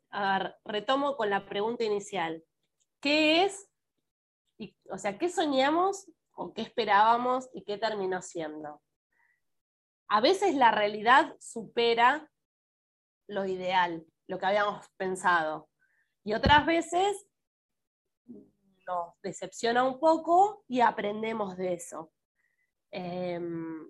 retomo 0.65 1.15
con 1.15 1.29
la 1.29 1.45
pregunta 1.45 1.83
inicial, 1.83 2.43
¿qué 3.01 3.45
es? 3.45 3.69
o 4.89 4.97
sea, 4.97 5.17
¿qué 5.17 5.29
soñamos 5.29 6.09
o 6.35 6.53
qué 6.53 6.61
esperábamos 6.61 7.49
y 7.53 7.63
qué 7.63 7.77
terminó 7.77 8.21
siendo? 8.21 8.81
A 10.07 10.21
veces 10.21 10.55
la 10.55 10.71
realidad 10.71 11.35
supera 11.39 12.29
lo 13.27 13.45
ideal, 13.45 14.05
lo 14.27 14.39
que 14.39 14.45
habíamos 14.45 14.87
pensado. 14.97 15.69
Y 16.23 16.33
otras 16.33 16.65
veces 16.65 17.25
nos 18.87 19.13
decepciona 19.21 19.83
un 19.83 19.99
poco 19.99 20.63
y 20.67 20.81
aprendemos 20.81 21.57
de 21.57 21.73
eso. 21.73 22.11
Em, 22.91 23.87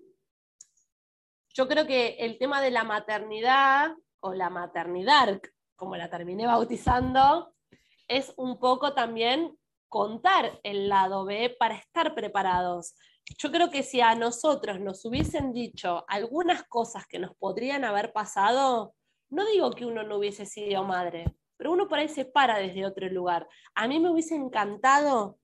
yo 1.54 1.68
creo 1.68 1.86
que 1.86 2.16
el 2.20 2.38
tema 2.38 2.60
de 2.60 2.70
la 2.70 2.84
maternidad 2.84 3.94
o 4.20 4.34
la 4.34 4.50
maternidad, 4.50 5.40
como 5.76 5.96
la 5.96 6.10
terminé 6.10 6.46
bautizando, 6.46 7.54
es 8.08 8.32
un 8.36 8.58
poco 8.58 8.94
también 8.94 9.56
contar 9.88 10.58
el 10.62 10.88
lado 10.88 11.24
B 11.24 11.54
para 11.58 11.76
estar 11.76 12.14
preparados. 12.14 12.96
Yo 13.38 13.50
creo 13.50 13.70
que 13.70 13.82
si 13.82 14.00
a 14.00 14.14
nosotros 14.14 14.80
nos 14.80 15.04
hubiesen 15.04 15.52
dicho 15.52 16.04
algunas 16.08 16.64
cosas 16.64 17.06
que 17.06 17.18
nos 17.18 17.34
podrían 17.36 17.84
haber 17.84 18.12
pasado, 18.12 18.94
no 19.30 19.46
digo 19.46 19.70
que 19.70 19.86
uno 19.86 20.02
no 20.02 20.16
hubiese 20.16 20.46
sido 20.46 20.84
madre, 20.84 21.36
pero 21.56 21.72
uno 21.72 21.88
por 21.88 21.98
ahí 21.98 22.08
se 22.08 22.24
para 22.24 22.58
desde 22.58 22.86
otro 22.86 23.08
lugar. 23.08 23.48
A 23.74 23.86
mí 23.88 24.00
me 24.00 24.10
hubiese 24.10 24.34
encantado 24.34 25.38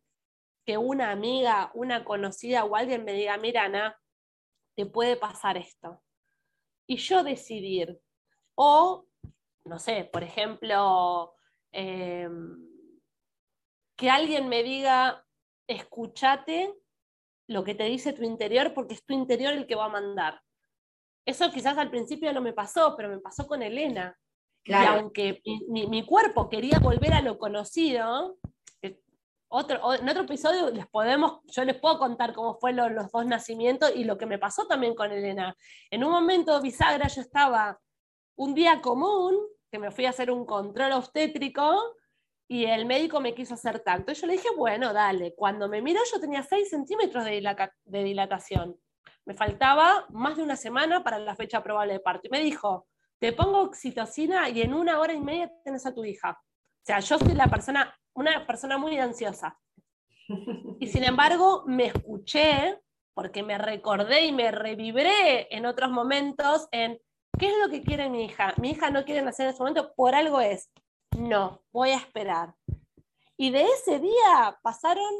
que 0.65 0.77
una 0.77 1.11
amiga, 1.11 1.71
una 1.75 2.05
conocida 2.05 2.65
o 2.65 2.77
alguien 2.77 3.05
me 3.05 3.13
diga, 3.13 3.37
mira, 3.39 3.65
Ana, 3.65 3.99
te 4.77 4.87
puede 4.87 5.17
pasar 5.17 5.57
esto. 5.57 6.03
Y 6.87 6.97
yo 6.97 7.23
decidir. 7.23 8.01
O, 8.55 9.07
no 9.65 9.79
sé, 9.79 10.05
por 10.05 10.23
ejemplo, 10.23 11.35
em, 11.73 12.69
que 13.97 14.11
alguien 14.11 14.49
me 14.49 14.63
diga, 14.63 15.25
escúchate 15.67 16.75
lo 17.47 17.65
que 17.65 17.75
te 17.75 17.85
dice 17.85 18.13
tu 18.13 18.23
interior 18.23 18.75
porque 18.75 18.95
es 18.95 19.05
tu 19.05 19.13
interior 19.13 19.53
el 19.55 19.67
que 19.67 19.75
va 19.75 19.87
a 19.87 19.91
mandar. 19.91 20.41
Eso 21.27 21.51
quizás 21.51 21.77
al 21.79 21.91
principio 21.91 22.33
no 22.33 22.41
me 22.41 22.53
pasó, 22.53 22.95
pero 22.97 23.09
me 23.09 23.21
pasó 23.21 23.47
con 23.47 23.63
Elena. 23.63 24.19
Y 24.65 24.73
aunque 24.73 25.43
mi, 25.69 26.05
cuerpo 26.05 26.49
quería 26.49 26.79
volver 26.79 27.15
a 27.15 27.23
lo 27.23 27.39
conocido, 27.39 28.37
eh, 28.83 29.01
otro, 29.49 29.95
en 29.95 30.09
otro 30.09 30.23
episodio 30.23 30.71
les 30.71 30.87
podemos, 30.87 31.41
yo 31.47 31.65
les 31.65 31.77
puedo 31.77 31.99
contar 31.99 32.35
cómo 32.35 32.55
fueron 32.55 32.95
los 32.95 33.11
dos 33.11 33.27
nacimientos 33.27 33.91
y 33.95 34.05
lo 34.05 34.19
que 34.19 34.27
me 34.27 34.39
pasó 34.39 34.67
también 34.67 34.95
con 34.95 35.11
Elena. 35.11 35.57
En 35.91 36.05
un 36.05 36.11
momento 36.11 36.61
bisagra 36.61 37.09
yo 37.09 37.21
estaba 37.23 37.81
un 38.37 38.55
día 38.55 38.81
común, 38.81 39.37
que 39.71 39.79
me 39.79 39.91
fui 39.91 40.07
a 40.07 40.11
hacer 40.11 40.31
un 40.31 40.45
control 40.45 40.93
obstétrico 40.93 41.97
y 42.49 42.65
el 42.65 42.85
médico 42.85 43.21
me 43.21 43.35
quiso 43.35 43.55
hacer 43.55 43.81
tanto. 43.81 44.11
Y 44.11 44.15
yo 44.17 44.27
le 44.27 44.33
dije, 44.35 44.49
bueno, 44.57 44.93
dale. 44.93 45.35
Cuando 45.37 45.69
me 45.69 45.81
miró 45.81 46.01
yo 46.13 46.21
tenía 46.21 46.43
6 46.43 46.69
centímetros 46.69 47.25
de, 47.25 47.41
de 47.85 48.05
dilatación. 48.05 48.77
Me 49.25 49.35
faltaba 49.35 50.07
más 50.11 50.37
de 50.37 50.43
una 50.43 50.57
semana 50.57 51.05
para 51.05 51.19
la 51.19 51.37
fecha 51.37 51.63
probable 51.63 51.93
de 51.93 52.01
parto. 52.01 52.27
Y 52.27 52.31
me 52.31 52.41
dijo, 52.41 52.89
te 53.21 53.33
pongo 53.33 53.61
oxitocina 53.61 54.49
y 54.49 54.63
en 54.63 54.73
una 54.73 54.99
hora 54.99 55.13
y 55.13 55.21
media 55.21 55.53
tienes 55.63 55.85
a 55.85 55.95
tu 55.95 56.05
hija. 56.05 56.31
O 56.31 56.85
sea, 56.85 57.01
yo 57.01 57.19
soy 57.19 57.35
la 57.35 57.49
persona, 57.49 57.95
una 58.15 58.47
persona 58.47 58.79
muy 58.79 58.99
ansiosa. 58.99 59.59
Y 60.81 60.87
sin 60.87 61.05
embargo, 61.05 61.65
me 61.67 61.87
escuché 61.87 62.81
porque 63.13 63.43
me 63.43 63.59
recordé 63.59 64.25
y 64.25 64.33
me 64.33 64.51
revibré 64.51 65.55
en 65.55 65.67
otros 65.67 65.91
momentos 65.91 66.69
en 66.73 66.99
qué 67.39 67.49
es 67.49 67.59
lo 67.63 67.69
que 67.69 67.83
quiere 67.83 68.09
mi 68.09 68.25
hija. 68.25 68.55
Mi 68.57 68.71
hija 68.71 68.91
no 68.91 69.05
quiere 69.05 69.23
nacer 69.23 69.47
en 69.47 69.51
ese 69.51 69.59
momento, 69.59 69.93
por 69.95 70.15
algo 70.15 70.41
es. 70.41 70.71
No, 71.19 71.63
voy 71.73 71.91
a 71.91 71.97
esperar. 71.97 72.55
Y 73.37 73.51
de 73.51 73.65
ese 73.65 73.99
día 73.99 74.59
pasaron, 74.63 75.13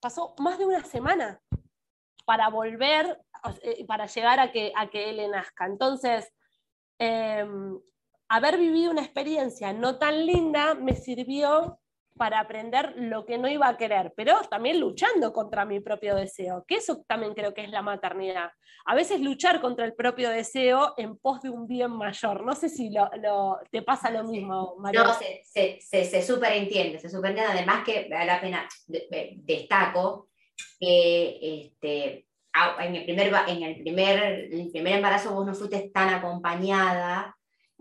pasó 0.00 0.34
más 0.38 0.58
de 0.58 0.66
una 0.66 0.84
semana 0.84 1.40
para 2.26 2.50
volver, 2.50 3.22
eh, 3.62 3.86
para 3.86 4.06
llegar 4.06 4.40
a 4.40 4.52
que, 4.52 4.72
a 4.76 4.88
que 4.90 5.08
él 5.08 5.30
nazca. 5.30 5.64
Entonces, 5.64 6.30
Em, 6.98 7.78
haber 8.28 8.58
vivido 8.58 8.90
una 8.90 9.02
experiencia 9.02 9.72
no 9.72 9.98
tan 9.98 10.26
linda 10.26 10.74
me 10.74 10.94
sirvió 10.94 11.78
para 12.18 12.40
aprender 12.40 12.92
lo 12.96 13.24
que 13.24 13.38
no 13.38 13.48
iba 13.48 13.68
a 13.68 13.76
querer, 13.76 14.12
pero 14.16 14.40
también 14.50 14.80
luchando 14.80 15.32
contra 15.32 15.64
mi 15.64 15.80
propio 15.80 16.16
deseo, 16.16 16.64
que 16.66 16.76
eso 16.76 17.04
también 17.06 17.32
creo 17.32 17.54
que 17.54 17.62
es 17.62 17.70
la 17.70 17.80
maternidad. 17.80 18.50
A 18.84 18.94
veces 18.94 19.20
luchar 19.20 19.60
contra 19.60 19.84
el 19.84 19.94
propio 19.94 20.28
deseo 20.28 20.94
en 20.96 21.16
pos 21.16 21.40
de 21.42 21.50
un 21.50 21.66
bien 21.66 21.92
mayor. 21.92 22.44
No 22.44 22.54
sé 22.54 22.68
si 22.68 22.90
lo, 22.90 23.58
te 23.70 23.82
pasa 23.82 24.10
lo 24.10 24.24
mismo, 24.24 24.74
María. 24.78 25.04
No, 25.04 25.14
se, 25.14 25.42
se, 25.44 25.78
se, 25.80 26.04
se 26.04 26.22
superentiende, 26.22 26.98
se 26.98 27.08
superentiende. 27.08 27.52
Además 27.52 27.84
que 27.84 28.08
vale 28.10 28.26
la 28.26 28.40
pena, 28.40 28.68
destaco 29.36 30.28
que 30.80 31.38
este, 31.42 32.27
en 32.80 32.94
el 32.96 33.04
primer, 33.04 33.32
en 33.46 33.62
el 33.62 33.82
primer, 33.82 34.48
el 34.52 34.70
primer 34.70 34.94
embarazo 34.94 35.34
vos 35.34 35.46
no 35.46 35.54
fuiste 35.54 35.90
tan 35.92 36.08
acompañada 36.08 37.36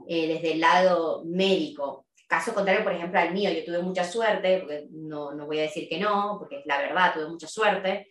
eh, 0.08 0.28
desde 0.28 0.54
el 0.54 0.60
lado 0.60 1.24
médico. 1.26 2.06
Caso 2.28 2.54
contrario, 2.54 2.84
por 2.84 2.94
ejemplo, 2.94 3.20
al 3.20 3.34
mío, 3.34 3.50
yo 3.52 3.64
tuve 3.64 3.82
mucha 3.82 4.04
suerte, 4.04 4.60
porque 4.60 4.88
no, 4.92 5.34
no 5.34 5.46
voy 5.46 5.60
a 5.60 5.64
decir 5.64 5.88
que 5.88 6.00
no, 6.00 6.36
porque 6.40 6.60
es 6.60 6.66
la 6.66 6.78
verdad, 6.78 7.14
tuve 7.14 7.30
mucha 7.30 7.48
suerte. 7.48 8.10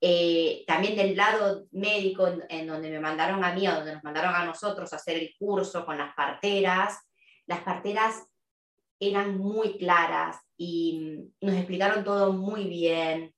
Eh, 0.00 0.64
también 0.66 0.96
del 0.96 1.14
lado 1.14 1.66
médico, 1.72 2.26
en, 2.48 2.66
donde 2.66 2.90
me 2.90 3.00
mandaron 3.00 3.44
a 3.44 3.52
mí, 3.52 3.68
o 3.68 3.74
donde 3.74 3.94
nos 3.94 4.04
mandaron 4.04 4.34
a 4.34 4.46
nosotros 4.46 4.92
a 4.92 4.96
hacer 4.96 5.16
el 5.16 5.34
curso 5.38 5.84
con 5.84 5.98
las 5.98 6.14
parteras, 6.14 6.98
las 7.46 7.60
parteras 7.60 8.24
eran 8.98 9.36
muy 9.36 9.76
claras 9.78 10.38
y 10.56 11.30
nos 11.40 11.54
explicaron 11.54 12.04
todo 12.04 12.32
muy 12.32 12.64
bien. 12.64 13.34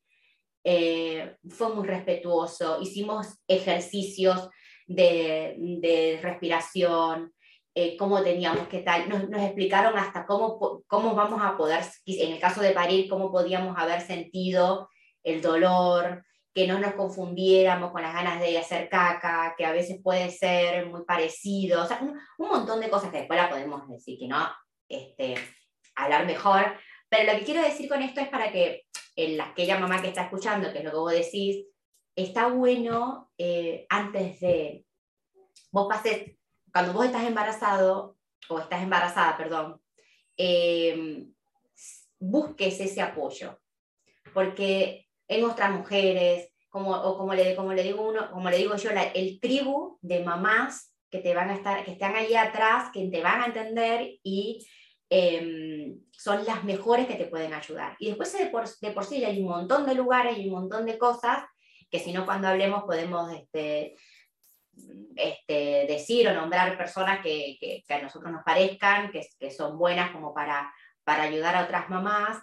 Eh, 0.65 1.37
fue 1.49 1.75
muy 1.75 1.87
respetuoso, 1.87 2.81
hicimos 2.81 3.39
ejercicios 3.49 4.49
de, 4.87 6.19
respiración, 6.23 7.33
eh, 7.75 7.97
cómo 7.97 8.23
teníamos 8.23 8.69
que 8.69 8.81
tal, 8.81 9.09
nos, 9.09 9.29
nos, 9.29 9.43
explicaron 9.43 9.97
hasta 9.99 10.27
cómo, 10.27 10.83
cómo 10.87 11.15
vamos 11.15 11.41
a 11.43 11.57
poder, 11.57 11.83
en 12.07 12.33
el 12.33 12.41
caso 12.41 12.61
de 12.61 12.73
parir, 12.73 13.09
cómo 13.09 13.33
podíamos 13.33 13.77
haber 13.79 14.01
sentido 14.01 14.89
el 15.23 15.41
dolor, 15.41 16.23
que 16.55 16.67
no 16.67 16.79
nos 16.79 16.95
confundiéramos 16.95 17.93
con 17.93 18.03
las 18.03 18.15
ganas 18.15 18.41
de 18.41 18.59
hacer 18.59 18.89
caca, 18.89 19.55
que 19.57 19.65
a 19.65 19.73
veces 19.73 20.01
puede 20.03 20.31
ser 20.31 20.87
muy 20.87 21.05
parecido, 21.05 21.83
o 21.83 21.87
sea, 21.87 22.01
un, 22.03 22.19
montón 22.39 22.81
de 22.81 22.91
cosas 22.91 23.11
que 23.11 23.19
después 23.19 23.41
la 23.41 23.49
podemos 23.49 23.89
decir 23.89 24.19
que 24.19 24.29
no, 24.29 24.51
este, 24.89 25.35
hablar 25.95 26.27
mejor, 26.27 26.77
pero 27.09 27.33
lo 27.33 27.39
que 27.39 27.45
quiero 27.45 27.63
decir 27.63 27.89
con 27.89 28.03
esto 28.03 28.21
es 28.21 28.29
para 28.29 28.53
que 28.53 28.85
en 29.17 29.41
aquella 29.41 29.79
mamá 29.79 30.01
que 30.01 30.09
está 30.09 30.23
escuchando, 30.23 30.73
que 30.73 30.79
es 30.79 30.85
lo 30.85 30.91
que 30.91 30.97
vos 30.97 31.13
decís, 31.13 31.67
está 32.17 32.49
bueno 32.49 33.31
eh, 33.39 33.87
antes 33.89 34.41
de, 34.41 34.85
vos 35.71 35.89
pases, 35.89 36.37
cuando 36.73 36.93
vos 36.93 37.07
estás 37.07 37.25
embarazado, 37.25 38.17
o 38.49 38.59
estás 38.59 38.83
embarazada, 38.83 39.37
perdón, 39.37 39.81
eh, 40.37 41.27
busques 42.19 42.81
ese 42.81 43.01
apoyo, 43.01 43.61
porque 44.33 45.09
en 45.29 45.45
otras 45.45 45.71
mujeres, 45.71 46.49
como, 46.69 46.93
o 46.93 47.19
como 47.19 47.35
le, 47.35 47.55
como 47.55 47.73
le 47.73 47.83
digo 47.83 48.09
uno, 48.09 48.31
como 48.31 48.49
le 48.49 48.59
digo 48.59 48.77
yo, 48.77 48.91
el 48.91 49.41
tribu 49.41 49.99
de 50.01 50.25
mamás 50.25 50.95
que 51.11 51.19
te 51.19 51.35
van 51.35 51.51
a 51.51 51.55
estar, 51.55 51.85
que 51.85 51.93
están 51.93 52.15
ahí 52.17 52.35
atrás, 52.35 52.91
que 52.93 53.07
te 53.09 53.21
van 53.21 53.43
a 53.43 53.47
entender 53.47 54.19
y 54.23 54.67
em, 55.15 56.01
son 56.11 56.43
las 56.47 56.65
mejores 56.65 57.07
que 57.07 57.17
te 57.17 57.27
pueden 57.27 57.53
ayudar. 57.53 57.97
Y 57.99 58.07
después 58.07 58.33
de 58.33 58.47
por, 58.47 58.67
sí 59.05 59.25
hay 59.25 59.41
un 59.41 59.49
montón 59.49 59.85
de 59.85 59.95
lugares 59.95 60.39
y 60.39 60.47
un 60.47 60.55
montón 60.55 60.87
de 60.87 60.97
cosas 60.97 61.45
que 61.91 61.99
si 61.99 62.15
no 62.15 62.25
cuando 62.25 62.49
hablemos 62.49 62.85
podemos 62.85 63.31
este, 63.35 63.95
este, 65.15 65.85
decir 65.87 66.29
o 66.29 66.33
nombrar 66.33 66.79
personas 66.79 67.21
que, 67.23 67.59
que, 67.61 67.85
a 67.93 68.01
nosotros 68.01 68.33
nos 68.33 68.43
parezcan, 68.43 69.13
que, 69.13 69.21
que, 69.39 69.51
son 69.51 69.77
buenas 69.77 70.13
como 70.13 70.33
para, 70.33 70.73
para 71.05 71.25
ayudar 71.25 71.57
a 71.57 71.65
otras 71.65 71.91
mamás, 71.91 72.39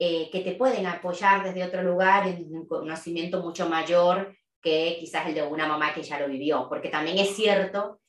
eh, 0.00 0.28
que 0.32 0.40
te 0.40 0.56
pueden 0.56 0.86
apoyar 0.86 1.44
desde 1.44 1.62
otro 1.62 1.84
lugar 1.84 2.26
en 2.26 2.52
un 2.52 2.66
conocimiento 2.66 3.40
mucho 3.40 3.68
mayor 3.68 4.36
que 4.60 4.96
quizás 4.98 5.28
el 5.28 5.34
de 5.34 5.44
una 5.44 5.68
mamá 5.68 5.94
que 5.94 6.02
ya 6.02 6.18
lo 6.18 6.26
vivió, 6.26 6.66
porque 6.68 6.88
también 6.88 7.18
es 7.18 7.36
cierto 7.36 8.00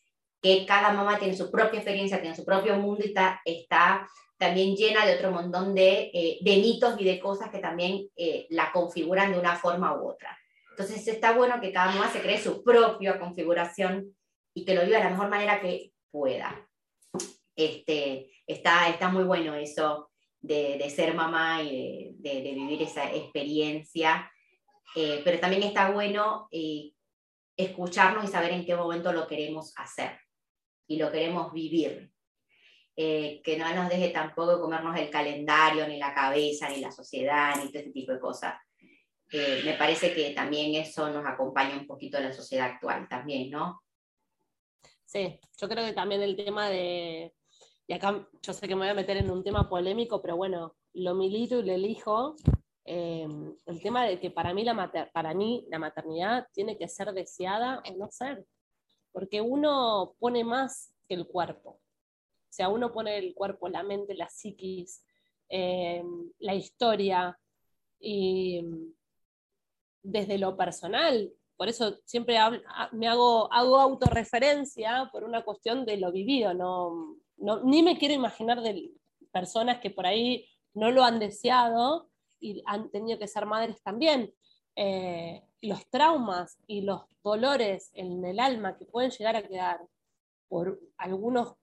que 0.42 0.66
cada 0.66 0.94
mamá 0.94 1.20
tiene 1.20 1.36
su 1.36 1.52
propia 1.52 1.80
experiencia, 1.80 2.22
tiene 2.22 2.36
su 2.36 2.46
propio 2.46 2.78
mundo 2.78 3.02
y 3.04 3.10
está, 3.10 3.42
está 3.44 4.08
también 4.38 4.76
llena 4.76 5.06
de 5.06 5.16
otro 5.16 5.32
montón 5.32 5.76
de, 5.76 6.10
eh, 6.14 6.38
de 6.42 6.58
mitos 6.58 7.00
y 7.00 7.04
de 7.04 7.20
cosas 7.20 7.50
que 7.50 7.60
también 7.60 8.08
eh, 8.16 8.48
la 8.50 8.72
configuran 8.72 9.34
de 9.34 9.40
una 9.40 9.58
forma 9.58 9.94
u 9.94 10.10
otra. 10.10 10.38
Entonces 10.72 11.06
está 11.08 11.34
bueno 11.34 11.60
que 11.60 11.74
cada 11.74 11.92
mamá 11.92 12.10
se 12.10 12.22
cree 12.22 12.42
su 12.42 12.64
propia 12.64 13.20
configuración 13.20 14.16
y 14.54 14.64
que 14.64 14.74
lo 14.74 14.86
viva 14.86 14.98
de 15.00 15.04
la 15.04 15.10
mejor 15.10 15.28
manera 15.28 15.60
que 15.60 15.92
pueda. 16.10 16.66
Este, 17.54 18.32
está, 18.48 18.88
está 18.88 19.10
muy 19.10 19.26
bueno 19.26 19.56
eso 19.56 20.10
de, 20.40 20.90
ser 20.90 21.14
mamá 21.14 21.62
y 21.62 22.16
de, 22.18 22.42
vivir 22.42 22.82
esa 22.84 23.14
experiencia, 23.14 24.32
eh, 24.96 25.20
pero 25.26 25.38
también 25.42 25.64
está 25.64 25.92
bueno 25.92 26.48
eh, 26.50 26.94
escucharnos 27.58 28.24
y 28.24 28.28
saber 28.28 28.54
en 28.54 28.66
qué 28.66 28.74
momento 28.74 29.12
lo 29.12 29.28
queremos 29.28 29.74
hacer 29.76 30.18
y 30.90 30.98
lo 30.98 31.10
queremos 31.10 31.54
vivir. 31.54 32.12
Eh, 33.02 33.42
que 33.46 33.58
no 33.58 33.74
nos 33.74 33.88
deje 33.88 34.10
tampoco 34.10 34.60
comernos 34.60 35.00
el 35.00 35.10
calendario, 35.10 35.88
ni 35.88 35.98
la 35.98 36.14
cabeza, 36.14 36.68
ni 36.68 36.82
la 36.82 36.92
sociedad, 36.92 37.56
ni 37.56 37.72
todo 37.72 37.82
ese 37.82 37.92
tipo 37.92 38.12
de 38.12 38.20
cosas 38.20 38.56
me 39.32 39.74
parece 39.78 40.14
que 40.14 40.32
también 40.32 40.76
eso 40.76 41.10
nos 41.10 41.26
acompaña 41.26 41.78
un 41.78 41.86
poquito 41.86 42.18
en 42.18 42.26
la 42.26 42.34
sociedad 42.34 42.68
actual 42.68 43.08
también, 43.08 43.50
¿no? 43.50 43.82
Sí, 45.06 45.40
yo 45.58 45.70
creo 45.70 45.86
que 45.86 45.94
también 45.94 46.22
el 46.22 46.36
tema 46.36 46.70
de, 46.70 47.34
y 47.88 47.94
acá 47.94 48.28
yo 48.42 48.54
sé 48.54 48.68
que 48.68 48.76
me 48.76 48.82
voy 48.82 48.90
a 48.90 48.96
meter 48.96 49.18
en 49.18 49.30
un 49.30 49.44
tema 49.44 49.70
polémico, 49.70 50.22
pero 50.22 50.36
bueno, 50.36 50.76
lo 50.94 51.16
milito 51.16 51.60
y 51.60 51.64
lo 51.64 51.74
elijo, 51.74 52.36
em, 52.86 53.56
el 53.66 53.82
tema 53.82 54.06
de 54.06 54.20
que 54.20 54.32
para 54.32 54.54
mí, 54.54 54.64
la 54.64 55.10
para 55.14 55.34
mí 55.34 55.66
la 55.70 55.80
maternidad 55.80 56.48
tiene 56.54 56.78
que 56.78 56.88
ser 56.88 57.14
deseada 57.14 57.82
o 57.88 57.98
no 57.98 58.10
ser, 58.12 58.46
porque 59.12 59.42
uno 59.42 60.16
pone 60.20 60.44
más 60.44 60.94
que 61.08 61.16
el 61.16 61.28
cuerpo, 61.28 61.72
o 61.72 62.52
sea, 62.52 62.70
uno 62.70 62.92
pone 62.92 63.18
el 63.18 63.34
cuerpo, 63.34 63.70
la 63.70 63.84
mente, 63.84 64.16
la 64.16 64.30
psiquis, 64.30 65.04
em, 65.50 66.32
la 66.40 66.56
historia, 66.56 67.38
y 68.00 68.62
desde 70.02 70.38
lo 70.38 70.56
personal. 70.56 71.32
Por 71.58 71.68
eso 71.68 72.00
siempre 72.06 72.38
me 72.94 73.08
hago, 73.08 73.52
hago 73.52 73.80
autorreferencia 73.80 75.10
por 75.12 75.24
una 75.24 75.44
cuestión 75.44 75.86
de 75.86 75.98
lo 75.98 76.12
vivido. 76.12 76.54
No, 76.54 77.18
ni 77.64 77.84
me 77.84 77.98
quiero 77.98 78.14
imaginar 78.14 78.62
de 78.62 78.92
personas 79.32 79.80
que 79.80 79.90
por 79.90 80.06
ahí 80.06 80.48
no 80.74 80.92
lo 80.92 81.04
han 81.04 81.20
deseado 81.20 82.10
y 82.40 82.64
han 82.66 82.90
tenido 82.90 83.20
que 83.20 83.28
ser 83.28 83.46
madres 83.46 83.82
también. 83.84 84.34
Eh, 84.76 85.44
los 85.62 85.88
traumas 85.90 86.58
y 86.68 86.82
los 86.82 87.02
dolores 87.24 87.92
en 87.94 88.24
el 88.26 88.40
alma 88.40 88.78
que 88.78 88.86
pueden 88.86 89.12
llegar 89.12 89.36
a 89.36 89.48
quedar 89.48 89.82
por 90.48 90.80
algunos, 90.98 91.56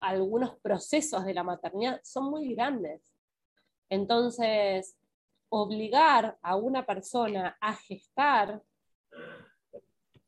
algunos 0.00 0.56
procesos 0.60 1.24
de 1.24 1.34
la 1.34 1.42
maternidad 1.42 2.00
son 2.04 2.30
muy 2.30 2.54
grandes. 2.54 3.02
Entonces, 3.88 4.96
obligar 5.48 6.38
a 6.40 6.56
una 6.56 6.86
persona 6.86 7.56
a 7.60 7.74
gestar 7.74 8.62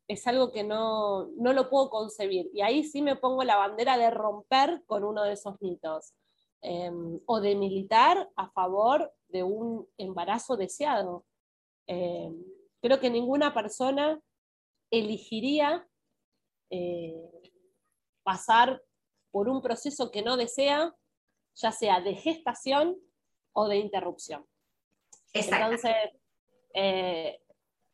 es 0.07 0.27
algo 0.27 0.51
que 0.51 0.63
no, 0.63 1.29
lo 1.37 1.69
puedo 1.69 1.89
concebir. 1.89 2.49
Y 2.53 2.61
ahí 2.61 2.83
sí 2.83 3.01
me 3.01 3.15
pongo 3.15 3.43
la 3.43 3.55
bandera 3.55 3.97
de 3.97 4.11
romper 4.11 4.83
con 4.85 5.03
uno 5.03 5.23
de 5.23 5.33
esos 5.33 5.59
mitos. 5.61 6.13
Em, 6.61 7.19
o 7.25 7.39
de 7.39 7.55
militar 7.55 8.29
a 8.35 8.49
favor 8.49 9.11
de 9.29 9.43
un 9.43 9.87
embarazo 9.97 10.57
deseado. 10.57 11.25
Em, 11.87 12.43
creo 12.85 12.99
que 12.99 13.09
ninguna 13.09 13.51
persona 13.51 14.21
elegiría 14.91 15.87
eh, 16.69 17.51
pasar 18.21 18.79
por 19.31 19.49
un 19.49 19.59
proceso 19.59 20.11
que 20.11 20.21
no 20.21 20.37
desea, 20.37 20.93
ya 21.55 21.71
sea 21.71 21.99
de 21.99 22.13
gestación 22.13 22.95
o 23.53 23.67
de 23.67 23.77
interrupción. 23.77 24.45
Entonces, 25.33 25.95
eh, 26.75 27.41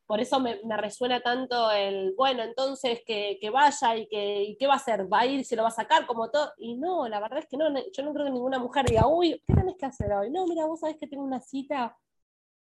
por 0.06 0.20
eso 0.20 0.42
me, 0.42 0.60
resuena 0.76 1.22
tanto 1.22 1.72
el, 1.72 2.14
bueno, 2.18 2.44
entonces 2.44 3.02
que, 3.06 3.40
vaya 3.50 3.96
y 3.96 4.08
que 4.10 4.58
qué 4.60 4.68
va 4.68 4.74
a 4.74 4.76
hacer, 4.76 5.12
va 5.12 5.22
a 5.22 5.26
ir, 5.26 5.46
se 5.46 5.56
lo 5.56 5.64
va 5.64 5.70
a 5.70 5.72
sacar 5.72 6.06
como 6.06 6.30
todo. 6.30 6.52
Y 6.58 6.76
no, 6.76 7.08
la 7.08 7.22
verdad 7.22 7.40
es 7.40 7.48
que 7.48 7.56
no, 7.56 7.70
yo 7.70 8.04
no 8.04 8.14
creo 8.14 8.26
que 8.26 8.32
ninguna 8.34 8.60
mujer 8.60 8.86
diga, 8.88 9.08
uy, 9.08 9.42
¿qué 9.48 9.54
tenés 9.54 9.78
que 9.78 9.86
hacer 9.86 10.12
hoy? 10.12 10.30
No, 10.30 10.46
mira, 10.48 10.66
vos 10.66 10.82
sabés 10.82 10.98
que 10.98 11.08
tengo 11.08 11.24
una 11.24 11.40
cita, 11.40 11.98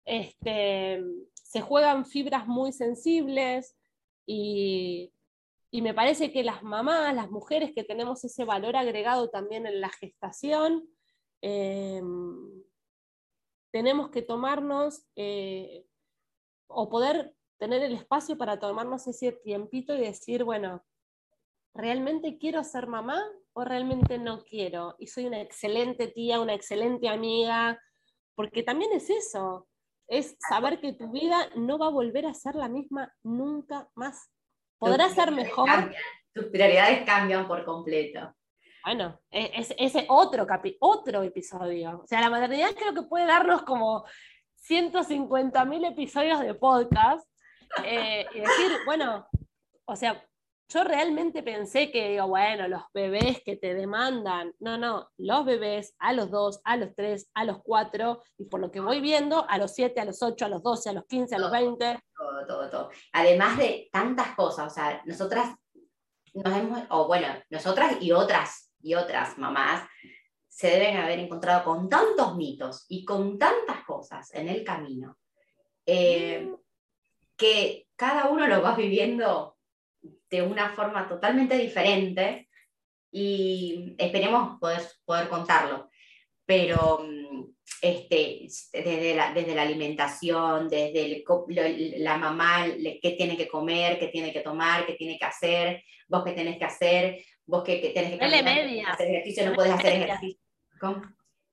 este, 0.04 1.02
se 1.54 1.60
juegan 1.60 2.04
fibras 2.04 2.48
muy 2.48 2.72
sensibles 2.72 3.76
y, 4.26 5.12
me 5.70 5.94
parece 5.94 6.32
que 6.32 6.42
las 6.42 6.64
mamás, 6.64 7.14
las 7.14 7.30
mujeres 7.30 7.70
que 7.72 7.84
tenemos 7.84 8.24
ese 8.24 8.44
valor 8.44 8.74
agregado 8.74 9.30
también 9.30 9.64
en 9.64 9.80
la 9.80 9.88
gestación, 9.88 10.88
eh, 11.42 12.02
tenemos 13.70 14.10
que 14.10 14.22
tomarnos 14.22 15.06
eh, 15.14 15.86
o 16.66 16.88
poder 16.88 17.36
tener 17.56 17.82
el 17.82 17.94
espacio 17.94 18.36
para 18.36 18.58
tomarnos 18.58 19.06
ese 19.06 19.30
tiempito 19.30 19.94
y 19.94 20.00
decir, 20.00 20.42
bueno, 20.42 20.84
¿realmente 21.72 22.36
quiero 22.36 22.64
ser 22.64 22.88
mamá 22.88 23.22
o 23.52 23.64
realmente 23.64 24.18
no 24.18 24.42
quiero? 24.42 24.96
Y 24.98 25.06
soy 25.06 25.26
una 25.26 25.40
excelente 25.40 26.08
tía, 26.08 26.40
una 26.40 26.54
excelente 26.54 27.08
amiga, 27.08 27.80
porque 28.34 28.64
también 28.64 28.90
es 28.92 29.08
eso, 29.08 29.68
es 30.08 30.36
saber 30.48 30.80
que 30.80 30.92
tu 30.92 31.10
vida 31.10 31.48
no 31.56 31.78
va 31.78 31.86
a 31.86 31.90
volver 31.90 32.26
a 32.26 32.34
ser 32.34 32.54
la 32.54 32.68
misma 32.68 33.12
nunca 33.22 33.88
más. 33.94 34.30
Podrá 34.78 35.08
ser 35.08 35.30
mejor. 35.30 35.68
tus 36.32 36.46
prioridades 36.46 37.04
cambian 37.04 37.46
por 37.46 37.64
completo. 37.64 38.34
Bueno, 38.84 39.18
e, 39.30 39.50
es 39.54 39.74
ese 39.78 40.04
otro, 40.08 40.46
otro 40.80 41.22
episodio. 41.22 42.00
O 42.02 42.06
sea, 42.06 42.20
la 42.20 42.28
maternidad 42.28 42.74
creo 42.76 42.92
que 42.92 43.02
puede 43.02 43.26
darnos 43.26 43.62
como 43.62 44.04
150 44.56 45.64
mil 45.64 45.84
episodios 45.84 46.40
de 46.40 46.54
podcast 46.54 47.26
eh, 47.84 48.26
y 48.34 48.40
decir, 48.40 48.72
bueno, 48.84 49.26
o 49.86 49.96
sea, 49.96 50.22
yo 50.68 50.84
realmente 50.84 51.42
pensé 51.42 51.90
que, 51.90 52.20
bueno, 52.22 52.68
los 52.68 52.82
bebés 52.92 53.42
que 53.44 53.56
te 53.56 53.74
demandan, 53.74 54.54
no, 54.58 54.78
no, 54.78 55.10
los 55.18 55.44
bebés 55.44 55.94
a 55.98 56.12
los 56.12 56.30
dos, 56.30 56.60
a 56.64 56.76
los 56.76 56.94
tres, 56.94 57.30
a 57.34 57.44
los 57.44 57.62
cuatro, 57.62 58.22
y 58.38 58.46
por 58.46 58.60
lo 58.60 58.70
que 58.70 58.80
voy 58.80 59.00
viendo, 59.00 59.48
a 59.48 59.58
los 59.58 59.72
siete, 59.74 60.00
a 60.00 60.04
los 60.04 60.22
ocho, 60.22 60.46
a 60.46 60.48
los 60.48 60.62
doce, 60.62 60.90
a 60.90 60.92
los 60.92 61.04
quince, 61.06 61.36
a 61.36 61.38
los 61.38 61.50
veinte. 61.50 62.00
Todo, 62.16 62.46
todo, 62.46 62.70
todo. 62.70 62.90
Además 63.12 63.58
de 63.58 63.88
tantas 63.92 64.34
cosas, 64.34 64.72
o 64.72 64.74
sea, 64.74 65.02
nosotras 65.04 65.54
nos 66.32 66.56
hemos, 66.56 66.82
o 66.90 67.06
bueno, 67.06 67.28
nosotras 67.50 67.96
y 68.00 68.12
otras 68.12 68.72
y 68.80 68.94
otras 68.94 69.38
mamás 69.38 69.88
se 70.48 70.68
deben 70.68 70.96
haber 70.98 71.18
encontrado 71.18 71.64
con 71.64 71.88
tantos 71.88 72.36
mitos 72.36 72.84
y 72.88 73.04
con 73.04 73.38
tantas 73.38 73.84
cosas 73.84 74.32
en 74.34 74.48
el 74.48 74.62
camino 74.62 75.16
eh, 75.86 76.54
que 77.36 77.88
cada 77.96 78.28
uno 78.28 78.46
lo 78.46 78.62
va 78.62 78.74
viviendo 78.74 79.53
de 80.30 80.42
una 80.42 80.70
forma 80.70 81.08
totalmente 81.08 81.56
diferente 81.56 82.48
y 83.10 83.94
esperemos 83.98 84.58
poder, 84.58 84.82
poder 85.04 85.28
contarlo. 85.28 85.88
Pero 86.44 87.04
mm, 87.04 87.44
este, 87.80 88.46
desde, 88.72 89.14
la, 89.14 89.32
desde 89.32 89.54
la 89.54 89.62
alimentación, 89.62 90.68
desde 90.68 91.24
la 91.98 92.16
mamá, 92.18 92.66
qué 93.02 93.14
tiene 93.16 93.36
que 93.36 93.48
comer, 93.48 93.98
qué 93.98 94.08
tiene 94.08 94.32
que 94.32 94.40
tomar, 94.40 94.86
qué 94.86 94.94
tiene 94.94 95.18
que 95.18 95.24
hacer, 95.24 95.84
vos 96.08 96.24
qué 96.24 96.32
tenés 96.32 96.58
que 96.58 96.64
hacer, 96.64 97.24
vos 97.46 97.62
qué, 97.62 97.80
qué 97.80 97.90
tenés 97.90 98.18
que 98.18 98.24
hacer 98.24 99.08
ejercicio, 99.10 99.46
no 99.46 99.54
puedes 99.54 99.72
hacer 99.72 100.02
ejercicio. 100.02 100.40
¿Cómo? 100.80 101.02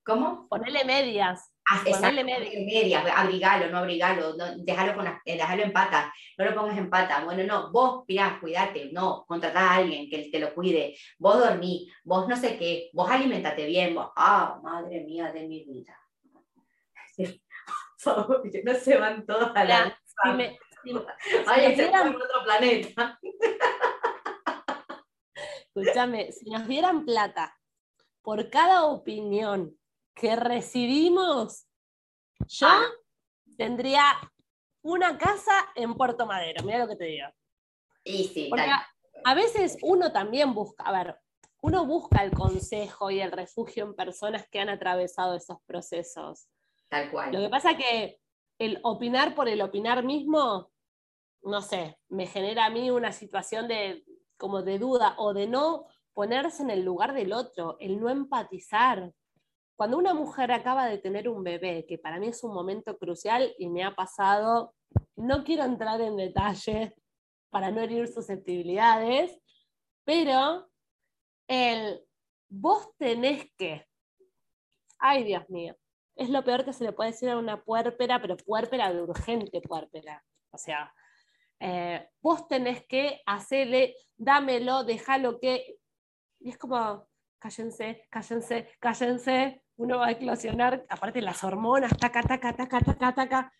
¿Cómo? 0.03 0.47
Ponerle 0.49 0.83
medias. 0.83 1.50
Ponerle 1.89 2.23
medias. 2.23 3.03
abrigalo, 3.15 3.69
no 3.69 3.77
abrigalo, 3.79 4.35
no, 4.35 4.57
déjalo, 4.57 4.95
con, 4.95 5.07
eh, 5.07 5.19
déjalo 5.25 5.63
en 5.63 5.71
pata, 5.71 6.13
no 6.37 6.45
lo 6.45 6.55
pongas 6.55 6.77
en 6.77 6.89
pata. 6.89 7.23
Bueno, 7.23 7.43
no, 7.43 7.71
vos, 7.71 8.03
mirá, 8.07 8.37
cuídate, 8.39 8.89
no, 8.91 9.25
contratá 9.25 9.71
a 9.71 9.75
alguien 9.75 10.09
que 10.09 10.29
te 10.31 10.39
lo 10.39 10.53
cuide, 10.53 10.95
vos 11.17 11.39
dormí, 11.39 11.89
vos 12.03 12.27
no 12.27 12.35
sé 12.35 12.57
qué, 12.57 12.89
vos 12.93 13.09
alimentate 13.09 13.65
bien, 13.65 13.95
vos, 13.95 14.11
ah, 14.15 14.59
madre 14.61 15.01
mía 15.01 15.31
de 15.31 15.47
mi 15.47 15.63
vida. 15.63 15.97
no 18.65 18.73
se 18.75 18.97
van 18.97 19.25
todos 19.25 19.51
a 19.55 19.63
la... 19.63 19.97
Si 20.23 20.29
me, 20.33 20.59
si, 20.83 20.93
otro 20.93 22.43
planeta. 22.43 23.19
Escúchame, 25.73 26.31
si 26.31 26.49
nos 26.49 26.67
dieran 26.67 27.05
plata 27.05 27.57
por 28.21 28.49
cada 28.49 28.83
opinión 28.85 29.77
que 30.13 30.35
recibimos, 30.35 31.67
yo 32.47 32.67
ah. 32.67 32.85
tendría 33.57 34.03
una 34.83 35.17
casa 35.17 35.51
en 35.75 35.95
Puerto 35.95 36.25
Madero, 36.25 36.63
mira 36.63 36.79
lo 36.79 36.87
que 36.87 36.95
te 36.95 37.05
digo. 37.05 37.27
Y 38.03 38.25
sí, 38.25 38.47
Porque 38.49 38.69
a, 39.23 39.33
veces 39.35 39.77
uno 39.83 40.11
también 40.11 40.53
busca, 40.53 40.83
a 40.83 40.91
ver, 40.91 41.19
uno 41.61 41.85
busca 41.85 42.23
el 42.23 42.31
consejo 42.31 43.11
y 43.11 43.21
el 43.21 43.31
refugio 43.31 43.85
en 43.85 43.95
personas 43.95 44.47
que 44.49 44.59
han 44.59 44.69
atravesado 44.69 45.35
esos 45.35 45.57
procesos. 45.65 46.47
Tal 46.89 47.11
cual. 47.11 47.31
Lo 47.31 47.39
que 47.39 47.49
pasa 47.49 47.71
es 47.71 47.77
que 47.77 48.19
el 48.57 48.79
opinar 48.83 49.35
por 49.35 49.47
el 49.47 49.61
opinar 49.61 50.03
mismo, 50.03 50.71
no 51.43 51.61
sé, 51.61 51.97
me 52.09 52.25
genera 52.25 52.65
a 52.65 52.69
mí 52.69 52.89
una 52.89 53.11
situación 53.11 53.67
de 53.67 54.03
como 54.37 54.63
de 54.63 54.79
duda 54.79 55.13
o 55.17 55.33
de 55.33 55.45
no 55.45 55.85
ponerse 56.13 56.63
en 56.63 56.71
el 56.71 56.83
lugar 56.83 57.13
del 57.13 57.31
otro, 57.31 57.77
el 57.79 57.99
no 57.99 58.09
empatizar. 58.09 59.13
Cuando 59.81 59.97
una 59.97 60.13
mujer 60.13 60.51
acaba 60.51 60.85
de 60.85 60.99
tener 60.99 61.27
un 61.27 61.43
bebé, 61.43 61.87
que 61.87 61.97
para 61.97 62.19
mí 62.19 62.27
es 62.27 62.43
un 62.43 62.53
momento 62.53 62.99
crucial 62.99 63.51
y 63.57 63.67
me 63.67 63.83
ha 63.83 63.95
pasado, 63.95 64.75
no 65.15 65.43
quiero 65.43 65.63
entrar 65.63 65.99
en 66.01 66.17
detalles 66.17 66.93
para 67.49 67.71
no 67.71 67.81
herir 67.81 68.07
susceptibilidades, 68.07 69.35
pero 70.03 70.69
el 71.47 71.99
vos 72.47 72.95
tenés 72.99 73.51
que, 73.57 73.87
ay 74.99 75.23
Dios 75.23 75.49
mío, 75.49 75.75
es 76.15 76.29
lo 76.29 76.43
peor 76.43 76.63
que 76.63 76.73
se 76.73 76.83
le 76.83 76.93
puede 76.93 77.09
decir 77.09 77.31
a 77.31 77.39
una 77.39 77.63
puérpera, 77.63 78.21
pero 78.21 78.37
puérpera 78.37 78.93
de 78.93 79.01
urgente 79.01 79.61
puérpera. 79.61 80.23
O 80.51 80.59
sea, 80.59 80.93
eh, 81.59 82.07
vos 82.21 82.47
tenés 82.47 82.85
que 82.85 83.23
hacerle, 83.25 83.95
dámelo, 84.15 84.83
déjalo 84.83 85.39
que... 85.39 85.79
Y 86.39 86.49
es 86.49 86.57
como, 86.59 87.07
cállense, 87.39 88.07
cállense, 88.11 88.69
cállense, 88.79 89.63
uno 89.81 89.97
va 89.97 90.07
a 90.07 90.11
eclosionar, 90.11 90.85
aparte 90.89 91.21
las 91.21 91.43
hormonas, 91.43 91.97
taca, 91.97 92.21
taca, 92.21 92.55
taca, 92.55 92.79
taca, 92.81 93.15
taca. 93.15 93.53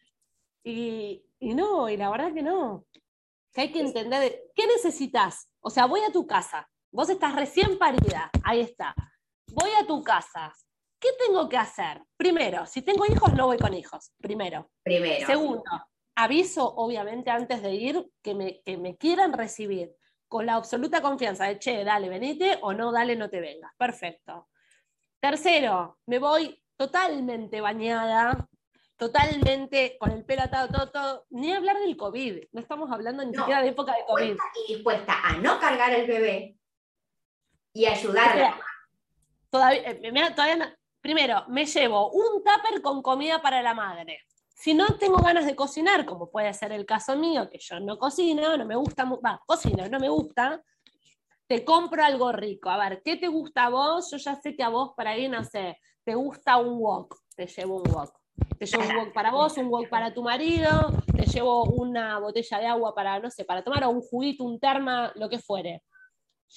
Y, 0.64 1.26
y 1.40 1.56
no, 1.56 1.90
y 1.90 1.98
la 1.98 2.12
verdad 2.12 2.32
que 2.32 2.44
no. 2.44 2.86
Que 3.52 3.62
hay 3.62 3.72
que 3.72 3.82
entender, 3.82 4.44
¿qué 4.56 4.68
necesitas? 4.68 5.52
O 5.62 5.72
sea, 5.72 5.88
voy 5.88 6.02
a 6.02 6.12
tu 6.12 6.28
casa, 6.28 6.70
vos 6.92 7.10
estás 7.10 7.36
recién 7.36 7.80
parida, 7.80 8.30
ahí 8.44 8.60
está. 8.62 8.94
Voy 9.48 9.72
a 9.82 9.88
tu 9.88 10.04
casa. 10.04 10.54
¿Qué 11.00 11.10
tengo 11.26 11.50
que 11.50 11.58
hacer? 11.58 12.04
Primero, 12.16 12.68
si 12.68 12.84
tengo 12.84 13.04
hijos, 13.08 13.34
no 13.34 13.48
voy 13.48 13.58
con 13.58 13.74
hijos. 13.74 14.14
Primero. 14.22 14.70
Primero. 14.84 15.26
Segundo, 15.26 15.64
aviso, 16.16 16.72
obviamente, 16.76 17.32
antes 17.32 17.64
de 17.64 17.74
ir, 17.74 18.12
que 18.22 18.36
me, 18.36 18.62
que 18.62 18.78
me 18.78 18.96
quieran 18.96 19.34
recibir 19.34 19.96
con 20.28 20.46
la 20.46 20.54
absoluta 20.54 21.02
confianza 21.02 21.46
de, 21.46 21.58
che, 21.58 21.84
dale, 21.84 22.10
venite, 22.10 22.60
o 22.62 22.74
no, 22.74 22.92
dale, 22.92 23.16
no 23.16 23.28
te 23.28 23.42
vengas. 23.42 23.72
Perfecto. 23.76 24.48
Tercero, 25.22 26.00
me 26.08 26.18
voy 26.18 26.60
totalmente 26.76 27.62
bañada, 27.62 28.50
totalmente 28.98 29.96
con 30.00 30.10
el 30.10 30.26
pelo 30.26 30.42
atado, 30.42 30.68
todo, 30.70 30.90
todo. 30.90 31.26
Ni 31.30 31.54
hablar 31.54 31.78
del 31.78 31.96
COVID, 31.96 32.46
no 32.52 32.60
estamos 32.60 32.92
hablando 32.92 33.24
ni 33.24 33.36
siquiera 33.36 33.62
de 33.62 33.70
época 33.70 33.94
de 33.94 34.04
COVID. 34.08 34.36
Y 34.68 34.74
dispuesta 34.74 35.14
a 35.24 35.38
no 35.38 35.60
cargar 35.60 35.94
el 35.94 36.08
bebé 36.08 36.58
y 37.72 37.86
ayudarle. 37.86 38.52
Todavía, 39.52 39.92
eh, 39.92 40.34
todavía 40.36 40.76
primero, 41.02 41.46
me 41.50 41.68
llevo 41.68 42.10
un 42.10 42.44
tupper 42.44 42.82
con 42.82 43.04
comida 43.04 43.44
para 43.44 43.62
la 43.62 43.76
madre. 43.76 44.26
Si 44.56 44.74
no 44.74 44.98
tengo 44.98 45.18
ganas 45.18 45.46
de 45.46 45.56
cocinar, 45.56 46.04
como 46.06 46.32
puede 46.32 46.52
ser 46.56 46.72
el 46.72 46.88
caso 46.88 47.16
mío, 47.16 47.48
que 47.48 47.60
yo 47.60 47.80
no 47.80 48.00
cocino, 48.00 48.58
no 48.58 48.66
me 48.66 48.76
gusta, 48.76 49.06
va, 49.06 49.40
cocino, 49.46 49.88
no 49.88 50.00
me 50.00 50.10
gusta, 50.10 50.64
te 51.52 51.66
compro 51.66 52.02
algo 52.02 52.32
rico. 52.32 52.70
A 52.70 52.78
ver, 52.78 53.02
¿qué 53.04 53.18
te 53.18 53.28
gusta 53.28 53.66
a 53.66 53.70
vos? 53.70 54.10
Yo 54.10 54.16
ya 54.16 54.38
sé 54.38 54.56
que 54.56 54.64
a 54.64 54.70
vos 54.70 54.94
para 54.96 55.18
ir, 55.18 55.30
no 55.30 55.44
sé, 55.44 55.78
te 56.06 56.16
gusta 56.16 56.56
un 56.56 56.80
wok, 56.80 57.14
te 57.36 57.46
llevo 57.46 57.82
un 57.82 57.92
wok. 57.92 58.18
Te 58.58 58.66
llevo 58.66 58.84
un 58.86 58.96
wok 58.96 59.14
para 59.14 59.32
vos, 59.32 59.58
un 59.58 59.68
wok 59.68 59.90
para 59.90 60.14
tu 60.14 60.24
marido, 60.24 60.70
te 61.14 61.26
llevo 61.26 61.66
una 61.66 62.20
botella 62.20 62.58
de 62.58 62.68
agua 62.68 62.96
para, 62.96 63.20
no 63.20 63.30
sé, 63.30 63.44
para 63.44 63.66
tomar, 63.66 63.84
o 63.84 63.90
un 63.90 64.00
juguito, 64.00 64.46
un 64.46 64.62
terma, 64.62 65.12
lo 65.16 65.28
que 65.28 65.40
fuere. 65.40 65.84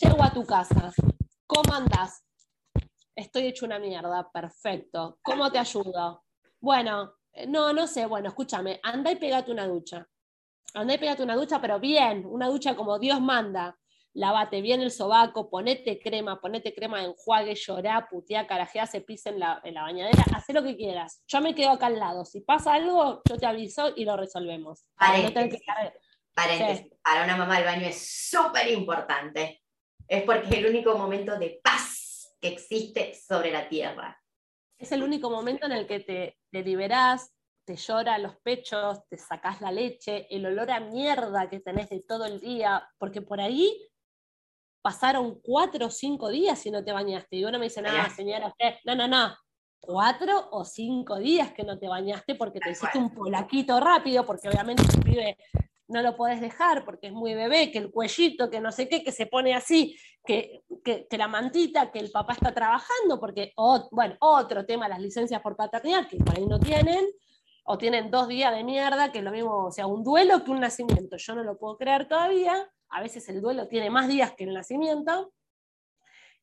Llego 0.00 0.22
a 0.22 0.32
tu 0.32 0.46
casa. 0.46 0.92
¿Cómo 1.44 1.74
andás? 1.74 2.24
Estoy 3.16 3.46
hecho 3.46 3.66
una 3.66 3.80
mierda, 3.80 4.30
perfecto. 4.30 5.18
¿Cómo 5.24 5.50
te 5.50 5.58
ayudo? 5.58 6.22
Bueno, 6.60 7.14
eh, 7.32 7.48
no, 7.48 7.72
no 7.72 7.88
sé, 7.88 8.06
bueno, 8.06 8.28
escúchame, 8.28 8.78
anda 8.80 9.10
y 9.10 9.16
pegate 9.16 9.50
una 9.50 9.66
ducha. 9.66 10.06
Anda 10.72 10.94
y 10.94 10.98
pegate 10.98 11.24
una 11.24 11.34
ducha, 11.34 11.60
pero 11.60 11.80
bien, 11.80 12.24
una 12.26 12.46
ducha 12.46 12.76
como 12.76 13.00
Dios 13.00 13.20
manda. 13.20 13.76
Lávate 14.14 14.62
bien 14.62 14.80
el 14.80 14.90
sobaco, 14.90 15.50
ponete 15.50 16.00
crema, 16.00 16.40
ponete 16.40 16.72
crema 16.72 17.00
de 17.00 17.06
enjuague, 17.06 17.54
llorá, 17.54 18.08
putea, 18.08 18.46
carajea, 18.46 18.86
se 18.86 19.00
pisa 19.00 19.30
en 19.30 19.40
la, 19.40 19.60
en 19.64 19.74
la 19.74 19.82
bañadera, 19.82 20.24
haz 20.34 20.44
lo 20.48 20.62
que 20.62 20.76
quieras. 20.76 21.22
Yo 21.26 21.40
me 21.40 21.54
quedo 21.54 21.70
acá 21.70 21.86
al 21.86 21.98
lado. 21.98 22.24
Si 22.24 22.40
pasa 22.40 22.74
algo, 22.74 23.22
yo 23.28 23.36
te 23.36 23.46
aviso 23.46 23.92
y 23.94 24.04
lo 24.04 24.16
resolvemos. 24.16 24.86
Paréntesis, 24.96 25.60
Para 27.02 27.24
una 27.24 27.36
mamá 27.36 27.58
el 27.58 27.64
baño 27.64 27.86
es 27.86 28.28
súper 28.30 28.70
importante. 28.70 29.62
Es 30.06 30.22
porque 30.22 30.48
es 30.48 30.54
el 30.54 30.66
único 30.66 30.96
momento 30.96 31.38
de 31.38 31.60
paz 31.62 32.36
que 32.40 32.48
existe 32.48 33.14
sobre 33.14 33.50
la 33.50 33.68
tierra 33.68 34.20
es 34.78 34.92
el 34.92 35.02
único 35.02 35.30
momento 35.30 35.66
en 35.66 35.72
el 35.72 35.86
que 35.86 36.00
te, 36.00 36.38
te 36.50 36.62
liberás, 36.62 37.34
te 37.64 37.76
llora 37.76 38.18
los 38.18 38.36
pechos, 38.36 39.00
te 39.08 39.16
sacás 39.16 39.60
la 39.60 39.72
leche, 39.72 40.26
el 40.30 40.44
olor 40.46 40.70
a 40.70 40.80
mierda 40.80 41.48
que 41.48 41.60
tenés 41.60 41.88
de 41.88 42.00
todo 42.00 42.26
el 42.26 42.40
día, 42.40 42.86
porque 42.98 43.22
por 43.22 43.40
ahí 43.40 43.88
pasaron 44.84 45.40
cuatro 45.40 45.86
o 45.86 45.90
cinco 45.90 46.28
días 46.28 46.66
y 46.66 46.70
no 46.70 46.84
te 46.84 46.92
bañaste. 46.92 47.36
Y 47.36 47.44
uno 47.46 47.58
me 47.58 47.64
dice, 47.64 47.80
no, 47.80 47.88
señora, 48.14 48.48
usted, 48.48 48.74
no, 48.84 48.94
no, 48.94 49.08
no, 49.08 49.34
cuatro 49.80 50.50
o 50.50 50.62
cinco 50.62 51.18
días 51.18 51.54
que 51.54 51.64
no 51.64 51.78
te 51.78 51.88
bañaste 51.88 52.34
porque 52.34 52.60
te 52.60 52.72
hiciste 52.72 52.98
un 52.98 53.08
polaquito 53.08 53.80
rápido, 53.80 54.26
porque 54.26 54.50
obviamente 54.50 54.82
el 54.82 55.02
pibe 55.02 55.38
no 55.88 56.02
lo 56.02 56.14
podés 56.14 56.42
dejar 56.42 56.84
porque 56.84 57.06
es 57.06 57.14
muy 57.14 57.32
bebé, 57.32 57.72
que 57.72 57.78
el 57.78 57.90
cuellito, 57.90 58.50
que 58.50 58.60
no 58.60 58.72
sé 58.72 58.86
qué, 58.86 59.02
que 59.02 59.10
se 59.10 59.24
pone 59.24 59.54
así, 59.54 59.96
que, 60.22 60.60
que, 60.84 61.06
la 61.16 61.28
mantita, 61.28 61.90
que 61.90 62.00
el 62.00 62.10
papá 62.10 62.34
está 62.34 62.52
trabajando, 62.52 63.18
porque, 63.18 63.54
bueno, 63.90 64.16
otro 64.20 64.66
tema, 64.66 64.86
las 64.86 65.00
licencias 65.00 65.40
por 65.40 65.56
paternidad, 65.56 66.06
que 66.08 66.18
por 66.18 66.36
ahí 66.36 66.46
no 66.46 66.60
tienen, 66.60 67.06
o 67.64 67.78
tienen 67.78 68.10
dos 68.10 68.28
días 68.28 68.54
de 68.54 68.64
mierda, 68.64 69.12
que 69.12 69.20
es 69.20 69.24
lo 69.24 69.30
mismo, 69.30 69.64
o 69.64 69.70
sea, 69.70 69.86
un 69.86 70.04
duelo 70.04 70.44
que 70.44 70.50
un 70.50 70.60
nacimiento. 70.60 71.16
Yo 71.16 71.34
no 71.34 71.42
lo 71.42 71.56
puedo 71.56 71.78
creer 71.78 72.06
todavía, 72.06 72.70
a 72.94 73.00
veces 73.00 73.28
el 73.28 73.42
duelo 73.42 73.66
tiene 73.66 73.90
más 73.90 74.06
días 74.06 74.32
que 74.34 74.44
el 74.44 74.54
nacimiento. 74.54 75.32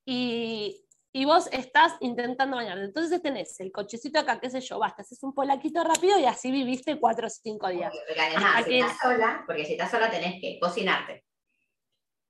Y, 0.05 0.85
y 1.13 1.23
vos 1.23 1.47
estás 1.53 1.93
intentando 2.01 2.57
bañarte. 2.57 2.83
Entonces 2.83 3.21
tenés 3.21 3.57
el 3.61 3.71
cochecito 3.71 4.19
acá, 4.19 4.39
qué 4.39 4.49
sé 4.49 4.59
yo, 4.59 4.77
basta, 4.77 5.01
haces 5.01 5.23
un 5.23 5.33
polaquito 5.33 5.81
rápido 5.83 6.19
y 6.19 6.25
así 6.25 6.51
viviste 6.51 6.99
cuatro 6.99 7.27
o 7.27 7.29
cinco 7.29 7.69
días. 7.69 7.93
Porque 8.05 8.21
además, 8.21 8.65
si 8.65 8.79
estás 8.79 8.97
sola, 9.01 9.43
porque 9.47 9.65
si 9.65 9.71
estás 9.73 9.91
sola 9.91 10.11
tenés 10.11 10.41
que 10.41 10.59
cocinarte, 10.59 11.23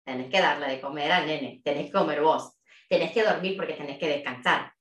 tenés 0.05 0.30
que 0.30 0.39
darle 0.39 0.67
de 0.67 0.82
comer 0.82 1.11
al 1.11 1.26
nene, 1.26 1.59
tenés 1.63 1.88
que 1.88 1.91
comer 1.91 2.22
vos, 2.22 2.59
tenés 2.88 3.11
que 3.11 3.24
dormir 3.24 3.57
porque 3.57 3.74
tenés 3.74 3.97
que 3.97 4.07
descansar. 4.07 4.72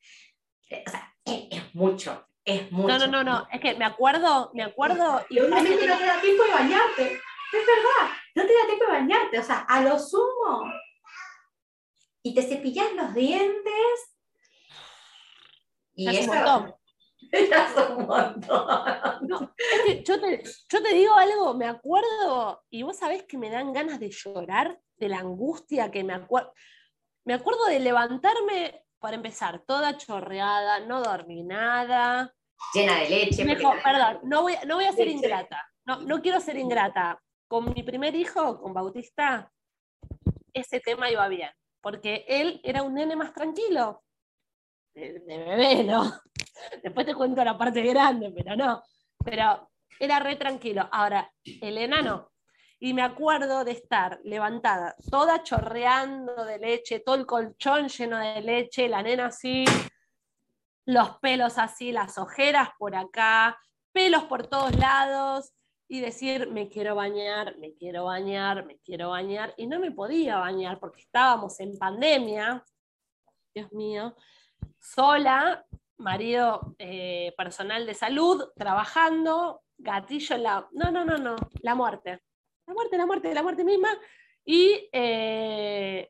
O 0.86 0.91
sea, 0.91 1.14
es, 1.24 1.74
mucho, 1.74 2.26
es 2.45 2.70
mucho. 2.70 2.88
No, 2.88 2.99
no, 2.99 3.07
no, 3.07 3.24
no, 3.24 3.49
es 3.51 3.61
que 3.61 3.74
me 3.74 3.86
acuerdo, 3.86 4.51
me 4.53 4.64
acuerdo... 4.64 5.24
Y 5.30 5.36
no 5.36 5.62
te 5.62 5.86
da 5.86 6.20
tiempo 6.20 6.45
de 6.45 6.53
bañarte, 6.53 7.12
es 7.53 7.66
verdad, 7.66 8.20
no 8.35 8.47
te 8.47 8.53
da 8.53 8.66
tiempo 8.66 8.85
de 8.85 8.93
bañarte, 8.93 9.39
o 9.39 9.43
sea, 9.43 9.61
a 9.61 9.83
lo 9.83 9.99
sumo 9.99 10.64
y 12.22 12.35
te 12.35 12.43
cepillas 12.43 12.93
los 12.93 13.14
dientes. 13.14 14.16
Y 15.95 16.09
es 16.09 16.26
eso, 16.26 17.97
un 17.97 18.07
montón. 18.07 18.41
No, 19.22 19.55
es 19.57 19.83
que 19.87 20.03
yo 20.03 20.20
te, 20.20 20.43
yo 20.68 20.83
te 20.83 20.95
digo 20.95 21.14
algo, 21.14 21.55
me 21.55 21.66
acuerdo, 21.66 22.64
y 22.70 22.83
vos 22.83 22.97
sabés 22.97 23.22
que 23.24 23.39
me 23.39 23.51
dan 23.51 23.72
ganas 23.72 24.01
de 24.01 24.11
llorar 24.11 24.81
de 24.97 25.09
la 25.09 25.18
angustia 25.18 25.91
que 25.91 26.03
me 26.03 26.14
acuerdo. 26.14 26.53
Me 27.24 27.35
acuerdo 27.35 27.66
de 27.66 27.78
levantarme, 27.78 28.85
para 28.99 29.16
empezar, 29.16 29.62
toda 29.66 29.97
chorreada, 29.97 30.81
no 30.81 31.03
dormí 31.03 31.45
nada. 31.45 32.35
Llena 32.74 33.01
de 33.01 33.11
leche. 33.11 33.45
perdón, 33.45 34.20
no 34.24 34.43
voy, 34.43 34.55
no 34.66 34.76
voy 34.76 34.87
a 34.87 34.93
ser 34.93 35.07
ingrata. 35.07 35.70
No, 35.85 36.01
no 36.01 36.20
quiero 36.20 36.41
ser 36.41 36.57
ingrata. 36.57 37.22
Con 37.51 37.72
mi 37.74 37.82
primer 37.82 38.14
hijo, 38.14 38.61
con 38.61 38.72
Bautista, 38.72 39.53
ese 40.53 40.78
tema 40.78 41.11
iba 41.11 41.26
bien, 41.26 41.51
porque 41.80 42.24
él 42.28 42.61
era 42.62 42.84
un 42.84 42.94
nene 42.94 43.16
más 43.16 43.32
tranquilo. 43.32 44.05
De, 44.94 45.20
bebé, 45.26 45.82
¿no? 45.82 46.12
Después 46.84 47.05
te 47.05 47.14
cuento 47.16 47.42
la 47.42 47.59
parte 47.59 47.82
grande, 47.82 48.30
pero 48.30 48.55
no. 48.55 48.80
Pero 49.24 49.68
era 49.98 50.20
re 50.20 50.36
tranquilo. 50.36 50.88
Ahora, 50.92 51.28
el 51.44 51.76
enano, 51.76 52.30
y 52.78 52.94
me 52.94 53.03
acuerdo 53.03 53.64
de 53.64 53.72
estar 53.72 54.20
levantada, 54.22 54.94
toda 55.11 55.42
chorreando 55.42 56.44
de 56.44 56.61
leche, 56.61 57.01
todo 57.01 57.16
el 57.16 57.26
colchón 57.26 57.88
lleno 57.88 58.18
de 58.18 58.42
leche, 58.42 58.88
la 58.88 59.03
nena 59.03 59.26
así, 59.26 59.64
los 60.84 61.18
pelos 61.18 61.59
así, 61.59 61.90
las 61.90 62.16
ojeras 62.16 62.68
por 62.78 62.94
acá, 62.94 63.59
pelos 63.90 64.22
por 64.26 64.46
todos 64.46 64.76
lados, 64.76 65.53
y 65.93 65.99
decir, 65.99 66.49
me 66.49 66.68
quiero 66.68 66.95
bañar, 66.95 67.59
me 67.59 67.74
quiero 67.74 68.05
bañar, 68.05 68.64
me 68.64 68.78
quiero 68.78 69.11
bañar, 69.11 69.53
y 69.57 69.66
no 69.66 69.80
me 69.80 69.91
podía 69.91 70.38
bañar 70.38 70.78
porque 70.78 71.01
estábamos 71.01 71.59
en 71.59 71.76
pandemia, 71.76 72.64
Dios 73.53 73.72
mío, 73.72 74.14
sola, 74.78 75.66
marido 75.97 76.76
eh, 76.78 77.34
personal 77.36 77.86
de 77.86 77.95
salud, 77.95 78.51
trabajando, 78.55 79.62
gatillo 79.78 80.36
en 80.36 80.45
la... 80.45 80.68
No, 80.70 80.93
no, 80.93 81.05
no, 81.05 81.18
no, 81.18 81.34
la 81.61 81.74
muerte. 81.74 82.20
La 82.68 82.72
muerte, 82.72 82.97
la 82.97 83.07
muerte, 83.07 83.34
la 83.34 83.43
muerte 83.43 83.64
misma. 83.64 83.99
Y 84.45 84.88
eh, 84.93 86.09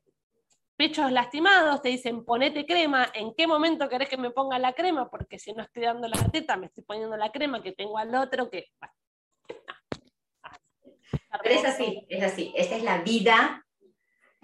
pechos 0.76 1.11
lastimados, 1.11 1.81
te 1.81 1.89
dicen 1.89 2.26
ponete 2.26 2.66
crema, 2.66 3.11
¿en 3.14 3.33
qué 3.35 3.47
momento 3.47 3.89
querés 3.89 4.11
que 4.11 4.18
me 4.18 4.31
ponga 4.31 4.59
la 4.59 4.74
crema? 4.74 5.09
Porque 5.09 5.39
si 5.39 5.55
no 5.55 5.62
estoy 5.62 5.85
dando 5.85 6.07
la 6.07 6.22
teta, 6.31 6.59
me 6.59 6.66
estoy 6.66 6.85
poniendo 6.85 7.16
la 7.16 7.33
crema 7.33 7.62
que 7.62 7.72
tengo 7.72 7.97
al 7.97 8.14
otro, 8.14 8.51
que 8.51 8.66
pero 11.43 11.55
es 11.55 11.64
así, 11.64 12.07
es 12.09 12.22
así. 12.22 12.53
Esta 12.57 12.76
es 12.76 12.82
la 12.82 12.99
vida 12.99 13.64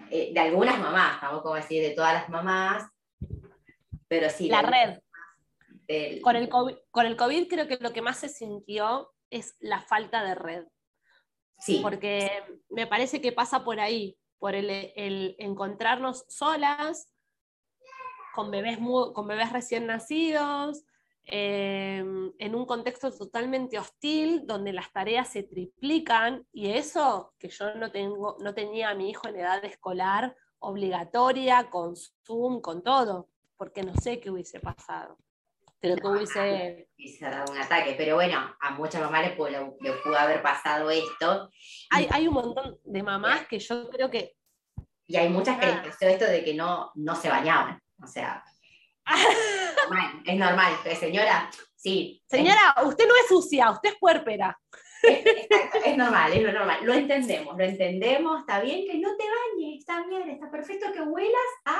eh, 0.09 0.31
de 0.33 0.39
algunas 0.39 0.79
mamás, 0.79 1.19
tampoco 1.19 1.49
voy 1.49 1.59
a 1.59 1.61
decir 1.61 1.81
de 1.81 1.91
todas 1.91 2.13
las 2.13 2.29
mamás, 2.29 2.89
pero 4.07 4.29
sí. 4.29 4.49
La, 4.49 4.61
red. 4.61 4.99
Con, 6.21 6.35
el 6.35 6.49
COVID, 6.49 6.75
con 6.91 7.05
el 7.05 7.15
COVID 7.15 7.47
creo 7.47 7.67
que 7.67 7.77
lo 7.79 7.93
que 7.93 8.01
más 8.01 8.17
se 8.17 8.29
sintió 8.29 9.13
es 9.29 9.55
la 9.59 9.81
falta 9.81 10.23
de 10.23 10.35
red. 10.35 10.65
Sí. 11.59 11.79
Porque 11.81 12.43
me 12.69 12.87
parece 12.87 13.19
que 13.19 13.31
pasa 13.31 13.63
por 13.63 13.79
ahí, 13.79 14.17
por 14.37 14.53
el, 14.53 14.69
el 14.95 15.35
encontrarnos 15.39 16.25
solas, 16.27 17.11
con 18.33 18.51
bebés, 18.51 18.77
con 19.13 19.27
bebés 19.27 19.51
recién 19.51 19.87
nacidos, 19.87 20.83
Em, 21.29 22.31
en 22.39 22.55
un 22.55 22.65
contexto 22.65 23.11
totalmente 23.11 23.77
hostil, 23.77 24.47
donde 24.47 24.71
las 24.71 24.93
tareas 24.93 25.27
se 25.27 25.43
triplican, 25.43 26.47
y 26.53 26.71
eso 26.71 27.33
que 27.37 27.49
yo 27.49 27.75
no, 27.75 27.91
tengo, 27.91 28.37
no 28.39 28.53
tenía 28.53 28.89
a 28.89 28.95
mi 28.95 29.09
hijo 29.09 29.27
en 29.27 29.35
edad 29.35 29.63
escolar 29.65 30.33
obligatoria, 30.59 31.69
con 31.69 31.95
Zoom, 32.25 32.61
con 32.61 32.81
todo, 32.81 33.27
porque 33.57 33.83
no 33.83 33.93
sé 33.95 34.21
qué 34.21 34.31
hubiese 34.31 34.61
pasado. 34.61 35.17
Pero 35.81 35.97
que 35.97 36.07
hubiese... 36.07 36.87
dado 37.19 37.51
un 37.51 37.57
ataque, 37.57 37.95
pero 37.97 38.15
bueno, 38.15 38.55
a 38.61 38.71
muchas 38.71 39.01
mamás 39.01 39.27
le 39.27 39.35
pudo, 39.35 39.77
pudo 40.03 40.17
haber 40.17 40.41
pasado 40.41 40.89
esto. 40.89 41.49
Hay, 41.89 42.07
hay 42.09 42.29
un 42.29 42.35
montón 42.35 42.79
de 42.85 43.03
mamás 43.03 43.45
que 43.47 43.59
yo 43.59 43.89
creo 43.89 44.09
que... 44.09 44.37
Y 45.05 45.17
hay 45.17 45.27
muchas 45.27 45.59
que 45.59 45.65
les 45.65 45.79
pasó 45.79 46.07
esto 46.07 46.25
de 46.25 46.45
que 46.45 46.53
no, 46.53 46.91
no 46.95 47.15
se 47.17 47.27
bañaban, 47.27 47.81
o 48.01 48.07
sea... 48.07 48.45
es 50.25 50.37
normal, 50.37 50.73
señora, 50.99 51.49
sí. 51.75 52.21
Señora, 52.27 52.75
usted 52.85 53.07
no 53.07 53.15
es 53.15 53.27
sucia, 53.27 53.71
usted 53.71 53.89
es 53.89 53.95
puérpera. 53.97 54.59
Es, 55.03 55.97
normal, 55.97 56.33
es 56.33 56.53
normal. 56.53 56.79
Lo 56.83 56.93
entendemos, 56.93 57.57
lo 57.57 57.63
entendemos, 57.63 58.39
está 58.41 58.61
bien 58.61 58.85
que 58.89 58.97
no 58.97 59.15
te 59.15 59.23
bañes, 59.25 59.79
está 59.79 60.05
bien, 60.05 60.29
está 60.29 60.49
perfecto 60.49 60.91
que 60.91 61.01
huelas 61.01 61.51
a 61.65 61.79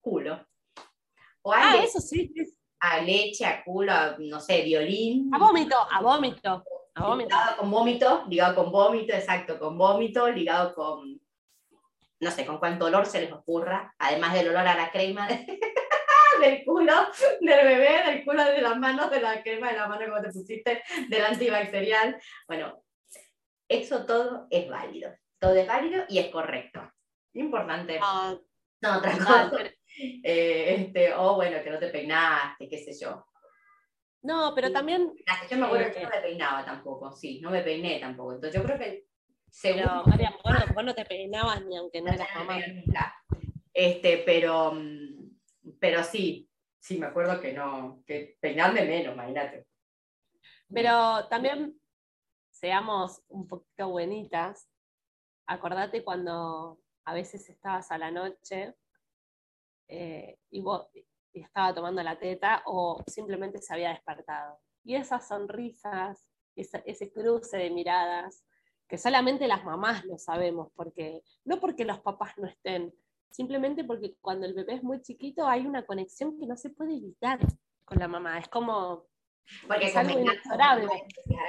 culo. 0.00 0.46
O 1.42 1.52
a 1.52 1.72
ah, 1.72 1.76
eso 1.82 2.00
sí. 2.00 2.32
A 2.80 3.00
leche, 3.00 3.44
a 3.44 3.62
culo, 3.64 3.92
a, 3.92 4.16
no 4.18 4.40
sé, 4.40 4.62
violín. 4.62 5.30
A 5.34 5.38
vómito, 5.38 5.76
a 5.90 6.00
vómito. 6.00 6.64
A 6.94 7.06
vómito. 7.06 7.28
Ligado 7.28 7.56
con 7.56 7.70
vómito, 7.70 8.24
ligado 8.28 8.54
con 8.54 8.72
vómito, 8.72 9.12
exacto, 9.14 9.58
con 9.58 9.78
vómito, 9.78 10.28
ligado 10.30 10.74
con, 10.74 11.20
no 12.20 12.30
sé, 12.30 12.46
con 12.46 12.58
cuánto 12.58 12.86
olor 12.86 13.06
se 13.06 13.20
les 13.20 13.32
ocurra, 13.32 13.94
además 13.98 14.34
del 14.34 14.48
olor 14.48 14.66
a 14.66 14.76
la 14.76 14.90
crema. 14.90 15.26
De 15.26 15.46
del 16.42 16.64
culo 16.64 16.92
del 17.40 17.66
bebé, 17.66 18.02
del 18.04 18.24
culo 18.24 18.44
de 18.44 18.60
las 18.60 18.76
manos, 18.76 19.10
de 19.10 19.20
la 19.20 19.42
crema 19.42 19.70
de 19.70 19.78
la 19.78 19.88
mano 19.88 20.06
como 20.06 20.22
te 20.22 20.32
pusiste, 20.32 20.82
del 21.08 21.24
antibacterial. 21.24 22.20
Bueno, 22.46 22.84
eso 23.68 24.04
todo 24.04 24.46
es 24.50 24.68
válido. 24.68 25.14
Todo 25.38 25.54
es 25.54 25.66
válido 25.66 26.04
y 26.08 26.18
es 26.18 26.28
correcto. 26.28 26.80
Importante. 27.34 27.98
Ah, 28.02 28.36
no, 28.82 28.98
otra 28.98 29.12
cosa. 29.12 29.52
Eh, 29.94 30.74
este, 30.78 31.12
o 31.14 31.34
bueno, 31.34 31.62
que 31.62 31.70
no 31.70 31.78
te 31.78 31.88
peinaste, 31.88 32.68
qué 32.68 32.78
sé 32.78 32.92
yo. 32.98 33.26
No, 34.22 34.52
pero 34.54 34.72
también. 34.72 35.12
Yo 35.50 35.58
me 35.58 35.66
acuerdo 35.66 35.92
que 35.92 36.02
no 36.02 36.08
me 36.08 36.20
peinaba 36.20 36.64
tampoco, 36.64 37.12
sí, 37.12 37.40
no 37.40 37.50
me 37.50 37.62
peiné 37.62 37.98
tampoco. 38.00 38.34
Entonces 38.34 38.60
yo 38.60 38.66
creo 38.66 38.78
que. 38.78 39.06
Seguro, 39.50 40.02
María, 40.06 40.34
bueno, 40.42 40.60
vos 40.74 40.84
no 40.84 40.94
te 40.94 41.04
peinabas 41.04 41.62
ni 41.66 41.76
aunque 41.76 42.00
no, 42.00 42.10
eras 42.10 42.28
mamá. 42.34 42.58
Este, 43.74 44.22
pero 44.24 44.72
mm, 44.72 45.21
pero 45.82 46.04
sí, 46.04 46.48
sí, 46.78 46.96
me 46.96 47.06
acuerdo 47.06 47.40
que 47.40 47.52
no, 47.52 48.04
que 48.06 48.38
peinarme 48.40 48.84
menos, 48.84 49.14
imagínate. 49.14 49.66
Pero 50.72 51.26
también 51.26 51.76
seamos 52.50 53.20
un 53.26 53.48
poquito 53.48 53.88
buenitas. 53.88 54.70
Acordate 55.44 56.04
cuando 56.04 56.78
a 57.04 57.14
veces 57.14 57.50
estabas 57.50 57.90
a 57.90 57.98
la 57.98 58.12
noche 58.12 58.76
eh, 59.88 60.38
y 60.50 60.60
vos 60.60 60.86
estaba 61.32 61.74
tomando 61.74 62.00
la 62.04 62.16
teta 62.16 62.62
o 62.66 63.02
simplemente 63.08 63.60
se 63.60 63.74
había 63.74 63.90
despertado. 63.90 64.60
Y 64.84 64.94
esas 64.94 65.26
sonrisas, 65.26 66.24
ese 66.54 67.12
cruce 67.12 67.56
de 67.56 67.70
miradas, 67.70 68.44
que 68.86 68.98
solamente 68.98 69.48
las 69.48 69.64
mamás 69.64 70.04
lo 70.04 70.16
sabemos, 70.16 70.70
porque 70.76 71.24
no 71.44 71.58
porque 71.58 71.84
los 71.84 71.98
papás 71.98 72.38
no 72.38 72.46
estén, 72.46 72.94
simplemente 73.32 73.84
porque 73.84 74.14
cuando 74.20 74.46
el 74.46 74.54
bebé 74.54 74.74
es 74.74 74.82
muy 74.82 75.00
chiquito 75.02 75.46
hay 75.46 75.66
una 75.66 75.84
conexión 75.84 76.38
que 76.38 76.46
no 76.46 76.56
se 76.56 76.70
puede 76.70 76.96
evitar 76.96 77.40
con 77.84 77.98
la 77.98 78.08
mamá. 78.08 78.38
Es 78.38 78.48
como. 78.48 79.06
Porque 79.66 79.86
es 79.86 79.96
algo 79.96 80.18
inexorable. 80.18 80.88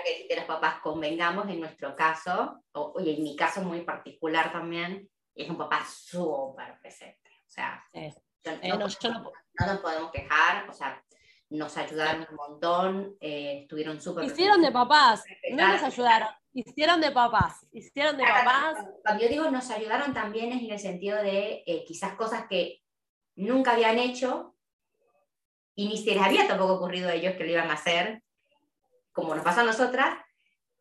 que 0.03 0.27
si 0.27 0.35
los 0.35 0.45
papás 0.45 0.79
convengamos 0.81 1.47
en 1.49 1.59
nuestro 1.59 1.95
caso, 1.95 2.63
o, 2.71 2.99
y 2.99 3.15
en 3.15 3.23
mi 3.23 3.35
caso 3.35 3.61
muy 3.61 3.81
particular 3.81 4.51
también, 4.51 5.09
es 5.35 5.49
un 5.49 5.57
papá 5.57 5.85
súper 5.85 6.79
presente. 6.79 7.29
O 7.45 7.49
sea, 7.49 7.83
eh, 7.93 8.13
no, 8.45 8.77
nos 8.77 8.97
podemos 9.79 10.11
quejar, 10.11 10.69
o 10.69 10.73
sea, 10.73 11.02
nos 11.53 11.77
ayudaron 11.77 12.25
un 12.29 12.35
montón, 12.35 13.17
eh, 13.21 13.59
estuvieron 13.61 14.01
súper. 14.01 14.25
Hicieron 14.25 14.61
de 14.61 14.71
papás, 14.71 15.23
no 15.51 15.67
nos 15.67 15.83
ayudaron. 15.83 16.29
Hicieron 16.51 16.99
de 16.99 17.11
papás, 17.11 17.65
hicieron 17.71 18.17
de 18.17 18.23
papás. 18.23 18.77
Cuando 19.03 19.23
yo 19.23 19.29
digo 19.29 19.49
nos 19.49 19.69
ayudaron 19.69 20.13
también 20.13 20.51
es 20.51 20.63
en 20.63 20.71
el 20.71 20.79
sentido 20.79 21.21
de 21.21 21.63
eh, 21.65 21.83
quizás 21.87 22.15
cosas 22.15 22.45
que 22.49 22.81
nunca 23.35 23.73
habían 23.73 23.99
hecho 23.99 24.55
y 25.75 25.87
ni 25.87 25.97
se 25.97 26.15
les 26.15 26.23
había 26.23 26.47
tampoco 26.47 26.73
ocurrido 26.73 27.09
a 27.09 27.13
ellos 27.13 27.35
que 27.35 27.43
lo 27.43 27.51
iban 27.51 27.69
a 27.69 27.73
hacer, 27.73 28.23
como 29.11 29.35
nos 29.35 29.43
pasó 29.43 29.61
a 29.61 29.65
nosotras, 29.65 30.17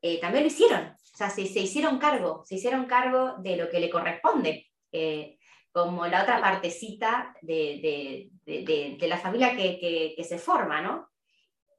eh, 0.01 0.21
también 0.21 0.45
lo 0.45 0.49
hicieron. 0.49 0.89
O 0.89 1.17
sea, 1.17 1.29
se, 1.29 1.47
se, 1.47 1.61
hicieron 1.61 1.99
cargo, 1.99 2.45
se 2.47 2.55
hicieron 2.55 2.87
cargo 2.87 3.37
de 3.39 3.57
lo 3.57 3.69
que 3.69 3.81
le 3.81 3.91
corresponde. 3.91 4.71
Eh, 4.91 5.39
como 5.73 6.07
la 6.07 6.23
otra 6.23 6.41
partecita 6.41 7.35
de, 7.43 8.31
de, 8.45 8.63
de, 8.63 8.97
de 9.01 9.09
la 9.09 9.19
familia 9.19 9.57
que, 9.57 9.79
que, 9.79 10.15
que, 10.17 10.25
se 10.25 10.39
forma, 10.39 10.81
¿no? 10.83 11.09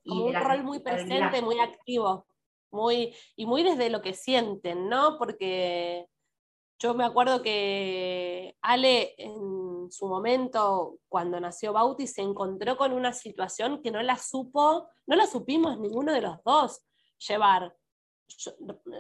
Y 0.04 0.12
un 0.12 0.34
rol 0.34 0.64
muy 0.64 0.80
presente, 0.80 1.42
muy 1.42 1.60
activo 1.60 2.26
muy, 2.74 3.16
y 3.36 3.46
muy 3.46 3.64
desde 3.64 3.90
lo 3.90 4.02
que 4.02 4.14
sienten, 4.14 4.90
¿no? 4.90 5.18
Porque 5.18 6.08
yo 6.80 6.94
me 6.94 7.06
acuerdo 7.06 7.42
que 7.42 8.58
Ale 8.62 9.14
en 9.18 9.92
su 9.92 10.08
momento, 10.08 10.98
cuando 11.08 11.40
nació 11.40 11.72
Bauti, 11.72 12.08
se 12.08 12.22
encontró 12.22 12.76
con 12.76 12.92
una 12.92 13.14
situación 13.14 13.82
que 13.82 13.92
no 13.92 14.02
la 14.02 14.18
supo, 14.18 14.90
no 15.06 15.16
la 15.16 15.28
supimos 15.28 15.80
ninguno 15.80 16.12
de 16.12 16.22
los 16.22 16.44
dos 16.44 16.84
llevar. 17.26 17.74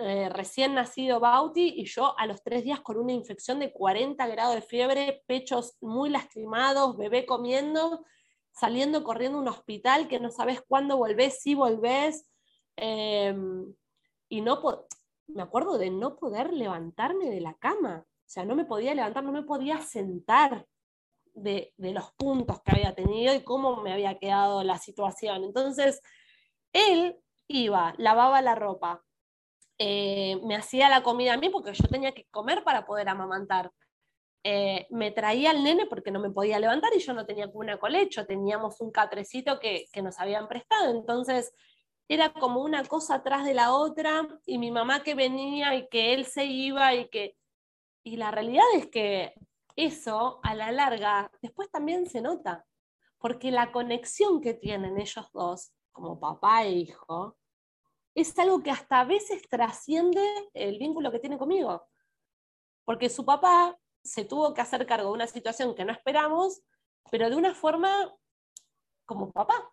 Eh, 0.01 0.29
recién 0.29 0.75
nacido 0.75 1.19
Bauti 1.19 1.73
y 1.75 1.85
yo 1.85 2.17
a 2.17 2.25
los 2.27 2.43
tres 2.43 2.63
días 2.63 2.81
con 2.81 2.97
una 2.97 3.13
infección 3.13 3.59
de 3.59 3.73
40 3.73 4.25
grados 4.27 4.55
de 4.55 4.61
fiebre, 4.61 5.23
pechos 5.27 5.75
muy 5.81 6.09
lastimados, 6.09 6.97
bebé 6.97 7.25
comiendo, 7.25 8.05
saliendo 8.51 9.03
corriendo 9.03 9.37
a 9.37 9.41
un 9.41 9.47
hospital 9.47 10.07
que 10.07 10.19
no 10.19 10.29
sabes 10.29 10.61
cuándo 10.67 10.97
volvés, 10.97 11.41
si 11.41 11.55
volvés, 11.55 12.25
em, 12.75 13.73
y 14.29 14.41
no 14.41 14.61
me 15.27 15.41
acuerdo 15.41 15.77
de 15.77 15.89
no 15.89 16.15
poder 16.15 16.53
levantarme 16.53 17.29
de 17.29 17.41
la 17.41 17.55
cama, 17.55 18.05
o 18.05 18.29
sea, 18.29 18.45
no 18.45 18.55
me 18.55 18.65
podía 18.65 18.95
levantar, 18.95 19.23
no 19.23 19.31
me 19.31 19.43
podía 19.43 19.81
sentar 19.81 20.65
de, 21.33 21.73
los 21.77 22.11
puntos 22.13 22.61
que 22.61 22.71
había 22.71 22.95
tenido 22.95 23.33
y 23.33 23.43
cómo 23.43 23.81
me 23.81 23.93
había 23.93 24.17
quedado 24.17 24.63
la 24.63 24.77
situación. 24.77 25.43
Entonces, 25.43 26.01
él 26.71 27.19
iba, 27.47 27.93
lavaba 27.97 28.41
la 28.41 28.55
ropa, 28.55 29.03
eh, 29.77 30.39
me 30.43 30.55
hacía 30.55 30.89
la 30.89 31.03
comida 31.03 31.33
a 31.33 31.37
mí 31.37 31.49
porque 31.49 31.73
yo 31.73 31.87
tenía 31.87 32.13
que 32.13 32.25
comer 32.31 32.63
para 32.63 32.85
poder 32.85 33.09
amamantar. 33.09 33.71
Eh, 34.43 34.87
me 34.89 35.11
traía 35.11 35.51
al 35.51 35.63
nene 35.63 35.85
porque 35.85 36.11
no 36.11 36.19
me 36.19 36.29
podía 36.29 36.59
levantar 36.59 36.91
y 36.95 36.99
yo 36.99 37.13
no 37.13 37.25
tenía 37.25 37.47
cuna 37.47 37.77
colecho, 37.79 38.25
teníamos 38.25 38.81
un 38.81 38.91
catrecito 38.91 39.59
que, 39.59 39.87
nos 40.01 40.19
habían 40.19 40.49
prestado, 40.49 40.91
entonces 40.91 41.53
era 42.09 42.33
como 42.33 42.61
una 42.61 42.83
cosa 42.83 43.15
atrás 43.15 43.45
de 43.45 43.53
la 43.53 43.73
otra 43.73 44.27
y 44.45 44.57
mi 44.57 44.69
mamá 44.69 45.01
que 45.01 45.15
venía 45.15 45.75
y 45.75 45.87
que 45.87 46.13
él 46.13 46.25
se 46.25 46.45
iba 46.45 46.93
y 46.93 47.07
que... 47.09 47.37
Y 48.05 48.17
la 48.17 48.31
realidad 48.31 48.65
es 48.75 48.87
que 48.87 49.33
eso 49.77 50.41
a 50.43 50.55
la 50.55 50.71
larga 50.71 51.31
después 51.41 51.71
también 51.71 52.05
se 52.05 52.21
nota, 52.21 52.65
porque 53.19 53.49
la 53.49 53.71
conexión 53.71 54.41
que 54.41 54.53
tienen 54.53 54.99
ellos 54.99 55.31
dos, 55.31 55.71
como 55.93 56.19
papá 56.19 56.65
e 56.65 56.71
hijo, 56.71 57.37
es 58.15 58.37
algo 58.37 58.61
que 58.61 58.71
hasta 58.71 58.99
a 58.99 59.05
veces 59.05 59.41
trasciende 59.49 60.23
el 60.53 60.77
vínculo 60.77 61.11
que 61.11 61.19
tiene 61.19 61.37
conmigo. 61.37 61.87
Porque 62.85 63.09
su 63.09 63.25
papá 63.25 63.77
se 64.03 64.25
tuvo 64.25 64.53
que 64.53 64.61
hacer 64.61 64.85
cargo 64.85 65.09
de 65.09 65.15
una 65.15 65.27
situación 65.27 65.73
que 65.75 65.85
no 65.85 65.93
esperamos, 65.93 66.61
pero 67.09 67.29
de 67.29 67.35
una 67.35 67.55
forma 67.55 68.13
como 69.05 69.31
papá. 69.31 69.71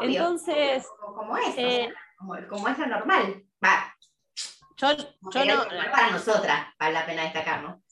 Entonces. 0.00 0.86
Como, 0.98 1.36
es, 1.36 1.54
eh, 1.56 1.92
como, 2.16 2.68
es 2.68 2.78
lo 2.78 2.86
normal. 2.86 3.44
Va. 3.64 3.94
Yo, 4.76 4.96
yo 5.32 5.44
no. 5.44 5.64
Para 5.90 6.10
nosotras, 6.10 6.74
vale 6.78 6.92
la 6.92 7.06
pena 7.06 7.22
destacar, 7.24 7.62
¿no? 7.62 7.82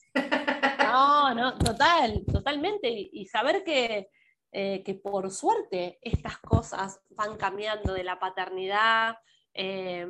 No, 0.83 1.35
no, 1.35 1.57
total, 1.57 2.23
totalmente. 2.31 2.89
Y, 2.89 3.27
saber 3.27 3.63
que, 3.63 4.09
eh, 4.51 4.83
que 4.83 4.95
por 4.95 5.29
suerte 5.29 5.99
estas 6.01 6.39
cosas 6.39 6.99
van 7.09 7.37
cambiando 7.37 7.93
de 7.93 8.03
la 8.03 8.19
paternidad, 8.19 9.17
eh, 9.53 10.07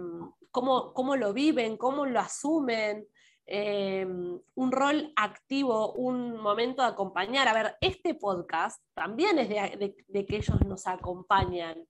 cómo, 0.52 0.94
cómo, 0.94 1.16
lo 1.16 1.34
viven, 1.34 1.78
cómo 1.78 2.06
lo 2.06 2.20
asumen, 2.20 3.08
eh, 3.46 4.06
un 4.06 4.72
rol 4.72 5.12
activo, 5.16 5.94
un 5.94 6.38
momento 6.38 6.82
de 6.82 6.90
acompañar. 6.90 7.48
A 7.48 7.54
ver, 7.54 7.76
este 7.82 8.14
podcast 8.14 8.82
también 8.94 9.40
es 9.40 9.50
de, 9.50 10.26
que 10.26 10.36
ellos 10.36 10.62
nos 10.66 10.86
acompañan, 10.88 11.88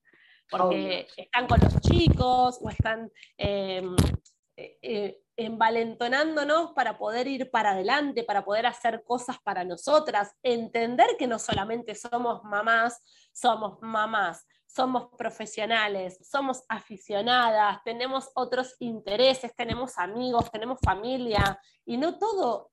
porque 0.50 1.06
están 1.16 1.46
con 1.46 1.60
los 1.60 1.80
chicos 1.80 2.58
o 2.62 2.70
están 2.70 3.10
eh, 3.36 3.82
eh, 4.82 5.22
envalentonándonos 5.36 6.72
para 6.72 6.98
poder 6.98 7.26
ir 7.26 7.50
para 7.50 7.70
adelante, 7.70 8.24
para 8.24 8.44
poder 8.44 8.66
hacer 8.66 9.02
cosas 9.04 9.38
para 9.42 9.64
nosotras, 9.64 10.34
entender 10.42 11.16
que 11.18 11.26
no 11.26 11.38
solamente 11.38 11.94
somos 11.94 12.44
mamás, 12.44 13.02
somos 13.32 13.78
mamás, 13.80 14.46
somos 14.74 15.08
profesionales, 15.16 16.18
somos 16.22 16.62
aficionadas, 16.68 17.82
tenemos 17.84 18.30
otros 18.34 18.76
intereses, 18.78 19.54
tenemos 19.56 19.98
amigos, 19.98 20.50
tenemos 20.50 20.78
familia, 20.80 21.60
y 21.84 21.96
no 21.96 22.18
todo 22.18 22.70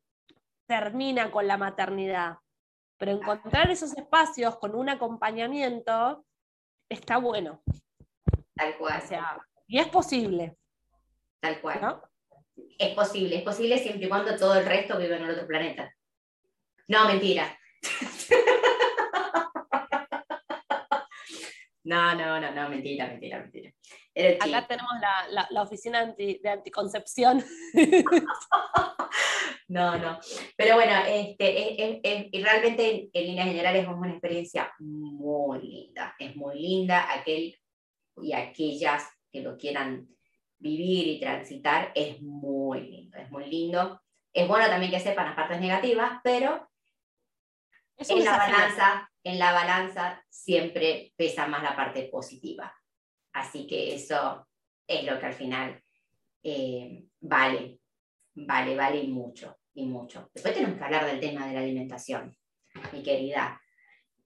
termina 0.67 1.31
con 1.31 1.47
la 1.47 1.57
maternidad. 1.57 2.37
Pero 2.97 3.11
encontrar 3.13 3.71
esos 3.71 3.95
espacios 3.97 4.57
con 4.57 4.75
un 4.75 4.89
acompañamiento 4.89 6.25
está 6.89 7.17
bueno. 7.17 7.61
Tal 8.55 8.77
cual. 8.77 9.03
y 9.67 9.79
es 9.79 9.87
posible. 9.87 10.57
Tal 11.39 11.61
cual. 11.61 12.01
Es 12.79 12.95
posible, 12.95 13.37
es 13.37 13.43
posible 13.43 13.77
siempre 13.77 14.05
y 14.05 14.09
cuando 14.09 14.35
todo 14.35 14.55
el 14.55 14.65
resto 14.65 14.97
vive 14.97 15.15
en 15.15 15.23
el 15.23 15.31
otro 15.31 15.47
planeta. 15.47 15.93
No, 16.87 17.05
mentira. 17.07 17.57
No, 21.87 22.13
no, 22.15 22.37
no, 22.37 22.51
no, 22.51 22.67
mentira, 22.67 23.07
mentira, 23.07 23.39
mentira. 23.39 23.71
Acá 24.41 24.67
tenemos 24.67 24.91
la, 25.51 25.61
oficina 25.63 26.13
de 26.17 26.41
anticoncepción. 26.43 27.41
no, 29.69 29.97
no. 29.97 30.19
Pero 30.57 30.75
bueno, 30.75 30.91
este, 31.07 32.01
es, 32.03 32.43
realmente 32.43 33.09
en, 33.13 33.25
líneas 33.25 33.47
generales 33.47 33.83
es 33.83 33.87
una 33.87 34.11
experiencia 34.11 34.69
muy 34.79 35.61
linda. 35.61 36.13
Es 36.19 36.35
muy 36.35 36.59
linda. 36.59 37.13
Aquel 37.13 37.57
y 38.21 38.33
aquellas 38.33 39.05
que 39.31 39.41
lo 39.41 39.55
quieran 39.55 40.09
vivir 40.59 41.07
y 41.07 41.21
transitar, 41.21 41.93
es 41.95 42.21
muy 42.21 42.81
lindo. 42.81 43.17
Es 43.17 43.31
muy 43.31 43.45
lindo. 43.45 44.01
Es 44.33 44.45
bueno 44.45 44.67
también 44.67 44.91
que 44.91 44.99
sepan 44.99 45.27
las 45.27 45.35
partes 45.35 45.61
negativas, 45.61 46.19
pero 46.21 46.69
en 47.97 48.25
la 48.25 48.37
balanza 48.37 49.09
en 49.27 49.39
la 49.39 49.51
balanza 49.51 50.23
siempre 50.29 51.13
pesa 51.17 51.47
más 51.47 51.61
la 51.61 51.75
parte 51.75 52.03
positiva. 52.03 52.73
Así 53.33 53.67
que 53.67 53.93
eso 53.93 54.47
es 54.87 55.03
lo 55.03 55.19
que 55.19 55.25
al 55.25 55.33
final 55.33 55.83
eh, 56.41 57.03
vale, 57.19 57.79
vale, 58.33 58.75
vale 58.75 58.97
y 59.03 59.07
mucho, 59.09 59.57
y 59.73 59.85
mucho. 59.85 60.29
Después 60.33 60.53
tenemos 60.53 60.77
que 60.77 60.83
hablar 60.85 61.05
del 61.05 61.19
tema 61.19 61.45
de 61.45 61.53
la 61.53 61.59
alimentación, 61.59 62.35
mi 62.93 63.03
querida. 63.03 63.61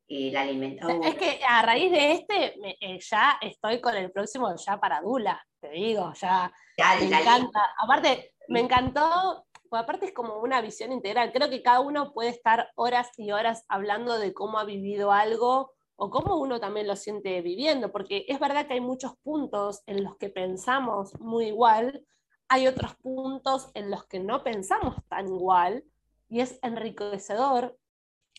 la 0.07 0.41
alimentación. 0.41 1.03
Es 1.03 1.15
que 1.15 1.39
a 1.47 1.63
raíz 1.63 1.91
de 1.91 2.11
este 2.11 2.53
eh, 2.79 2.99
ya 2.99 3.39
estoy 3.41 3.81
con 3.81 3.95
el 3.95 4.11
próximo 4.11 4.55
ya 4.55 4.79
para 4.79 5.01
Dula, 5.01 5.43
te 5.59 5.69
digo, 5.69 6.13
ya, 6.13 6.53
ya 6.77 6.95
me 6.99 7.05
encanta. 7.05 7.73
Aparte, 7.83 8.35
me 8.49 8.59
encantó 8.59 9.47
pues 9.71 9.83
aparte 9.83 10.07
es 10.07 10.13
como 10.13 10.35
una 10.39 10.59
visión 10.59 10.91
integral. 10.91 11.31
Creo 11.31 11.49
que 11.49 11.63
cada 11.63 11.79
uno 11.79 12.11
puede 12.11 12.27
estar 12.27 12.71
horas 12.75 13.09
y 13.17 13.31
horas 13.31 13.63
hablando 13.69 14.19
de 14.19 14.33
cómo 14.33 14.59
ha 14.59 14.65
vivido 14.65 15.13
algo 15.13 15.71
o 15.95 16.09
cómo 16.09 16.35
uno 16.35 16.59
también 16.59 16.87
lo 16.87 16.97
siente 16.97 17.39
viviendo, 17.41 17.89
porque 17.89 18.25
es 18.27 18.37
verdad 18.37 18.67
que 18.67 18.73
hay 18.73 18.81
muchos 18.81 19.15
puntos 19.23 19.81
en 19.85 20.03
los 20.03 20.17
que 20.17 20.27
pensamos 20.27 21.17
muy 21.21 21.45
igual, 21.45 22.05
hay 22.49 22.67
otros 22.67 22.95
puntos 22.95 23.71
en 23.73 23.89
los 23.89 24.05
que 24.07 24.19
no 24.19 24.43
pensamos 24.43 24.97
tan 25.07 25.27
igual, 25.27 25.85
y 26.27 26.41
es 26.41 26.59
enriquecedor, 26.63 27.77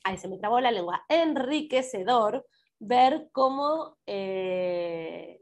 ahí 0.05 0.19
se 0.19 0.29
me 0.29 0.37
trabó 0.37 0.61
la 0.61 0.71
lengua, 0.71 1.03
enriquecedor 1.09 2.45
ver 2.79 3.31
cómo, 3.33 3.97
eh, 4.05 5.41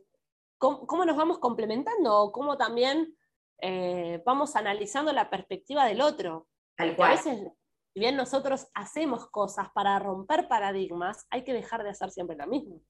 cómo, 0.56 0.86
cómo, 0.86 1.04
nos 1.04 1.16
vamos 1.16 1.40
complementando, 1.40 2.16
o 2.16 2.30
cómo 2.30 2.56
también 2.56 3.16
eh, 3.62 4.22
vamos 4.24 4.56
analizando 4.56 5.12
la 5.12 5.30
perspectiva 5.30 5.84
del 5.84 6.00
otro. 6.00 6.48
Tal 6.76 6.96
cual. 6.96 7.12
A 7.12 7.14
veces, 7.16 7.38
si 7.92 8.00
bien 8.00 8.16
nosotros 8.16 8.68
hacemos 8.74 9.28
cosas 9.30 9.68
para 9.74 9.98
romper 9.98 10.48
paradigmas, 10.48 11.26
hay 11.30 11.44
que 11.44 11.52
dejar 11.52 11.82
de 11.82 11.90
hacer 11.90 12.10
siempre 12.10 12.36
lo 12.36 12.46
mismo. 12.46 12.80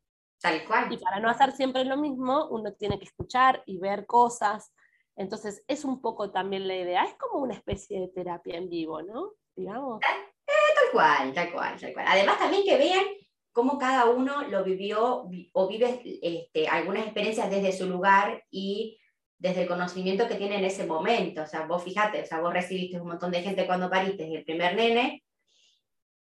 Tal 0.41 0.65
cual. 0.67 0.93
Y 0.93 0.97
para 0.99 1.21
no 1.21 1.29
hacer 1.29 1.53
siempre 1.53 1.85
lo 1.85 1.97
mismo, 1.97 2.49
uno 2.49 2.73
tiene 2.75 2.99
que 2.99 3.05
escuchar 3.05 3.63
y 3.67 3.79
ver 3.79 4.07
cosas. 4.07 4.73
Entonces, 5.17 5.65
es 5.69 5.85
un 5.85 6.01
poco 6.01 6.31
también 6.31 6.67
la 6.67 6.77
idea. 6.77 7.05
Es 7.05 7.15
como 7.15 7.43
una 7.43 7.55
especie 7.55 8.01
de 8.01 8.09
terapia 8.09 8.57
en 8.57 8.69
vivo, 8.69 9.03
¿no? 9.03 9.33
Digamos. 9.55 10.01
Eh, 10.03 10.53
tal 10.75 10.93
cual, 10.93 11.35
tal 11.35 11.53
cual, 11.53 11.81
tal 11.81 11.93
cual. 11.93 12.07
Además, 12.09 12.39
también 12.39 12.65
que 12.65 12.79
vean 12.79 13.05
cómo 13.53 13.79
cada 13.79 14.07
uno 14.07 14.43
lo 14.43 14.65
vivió 14.65 15.29
o 15.53 15.69
vive 15.69 16.03
este, 16.23 16.69
algunas 16.69 17.05
experiencias 17.05 17.51
desde 17.51 17.73
su 17.73 17.87
lugar 17.87 18.45
y 18.51 19.00
desde 19.41 19.63
el 19.63 19.69
conocimiento 19.69 20.29
que 20.29 20.35
tiene 20.35 20.59
en 20.59 20.65
ese 20.65 20.87
momento. 20.87 21.43
O 21.43 21.47
sea, 21.47 21.67
vos 21.67 21.83
fíjate, 21.83 22.23
o 22.23 22.27
sea, 22.27 22.41
vos 22.41 22.53
recibiste 22.53 23.01
un 23.01 23.09
montón 23.09 23.31
de 23.31 23.43
gente 23.43 23.67
cuando 23.67 23.89
pariste 23.89 24.25
el 24.33 24.45
primer 24.45 24.77
nene. 24.77 25.25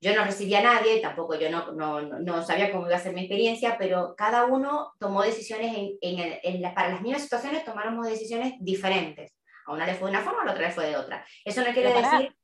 Yo 0.01 0.15
no 0.15 0.25
recibí 0.25 0.53
a 0.55 0.63
nadie, 0.63 0.99
tampoco 0.99 1.35
yo 1.35 1.49
no, 1.49 1.71
no, 1.71 2.01
no 2.01 2.43
sabía 2.43 2.71
cómo 2.71 2.87
iba 2.87 2.97
a 2.97 2.99
ser 2.99 3.13
mi 3.13 3.21
experiencia, 3.21 3.77
pero 3.77 4.15
cada 4.17 4.45
uno 4.45 4.91
tomó 4.99 5.21
decisiones 5.21 5.77
en, 5.77 5.91
en, 6.01 6.39
en 6.43 6.73
para 6.73 6.89
las 6.89 7.01
mismas 7.01 7.21
situaciones, 7.21 7.63
tomamos 7.63 8.07
decisiones 8.07 8.55
diferentes. 8.59 9.31
A 9.65 9.71
una 9.71 9.85
le 9.85 9.93
fue 9.93 10.09
de 10.09 10.17
una 10.17 10.25
forma, 10.25 10.41
a 10.41 10.45
la 10.45 10.51
otra 10.51 10.67
le 10.67 10.73
fue 10.73 10.87
de 10.87 10.97
otra. 10.97 11.25
Eso 11.45 11.63
no 11.63 11.71
quiere 11.71 11.93
decir 11.93 12.35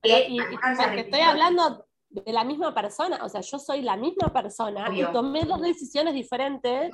que... 0.00 0.36
estoy 1.00 1.20
hablando 1.20 1.86
de 2.10 2.32
la 2.32 2.44
misma 2.44 2.74
persona, 2.74 3.18
o 3.24 3.28
sea, 3.28 3.40
yo 3.40 3.58
soy 3.58 3.80
la 3.82 3.96
misma 3.96 4.32
persona 4.32 4.88
y 4.94 5.02
tomé 5.10 5.44
dos 5.44 5.60
decisiones 5.60 6.14
diferentes 6.14 6.92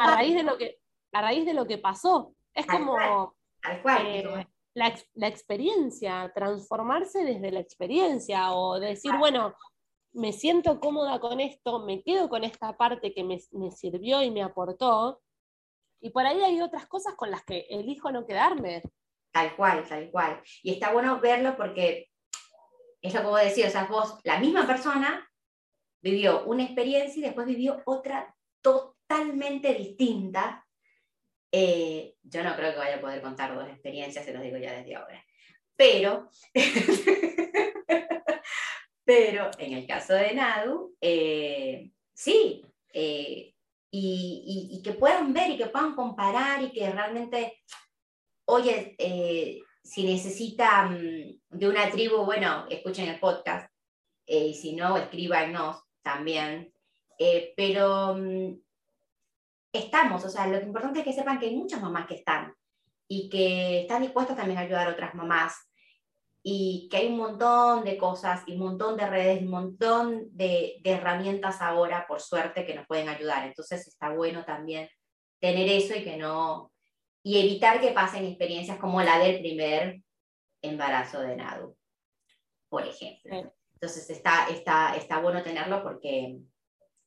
a 0.00 0.14
raíz, 0.14 0.34
de 0.34 0.44
lo 0.44 0.56
que, 0.56 0.78
a 1.12 1.20
raíz 1.20 1.44
de 1.44 1.54
lo 1.54 1.66
que 1.66 1.78
pasó. 1.78 2.32
Es 2.54 2.66
como 2.66 3.34
eh, 4.00 4.46
la, 4.74 5.28
experiencia, 5.28 6.32
transformarse 6.34 7.24
desde 7.24 7.50
la 7.50 7.60
experiencia 7.60 8.52
o 8.52 8.78
decir, 8.78 9.12
bueno, 9.18 9.54
me 10.12 10.32
siento 10.32 10.80
cómoda 10.80 11.20
con 11.20 11.40
esto, 11.40 11.84
me 11.84 12.02
quedo 12.02 12.28
con 12.28 12.44
esta 12.44 12.76
parte 12.76 13.12
que 13.12 13.24
me, 13.24 13.38
sirvió 13.70 14.22
y 14.22 14.30
me 14.30 14.42
aportó. 14.42 15.20
Y 16.00 16.10
por 16.10 16.26
ahí 16.26 16.40
hay 16.42 16.60
otras 16.60 16.86
cosas 16.86 17.14
con 17.14 17.30
las 17.30 17.44
que 17.44 17.66
elijo 17.70 18.10
no 18.10 18.26
quedarme. 18.26 18.82
Tal 19.32 19.54
cual, 19.56 19.86
tal 19.86 20.10
cual. 20.10 20.42
Y 20.62 20.72
está 20.72 20.92
bueno 20.92 21.20
verlo 21.20 21.56
porque 21.56 22.08
es 23.00 23.14
lo 23.14 23.20
que 23.20 23.26
vos 23.26 23.40
decís, 23.40 23.66
o 23.66 23.70
sea, 23.70 23.84
vos, 23.84 24.18
la 24.24 24.38
misma 24.38 24.66
persona, 24.66 25.28
vivió 26.00 26.44
una 26.44 26.64
experiencia 26.64 27.20
y 27.20 27.24
después 27.24 27.46
vivió 27.46 27.82
otra 27.84 28.34
totalmente 28.62 29.74
distinta. 29.74 30.64
Eh, 31.50 32.14
yo 32.22 32.42
no 32.42 32.54
creo 32.56 32.72
que 32.72 32.78
vaya 32.78 32.96
a 32.96 33.00
poder 33.00 33.22
contar 33.22 33.54
dos 33.54 33.68
experiencias, 33.68 34.24
se 34.24 34.32
los 34.32 34.42
digo 34.42 34.58
ya 34.58 34.72
desde 34.72 34.96
ahora. 34.96 35.24
Pero, 35.76 36.28
pero 39.04 39.50
en 39.58 39.72
el 39.72 39.86
caso 39.86 40.14
de 40.14 40.34
Nadu, 40.34 40.96
eh, 41.00 41.90
sí, 42.12 42.62
eh, 42.92 43.54
y, 43.90 44.82
que 44.84 44.92
puedan 44.92 45.32
ver 45.32 45.50
y 45.50 45.56
que 45.56 45.66
puedan 45.66 45.94
comparar 45.94 46.62
y 46.62 46.72
que 46.72 46.90
realmente, 46.90 47.62
oye, 48.44 48.96
si 49.82 50.04
necesitan 50.04 51.40
de 51.48 51.68
una 51.68 51.90
tribu, 51.90 52.24
bueno, 52.24 52.66
escuchen 52.68 53.08
el 53.08 53.18
podcast, 53.18 53.72
y 54.26 54.54
si 54.54 54.74
no, 54.74 54.96
escríbanos 54.96 55.82
también. 56.02 56.72
pero 57.56 58.14
mm, 58.14 58.54
estamos, 59.72 60.24
o 60.24 60.30
sea, 60.30 60.46
lo 60.46 60.60
importante 60.60 61.00
es 61.00 61.04
que 61.04 61.12
sepan 61.12 61.38
que 61.38 61.46
hay 61.46 61.56
muchas 61.56 61.80
mamás 61.80 62.06
que 62.06 62.14
están 62.14 62.54
y 63.06 63.28
que 63.28 63.82
están 63.82 64.02
dispuestas 64.02 64.36
también 64.36 64.58
a 64.58 64.62
ayudar 64.62 64.88
a 64.88 64.92
otras 64.92 65.14
mamás 65.14 65.68
y 66.42 66.88
que 66.90 66.98
hay 66.98 67.06
un 67.08 67.18
montón 67.18 67.84
de 67.84 67.98
cosas 67.98 68.42
y 68.46 68.52
un 68.54 68.60
montón 68.60 68.96
de 68.96 69.06
redes, 69.06 69.42
un 69.42 69.50
montón 69.50 70.28
de, 70.36 70.80
herramientas 70.84 71.60
ahora, 71.60 72.06
por 72.06 72.20
suerte, 72.20 72.64
que 72.64 72.74
nos 72.74 72.86
pueden 72.86 73.08
ayudar. 73.08 73.46
Entonces 73.46 73.86
está 73.86 74.10
bueno 74.10 74.44
también 74.44 74.88
tener 75.40 75.68
eso 75.68 75.94
y 75.94 76.04
que 76.04 76.16
no, 76.16 76.72
y 77.22 77.38
evitar 77.40 77.80
que 77.80 77.92
pasen 77.92 78.24
experiencias 78.24 78.78
como 78.78 79.02
la 79.02 79.18
del 79.18 79.40
primer 79.40 80.00
embarazo 80.62 81.20
de 81.20 81.36
Nadu, 81.36 81.76
por 82.68 82.86
ejemplo. 82.86 83.52
Entonces 83.74 84.08
está, 84.10 84.48
está, 84.48 84.96
está 84.96 85.20
bueno 85.20 85.42
tenerlo 85.42 85.82
porque, 85.82 86.38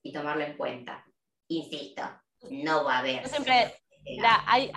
y 0.03 0.13
tomarlo 0.13 0.43
en 0.43 0.55
cuenta. 0.55 1.05
Insisto, 1.47 2.03
no 2.49 2.83
va 2.83 2.95
a 2.95 2.99
haber. 2.99 3.27
siempre, 3.27 3.73
hay, 4.47 4.71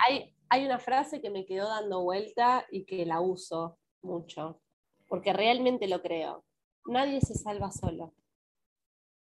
hay 0.49 0.65
una 0.65 0.79
frase 0.79 1.21
que 1.21 1.29
me 1.29 1.45
quedó 1.45 1.67
dando 1.67 2.03
vuelta 2.03 2.65
y 2.71 2.85
que 2.85 3.05
la 3.05 3.19
uso 3.19 3.77
mucho, 4.01 4.61
porque 5.07 5.33
realmente 5.33 5.87
lo 5.87 6.01
creo. 6.01 6.45
Nadie 6.85 7.21
se 7.21 7.35
salva 7.35 7.71
solo. 7.71 8.13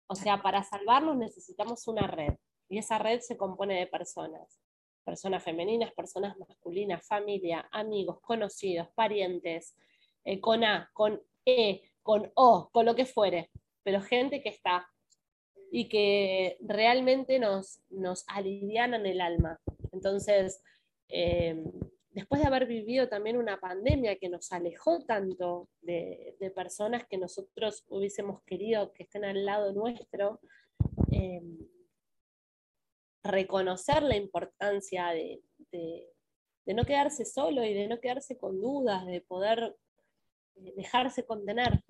O 0.08 0.16
sea, 0.16 0.42
para 0.42 0.64
salvarnos 0.64 1.16
necesitamos 1.18 1.88
una 1.88 2.08
red 2.08 2.34
y 2.70 2.78
esa 2.78 2.98
red 2.98 3.22
se 3.22 3.38
compone 3.38 3.80
de 3.80 3.88
personas. 3.88 4.60
Personas 5.04 5.44
femeninas, 5.44 5.94
personas 5.94 6.38
masculinas, 6.38 7.06
familia, 7.08 7.68
amigos, 7.72 8.20
conocidos, 8.22 8.88
parientes, 8.96 9.76
eh, 10.24 10.40
con 10.40 10.64
A, 10.64 10.90
con 10.94 11.22
E, 11.46 11.84
con 12.02 12.32
O, 12.36 12.70
con 12.72 12.86
lo 12.86 12.96
que 12.96 13.06
fuere, 13.06 13.52
pero 13.84 14.02
gente 14.02 14.42
que 14.42 14.50
está 14.50 14.88
y 15.72 15.90
que 15.90 16.58
realmente 16.62 17.40
nos, 17.40 17.82
nos 17.90 18.26
el 19.06 19.22
alma. 19.22 19.60
Entonces, 19.92 20.62
eh, 21.10 21.64
después 22.16 22.42
de 22.42 22.48
haber 22.48 22.66
vivido 22.66 23.10
también 23.10 23.38
una 23.38 23.60
pandemia 23.60 24.18
que 24.18 24.30
nos 24.30 24.52
alejó 24.54 25.04
tanto 25.06 25.70
de, 25.82 26.36
personas 26.56 27.06
que 27.08 27.18
nosotros 27.18 27.84
hubiésemos 27.90 28.42
querido 28.44 28.94
que 28.94 29.04
estén 29.04 29.26
al 29.26 29.46
lado 29.46 29.74
nuestro, 29.74 30.40
eh, 31.12 31.42
reconocer 33.22 34.04
la 34.04 34.16
importancia 34.16 35.08
de, 35.10 35.42
no 36.68 36.86
quedarse 36.86 37.26
solo 37.26 37.64
y 37.64 37.74
de 37.74 37.88
no 37.88 38.00
quedarse 38.00 38.38
con 38.38 38.62
dudas, 38.62 39.06
de 39.06 39.22
poder 39.22 39.76
eh, 40.56 40.74
dejarse 40.78 41.26
contener. 41.26 41.84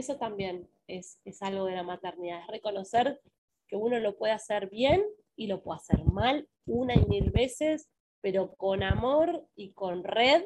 Eso 0.00 0.16
también 0.16 0.66
es, 0.86 1.20
es 1.26 1.42
algo 1.42 1.66
de 1.66 1.74
la 1.74 1.82
maternidad, 1.82 2.40
es 2.40 2.46
reconocer 2.46 3.20
que 3.68 3.76
uno 3.76 3.98
lo 3.98 4.16
puede 4.16 4.32
hacer 4.32 4.70
bien 4.70 5.04
y 5.36 5.46
lo 5.46 5.62
puede 5.62 5.76
hacer 5.76 6.02
mal 6.06 6.48
una 6.64 6.94
y 6.94 7.04
mil 7.04 7.30
veces 7.30 7.90
pero 8.22 8.54
con 8.56 8.82
amor 8.82 9.46
y 9.54 9.74
con 9.74 10.02
red 10.02 10.42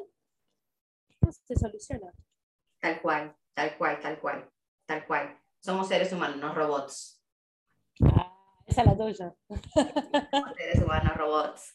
se 1.47 1.55
soluciona. 1.55 2.11
Tal 2.81 3.01
cual, 3.01 3.33
tal 3.53 3.77
cual, 3.77 4.01
tal 4.01 4.19
cual, 4.19 4.51
tal 4.85 5.07
cual. 5.07 5.39
Somos 5.61 5.87
seres 5.87 6.11
humanos, 6.11 6.35
no 6.35 6.53
robots. 6.53 7.23
Ah, 8.03 8.37
esa 8.67 8.81
es 8.81 8.87
la 8.87 8.97
tuya. 8.97 9.35
Somos 10.31 10.55
seres 10.57 10.83
humanos, 10.83 11.15
robots. 11.15 11.73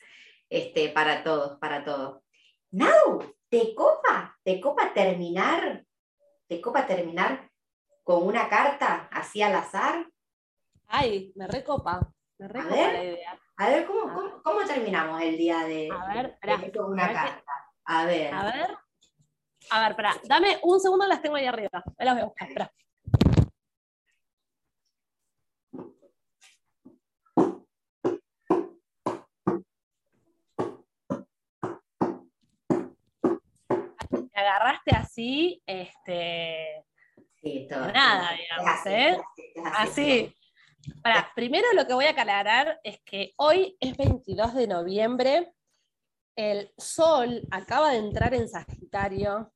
Este, 0.50 0.90
para 0.90 1.24
todos, 1.24 1.58
para 1.58 1.82
todos. 1.82 2.22
Now, 2.72 3.34
¿te 3.48 3.74
copa? 3.74 4.38
¿Te 4.44 4.60
copa 4.60 4.92
terminar? 4.92 5.86
¿Te 6.46 6.60
copa 6.60 6.86
terminar 6.86 7.49
con 8.10 8.26
una 8.26 8.48
carta 8.48 9.08
así 9.12 9.40
al 9.40 9.54
azar? 9.54 10.04
Ay, 10.88 11.32
me 11.36 11.46
recopa. 11.46 12.12
Me 12.38 12.48
recopa 12.48 12.74
la 12.74 13.04
idea. 13.04 13.38
A 13.56 13.68
ver, 13.68 13.86
¿cómo, 13.86 14.64
terminamos 14.66 15.22
el 15.22 15.36
día 15.36 15.60
de, 15.60 15.88
a 15.92 16.12
ver, 16.12 16.36
una 16.88 17.12
carta? 17.12 17.44
A 17.84 18.04
ver. 18.06 18.34
A 18.34 18.44
ver. 18.46 18.78
A 19.70 19.80
ver, 19.80 19.90
espera, 19.92 20.16
dame 20.24 20.58
un 20.64 20.80
segundo, 20.80 21.06
las 21.06 21.22
tengo 21.22 21.36
ahí 21.36 21.46
arriba. 21.46 21.84
Ahí 21.98 22.04
las 22.04 22.14
voy 22.14 22.22
a 22.22 22.26
buscar. 22.26 22.72
Me 34.10 34.40
agarraste 34.40 34.96
así, 34.96 35.62
este. 35.64 36.89
Sí, 37.42 37.66
todo. 37.68 37.90
Nada, 37.92 38.30
digamos, 38.36 38.86
¿eh? 38.86 39.18
así 39.74 40.34
primero 41.34 41.66
lo 41.74 41.86
que 41.86 41.94
voy 41.94 42.06
a 42.06 42.10
aclarar 42.10 42.80
es 42.82 43.00
que 43.04 43.32
hoy 43.36 43.76
es 43.80 43.96
22 43.96 44.54
de 44.54 44.66
noviembre, 44.66 45.52
el 46.36 46.72
sol 46.76 47.42
acaba 47.50 47.90
de 47.90 47.98
entrar 47.98 48.34
en 48.34 48.48
Sagitario. 48.48 49.52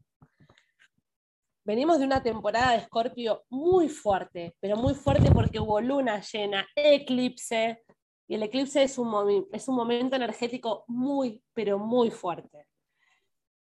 Venimos 1.65 1.99
de 1.99 2.05
una 2.05 2.23
temporada 2.23 2.73
de 2.73 2.79
Escorpio 2.79 3.45
muy 3.49 3.89
fuerte, 3.89 4.55
pero 4.61 4.77
muy 4.77 4.95
fuerte 4.95 5.31
porque 5.31 5.61
hubo 5.61 5.81
luna 5.81 6.21
llena, 6.21 6.67
eclipse, 6.75 7.83
y 8.27 8.35
el 8.35 8.43
eclipse 8.43 8.83
es 8.83 8.99
un, 8.99 9.49
es 9.53 9.69
un 9.69 9.77
momento 9.77 10.17
energético 10.17 10.85
muy, 10.89 11.43
pero 11.55 11.79
muy 11.79 12.11
fuerte. 12.11 12.67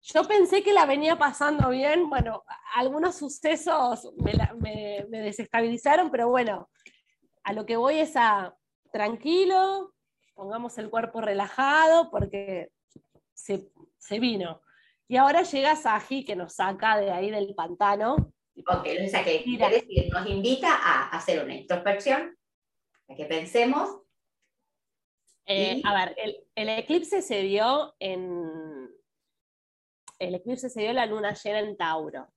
Yo 0.02 0.26
pensé 0.26 0.62
que 0.62 0.72
la 0.72 0.84
venía 0.84 1.16
pasando 1.16 1.70
bien, 1.70 2.10
bueno, 2.10 2.44
algunos 2.74 3.16
sucesos 3.16 4.12
me 4.16 5.06
desestabilizaron, 5.08 6.10
pero 6.10 6.28
bueno, 6.28 6.68
a 7.44 7.52
lo 7.52 7.66
que 7.66 7.76
voy 7.76 7.98
es 7.98 8.16
a 8.16 8.56
tranquilo, 8.92 9.94
pongamos 10.34 10.78
el 10.78 10.90
cuerpo 10.90 11.20
relajado 11.20 12.10
porque 12.10 12.70
se, 13.34 13.70
vino. 14.20 14.60
Y 15.08 15.16
ahora 15.16 15.42
llega 15.42 15.76
Saji 15.76 16.24
que 16.24 16.36
nos 16.36 16.54
saca 16.54 16.98
de 16.98 17.10
ahí 17.10 17.30
del 17.30 17.54
pantano. 17.54 18.14
Ok, 18.66 18.86
o 19.04 19.08
sea 19.08 19.24
que 19.24 19.44
decir, 19.44 20.12
nos 20.12 20.28
invita 20.28 20.68
a 20.74 21.08
hacer 21.08 21.42
una 21.42 21.54
introspección, 21.54 22.36
a 23.08 23.14
que 23.14 23.24
pensemos. 23.24 24.00
Eh, 25.46 25.80
a 25.84 25.94
ver, 25.94 26.16
el, 26.54 26.68
eclipse 26.68 27.22
se 27.22 27.42
dio 27.42 27.94
en. 27.98 28.61
El 30.22 30.36
eclipse 30.36 30.70
se 30.70 30.82
dio 30.82 30.92
la 30.92 31.04
luna 31.04 31.34
llena 31.34 31.58
en 31.58 31.76
Tauro, 31.76 32.28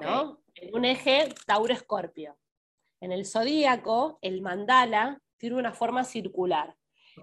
¿no? 0.00 0.42
En 0.56 0.74
un 0.74 0.84
eje 0.84 1.32
Tauro-Escorpio. 1.46 2.36
En 3.00 3.12
el 3.12 3.24
zodíaco, 3.24 4.18
el 4.20 4.42
mandala 4.42 5.22
tiene 5.38 5.54
una 5.54 5.72
forma 5.72 6.02
circular. 6.02 6.74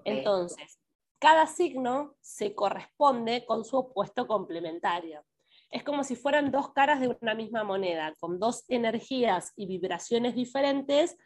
Entonces, 0.06 0.80
cada 1.20 1.46
signo 1.46 2.16
se 2.22 2.56
corresponde 2.56 3.46
con 3.46 3.66
su 3.66 3.76
opuesto 3.76 4.28
complementario. 4.28 5.26
Es 5.70 5.84
como 5.84 6.06
si 6.06 6.16
fueran 6.16 6.52
dos 6.52 6.72
caras 6.72 7.02
de 7.02 7.10
una 7.22 7.36
misma 7.36 7.66
moneda, 7.66 8.16
con 8.18 8.40
dos 8.40 8.64
energías 8.70 9.52
y 9.58 9.66
vibraciones 9.68 10.36
diferentes, 10.36 11.18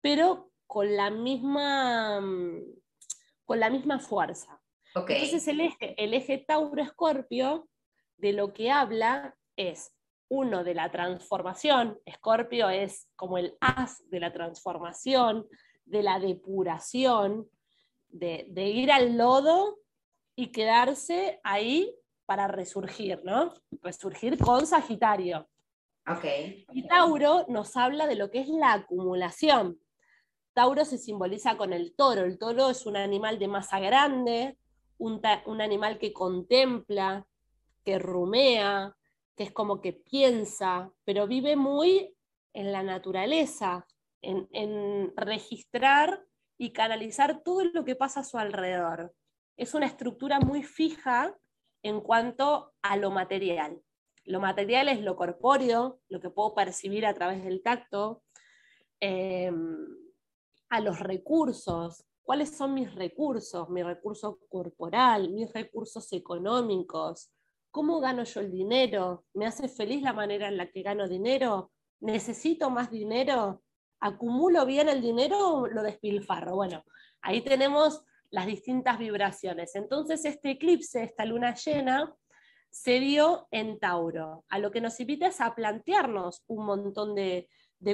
pero 0.00 0.50
con 0.66 0.96
la 0.96 1.10
misma, 1.10 2.18
con 3.44 3.60
la 3.60 3.68
misma 3.68 3.98
fuerza. 3.98 4.58
Entonces 4.94 5.46
el 5.48 5.60
eje, 5.60 6.02
el 6.02 6.14
eje 6.14 6.38
Tauro-Escorpio 6.38 7.68
de 8.22 8.32
lo 8.32 8.52
que 8.52 8.70
habla 8.70 9.36
es 9.56 9.92
uno 10.28 10.62
de 10.62 10.74
la 10.74 10.90
transformación, 10.90 11.98
Escorpio 12.06 12.70
es 12.70 13.08
como 13.16 13.36
el 13.36 13.58
as 13.60 14.08
de 14.08 14.20
la 14.20 14.32
transformación, 14.32 15.46
de 15.84 16.04
la 16.04 16.20
depuración, 16.20 17.50
de, 18.08 18.46
ir 18.54 18.92
al 18.92 19.18
lodo 19.18 19.76
y 20.36 20.52
quedarse 20.52 21.40
ahí 21.42 21.94
para 22.24 22.46
resurgir, 22.46 23.20
¿no? 23.24 23.54
Resurgir 23.82 24.38
con 24.38 24.66
Sagitario. 24.66 25.48
Okay. 26.06 26.64
Y 26.72 26.86
Tauro 26.86 27.44
nos 27.48 27.76
habla 27.76 28.06
de 28.06 28.14
lo 28.14 28.30
que 28.30 28.40
es 28.40 28.48
la 28.48 28.72
acumulación. 28.72 29.80
Tauro 30.54 30.84
se 30.84 30.96
simboliza 30.96 31.56
con 31.56 31.72
el 31.72 31.94
toro. 31.96 32.22
El 32.22 32.38
toro 32.38 32.70
es 32.70 32.86
un 32.86 32.96
animal 32.96 33.40
de 33.40 33.48
masa 33.48 33.80
grande, 33.80 34.56
un, 34.98 35.20
un 35.46 35.60
animal 35.60 35.98
que 35.98 36.12
contempla, 36.12 37.26
que 37.84 37.98
rumea, 37.98 38.96
que 39.36 39.44
es 39.44 39.52
como 39.52 39.80
que 39.80 39.92
piensa, 39.92 40.92
pero 41.04 41.26
vive 41.26 41.56
muy 41.56 42.14
en 42.52 42.72
la 42.72 42.82
naturaleza, 42.82 43.86
en, 44.20 45.12
registrar 45.16 46.24
y 46.58 46.72
canalizar 46.72 47.42
todo 47.42 47.64
lo 47.64 47.84
que 47.84 47.96
pasa 47.96 48.20
a 48.20 48.24
su 48.24 48.38
alrededor. 48.38 49.14
Es 49.56 49.74
una 49.74 49.86
estructura 49.86 50.38
muy 50.38 50.62
fija 50.62 51.36
en 51.82 52.00
cuanto 52.00 52.72
a 52.82 52.96
lo 52.96 53.10
material. 53.10 53.80
Lo 54.24 54.38
material 54.38 54.88
es 54.88 55.00
lo 55.00 55.16
corpóreo, 55.16 56.00
lo 56.08 56.20
que 56.20 56.30
puedo 56.30 56.54
percibir 56.54 57.04
a 57.06 57.14
través 57.14 57.42
del 57.42 57.62
tacto, 57.62 58.22
em, 59.00 59.88
a 60.68 60.80
los 60.80 61.00
recursos, 61.00 62.04
cuáles 62.22 62.56
son 62.56 62.74
mis 62.74 62.94
recursos, 62.94 63.68
mi 63.68 63.82
recurso 63.82 64.38
corporal, 64.48 65.30
mis 65.30 65.52
recursos 65.52 66.12
económicos, 66.12 67.32
cómo 67.72 68.00
gano 68.00 68.22
yo 68.22 68.40
el 68.40 68.52
dinero, 68.52 69.24
me 69.34 69.46
hace 69.46 69.66
feliz 69.66 70.02
la 70.02 70.12
manera 70.12 70.46
en 70.46 70.58
la 70.58 70.70
que 70.70 70.82
gano 70.82 71.08
dinero, 71.08 71.72
necesito 72.00 72.70
más 72.70 72.90
dinero, 72.90 73.62
acumulo 73.98 74.66
bien 74.66 74.88
el 74.88 75.00
dinero 75.00 75.38
o 75.56 75.66
lo 75.66 75.82
despilfarro. 75.82 76.54
Bueno, 76.54 76.84
ahí 77.22 77.40
tenemos 77.40 78.04
las 78.30 78.46
distintas 78.46 78.98
vibraciones. 78.98 79.74
Entonces 79.74 80.24
este 80.24 80.50
eclipse, 80.50 81.02
esta 81.02 81.24
luna 81.24 81.54
llena, 81.54 82.14
se 82.70 83.00
dio 83.00 83.48
en 83.50 83.78
Tauro, 83.78 84.44
a 84.48 84.58
lo 84.58 84.70
que 84.70 84.80
nos 84.80 84.98
invita 85.00 85.26
es 85.26 85.40
a 85.40 85.54
plantearnos 85.54 86.42
un 86.46 86.64
montón 86.64 87.14
de, 87.14 87.48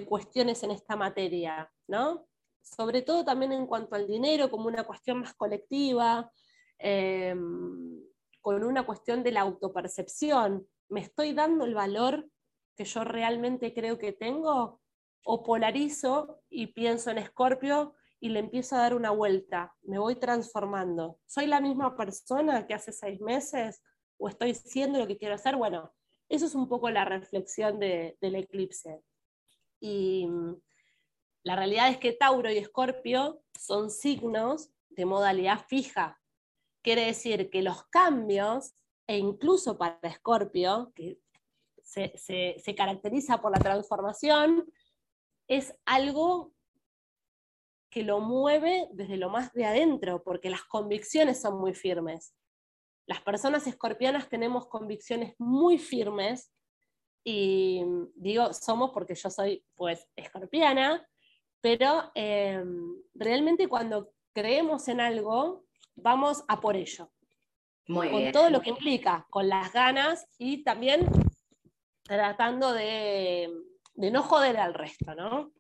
cuestiones 0.06 0.62
en 0.62 0.70
esta 0.70 0.96
materia, 0.96 1.72
¿no? 1.88 2.26
Sobre 2.62 3.02
todo 3.02 3.24
también 3.24 3.52
en 3.52 3.66
cuanto 3.66 3.96
al 3.96 4.06
dinero, 4.06 4.50
como 4.50 4.68
una 4.68 4.84
cuestión 4.84 5.20
más 5.20 5.34
colectiva, 5.34 6.30
em, 6.78 8.07
con 8.40 8.64
una 8.64 8.84
cuestión 8.84 9.22
de 9.22 9.32
la 9.32 9.40
autopercepción. 9.40 10.66
¿Me 10.88 11.00
estoy 11.00 11.32
dando 11.32 11.64
el 11.64 11.74
valor 11.74 12.28
que 12.76 12.84
yo 12.84 13.04
realmente 13.04 13.74
creo 13.74 13.98
que 13.98 14.12
tengo? 14.12 14.80
¿O 15.24 15.42
polarizo 15.42 16.42
y 16.48 16.68
pienso 16.68 17.10
en 17.10 17.18
Escorpio 17.18 17.94
y 18.20 18.30
le 18.30 18.40
empiezo 18.40 18.76
a 18.76 18.80
dar 18.80 18.94
una 18.94 19.10
vuelta? 19.10 19.74
Me 19.82 19.98
voy 19.98 20.16
transformando. 20.16 21.18
¿Soy 21.26 21.46
la 21.46 21.60
misma 21.60 21.96
persona 21.96 22.66
que 22.66 22.74
hace 22.74 22.92
seis 22.92 23.20
meses? 23.20 23.82
¿O 24.16 24.28
estoy 24.28 24.54
siendo 24.54 24.98
lo 24.98 25.06
que 25.06 25.18
quiero 25.18 25.34
hacer? 25.34 25.56
Bueno, 25.56 25.92
eso 26.28 26.46
es 26.46 26.54
un 26.54 26.68
poco 26.68 26.90
la 26.90 27.04
reflexión 27.04 27.78
del 27.78 28.16
eclipse. 28.20 29.02
Y 29.80 30.26
mm, 30.26 30.56
la 31.44 31.56
realidad 31.56 31.88
es 31.88 31.98
que 31.98 32.12
Tauro 32.12 32.50
y 32.50 32.58
Escorpio 32.58 33.42
son 33.58 33.90
signos 33.90 34.70
de 34.90 35.04
modalidad 35.04 35.64
fija, 35.66 36.20
Quiere 36.88 37.04
decir 37.04 37.50
que 37.50 37.60
los 37.60 37.84
cambios, 37.90 38.74
e 39.06 39.18
incluso 39.18 39.76
para 39.76 39.98
Escorpio, 40.04 40.90
que 40.94 41.18
se, 41.82 42.74
caracteriza 42.74 43.42
por 43.42 43.52
la 43.52 43.58
transformación, 43.58 44.64
es 45.48 45.76
algo 45.84 46.54
que 47.90 48.04
lo 48.04 48.20
mueve 48.20 48.88
desde 48.92 49.18
lo 49.18 49.28
más 49.28 49.52
de 49.52 49.66
adentro, 49.66 50.22
porque 50.22 50.48
las 50.48 50.64
convicciones 50.64 51.42
son 51.42 51.60
muy 51.60 51.74
firmes. 51.74 52.34
Las 53.06 53.20
personas 53.20 53.66
escorpianas 53.66 54.30
tenemos 54.30 54.66
convicciones 54.68 55.34
muy 55.38 55.76
firmes 55.76 56.50
y 57.22 57.84
digo 58.14 58.54
somos 58.54 58.92
porque 58.92 59.14
yo 59.14 59.28
soy 59.28 59.62
pues 59.74 60.08
escorpiana, 60.16 61.06
pero 61.60 62.10
eh, 62.14 62.64
realmente 63.12 63.68
cuando 63.68 64.14
creemos 64.32 64.88
en 64.88 65.02
algo, 65.02 65.67
vamos 66.02 66.44
a 66.48 66.60
por 66.60 66.76
ello. 66.76 67.10
con 67.86 68.32
todo 68.32 68.50
lo 68.50 68.60
que 68.60 68.70
implica, 68.70 69.26
con 69.30 69.48
las 69.48 69.72
ganas 69.72 70.26
y 70.38 70.62
también 70.62 71.06
tratando 72.02 72.72
de, 72.72 73.50
no 73.94 74.22
joder 74.22 74.56
al 74.58 74.74
resto, 74.74 75.14
¿no? 75.14 75.52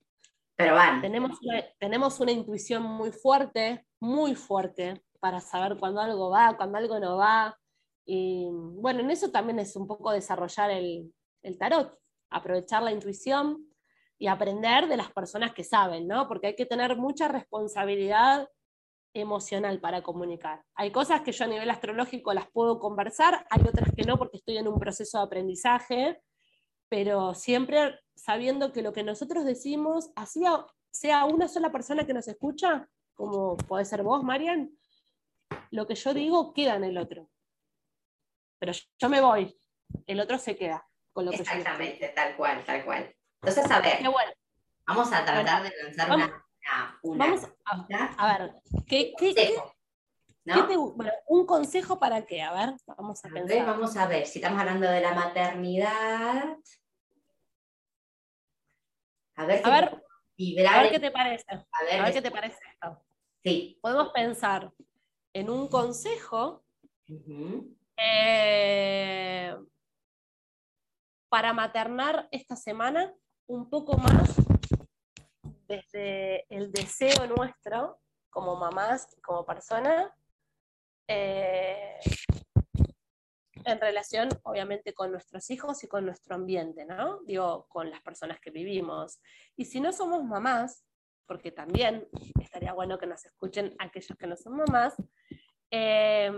Pero 0.56 0.74
van. 0.74 1.00
Tenemos 1.00 1.38
una, 1.42 1.62
tenemos 1.78 2.20
una 2.20 2.32
intuición 2.32 2.82
muy 2.82 3.12
fuerte, 3.12 3.86
muy 4.00 4.34
fuerte, 4.34 5.04
para 5.20 5.40
saber 5.40 5.76
cuándo 5.78 6.00
algo 6.00 6.30
va, 6.30 6.56
cuándo 6.56 6.78
algo 6.78 6.98
no 6.98 7.16
va. 7.16 7.56
Y 8.04 8.48
bueno, 8.50 9.00
en 9.00 9.10
eso 9.10 9.30
también 9.30 9.58
es 9.58 9.76
un 9.76 9.86
poco 9.86 10.10
desarrollar 10.10 10.70
el, 10.70 11.12
el 11.42 11.58
tarot, 11.58 11.96
aprovechar 12.30 12.82
la 12.82 12.92
intuición 12.92 13.68
y 14.18 14.26
aprender 14.26 14.88
de 14.88 14.96
las 14.96 15.12
personas 15.12 15.52
que 15.52 15.64
saben, 15.64 16.08
¿no? 16.08 16.26
Porque 16.26 16.48
hay 16.48 16.56
que 16.56 16.66
tener 16.66 16.96
mucha 16.96 17.28
responsabilidad 17.28 18.48
emocional 19.20 19.80
para 19.80 20.02
comunicar. 20.02 20.64
Hay 20.74 20.90
cosas 20.90 21.22
que 21.22 21.32
yo 21.32 21.44
a 21.44 21.48
nivel 21.48 21.70
astrológico 21.70 22.32
las 22.32 22.48
puedo 22.50 22.78
conversar, 22.78 23.46
hay 23.50 23.62
otras 23.62 23.90
que 23.94 24.04
no 24.04 24.18
porque 24.18 24.38
estoy 24.38 24.58
en 24.58 24.68
un 24.68 24.78
proceso 24.78 25.18
de 25.18 25.24
aprendizaje, 25.24 26.20
pero 26.88 27.34
siempre 27.34 27.98
sabiendo 28.14 28.72
que 28.72 28.82
lo 28.82 28.92
que 28.92 29.02
nosotros 29.02 29.44
decimos, 29.44 30.10
así 30.16 30.42
sea 30.90 31.24
una 31.24 31.48
sola 31.48 31.70
persona 31.70 32.06
que 32.06 32.14
nos 32.14 32.28
escucha, 32.28 32.88
como 33.14 33.56
puede 33.56 33.84
ser 33.84 34.02
vos, 34.02 34.22
Marian, 34.22 34.70
lo 35.70 35.86
que 35.86 35.94
yo 35.94 36.14
digo 36.14 36.52
queda 36.52 36.76
en 36.76 36.84
el 36.84 36.98
otro. 36.98 37.30
Pero 38.58 38.72
yo 38.72 39.08
me 39.08 39.20
voy, 39.20 39.56
el 40.06 40.20
otro 40.20 40.38
se 40.38 40.56
queda 40.56 40.86
con 41.12 41.24
lo 41.24 41.30
que 41.30 41.38
Exactamente, 41.38 42.08
tal 42.08 42.36
cual, 42.36 42.64
tal 42.64 42.84
cual. 42.84 43.14
Entonces, 43.42 43.70
a 43.70 43.80
ver, 43.80 43.98
vamos 44.86 45.12
a 45.12 45.24
tratar 45.24 45.62
de 45.62 45.72
lanzar 45.82 46.10
una 46.10 46.47
Vamos 47.02 47.46
a, 47.64 48.38
ver, 48.38 48.52
¿qué, 48.86 49.14
un 51.26 51.46
consejo 51.46 51.98
para 51.98 52.26
qué? 52.26 52.42
A 52.42 52.52
ver, 52.52 52.74
vamos 52.86 53.24
a, 53.24 53.28
pensar. 53.28 53.66
vamos 53.66 53.96
a 53.96 54.06
ver, 54.06 54.26
si 54.26 54.38
estamos 54.38 54.60
hablando 54.60 54.88
de 54.88 55.00
la 55.00 55.14
maternidad. 55.14 56.56
A 59.36 59.46
ver, 59.46 59.62
a 59.64 59.70
ver, 59.70 60.02
qué 60.90 60.98
te 61.00 61.10
parece. 61.10 61.44
A 61.50 61.84
ver, 61.84 62.12
qué 62.12 62.22
te 62.22 62.30
parece 62.30 62.58
esto. 62.72 63.02
Sí. 63.42 63.78
Podemos 63.80 64.08
pensar 64.10 64.72
en 65.32 65.50
un 65.50 65.68
consejo 65.68 66.64
eh, 67.96 69.56
para 71.28 71.52
maternar 71.52 72.28
esta 72.30 72.56
semana 72.56 73.14
un 73.46 73.70
poco 73.70 73.96
más 73.96 74.47
desde 75.68 76.46
el 76.48 76.72
deseo 76.72 77.26
nuestro, 77.26 78.00
como 78.30 78.56
mamás 78.56 79.16
como 79.22 79.44
persona, 79.44 80.12
eh, 81.06 81.98
en 83.64 83.80
relación, 83.80 84.28
obviamente, 84.44 84.94
con 84.94 85.12
nuestros 85.12 85.50
hijos 85.50 85.84
y 85.84 85.88
con 85.88 86.06
nuestro 86.06 86.34
ambiente, 86.34 86.86
¿no? 86.86 87.20
Digo, 87.24 87.66
con 87.68 87.90
las 87.90 88.00
personas 88.00 88.40
que 88.40 88.50
vivimos. 88.50 89.20
Y 89.56 89.66
si 89.66 89.80
no 89.80 89.92
somos 89.92 90.24
mamás, 90.24 90.84
porque 91.26 91.52
también 91.52 92.08
estaría 92.40 92.72
bueno 92.72 92.98
que 92.98 93.06
nos 93.06 93.26
escuchen 93.26 93.74
aquellos 93.78 94.16
que 94.18 94.26
no 94.26 94.36
son 94.36 94.56
mamás, 94.56 94.96
eh, 95.70 96.32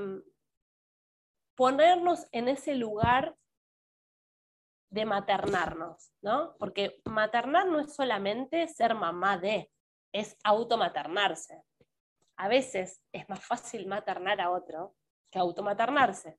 ponernos 1.54 2.26
en 2.32 2.48
ese 2.48 2.74
lugar 2.74 3.36
de 4.90 5.04
maternarnos, 5.04 6.12
¿no? 6.20 6.54
Porque 6.58 7.00
maternar 7.04 7.66
no 7.66 7.80
es 7.80 7.94
solamente 7.94 8.66
ser 8.68 8.94
mamá 8.94 9.38
de, 9.38 9.70
es 10.12 10.36
automaternarse. 10.42 11.62
A 12.36 12.48
veces 12.48 13.00
es 13.12 13.28
más 13.28 13.40
fácil 13.40 13.86
maternar 13.86 14.40
a 14.40 14.50
otro 14.50 14.94
que 15.30 15.38
automaternarse. 15.38 16.38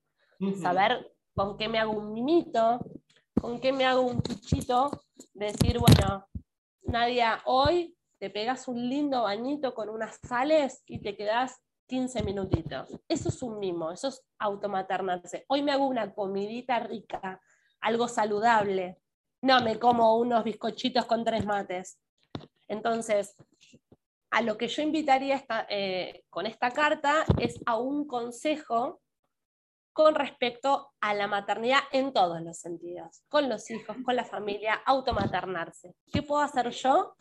Saber 0.60 1.14
con 1.36 1.56
qué 1.56 1.70
me 1.70 1.78
hago 1.78 1.92
un 1.92 2.14
mimito, 2.14 2.80
con 3.40 3.62
qué 3.62 3.72
me 3.72 3.86
hago 3.86 4.02
un 4.02 4.22
chuchito, 4.24 4.90
decir, 5.34 5.78
bueno, 5.78 6.28
Nadia, 6.82 7.42
hoy 7.46 7.96
te 8.18 8.30
pegas 8.30 8.68
un 8.68 8.90
lindo 8.90 9.24
bañito 9.24 9.74
con 9.74 9.90
unas 9.90 10.20
sales 10.28 10.84
y 10.88 11.00
te 11.00 11.16
quedas 11.16 11.62
15 11.88 12.24
minutitos. 12.24 12.90
Eso 13.08 13.30
es 13.30 13.42
un 13.44 13.60
mimo, 13.60 13.92
eso 13.92 14.08
es 14.08 14.24
automaternarse. 14.40 15.46
Hoy 15.48 15.62
me 15.62 15.72
hago 15.72 15.88
una 15.88 16.14
comidita 16.14 16.80
rica, 16.80 17.40
algo 17.82 18.08
saludable. 18.08 18.98
No 19.42 19.62
me 19.62 19.80
como 19.80 20.18
unos 20.18 20.44
bizcochitos 20.44 21.06
con 21.06 21.26
tres 21.26 21.46
mates. 21.46 22.00
Entonces, 22.68 23.36
a 24.32 24.42
lo 24.42 24.58
que 24.58 24.68
yo 24.68 24.82
invitaría 24.82 25.44
eh, 25.70 26.24
con 26.30 26.46
esta 26.46 26.72
carta 26.72 27.26
es 27.40 27.60
a 27.66 27.78
un 27.78 28.08
consejo 28.08 29.02
con 29.94 30.16
respecto 30.16 30.94
a 31.02 31.14
la 31.14 31.28
maternidad 31.28 31.82
en 31.92 32.14
todos 32.14 32.42
los 32.42 32.58
sentidos, 32.58 33.24
con 33.28 33.50
los 33.50 33.70
hijos, 33.70 33.98
con 34.06 34.16
la 34.16 34.24
familia, 34.24 34.82
automaternarse. 34.86 35.96
¿Qué 36.14 36.22
puedo 36.22 36.42
hacer 36.42 36.70
yo 36.70 37.16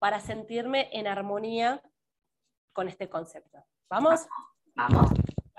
para 0.00 0.18
sentirme 0.18 0.88
en 0.92 1.06
armonía 1.06 1.80
con 2.72 2.88
este 2.88 3.08
concepto? 3.08 3.64
¿Vamos? 3.88 4.26
Vamos. 4.74 5.10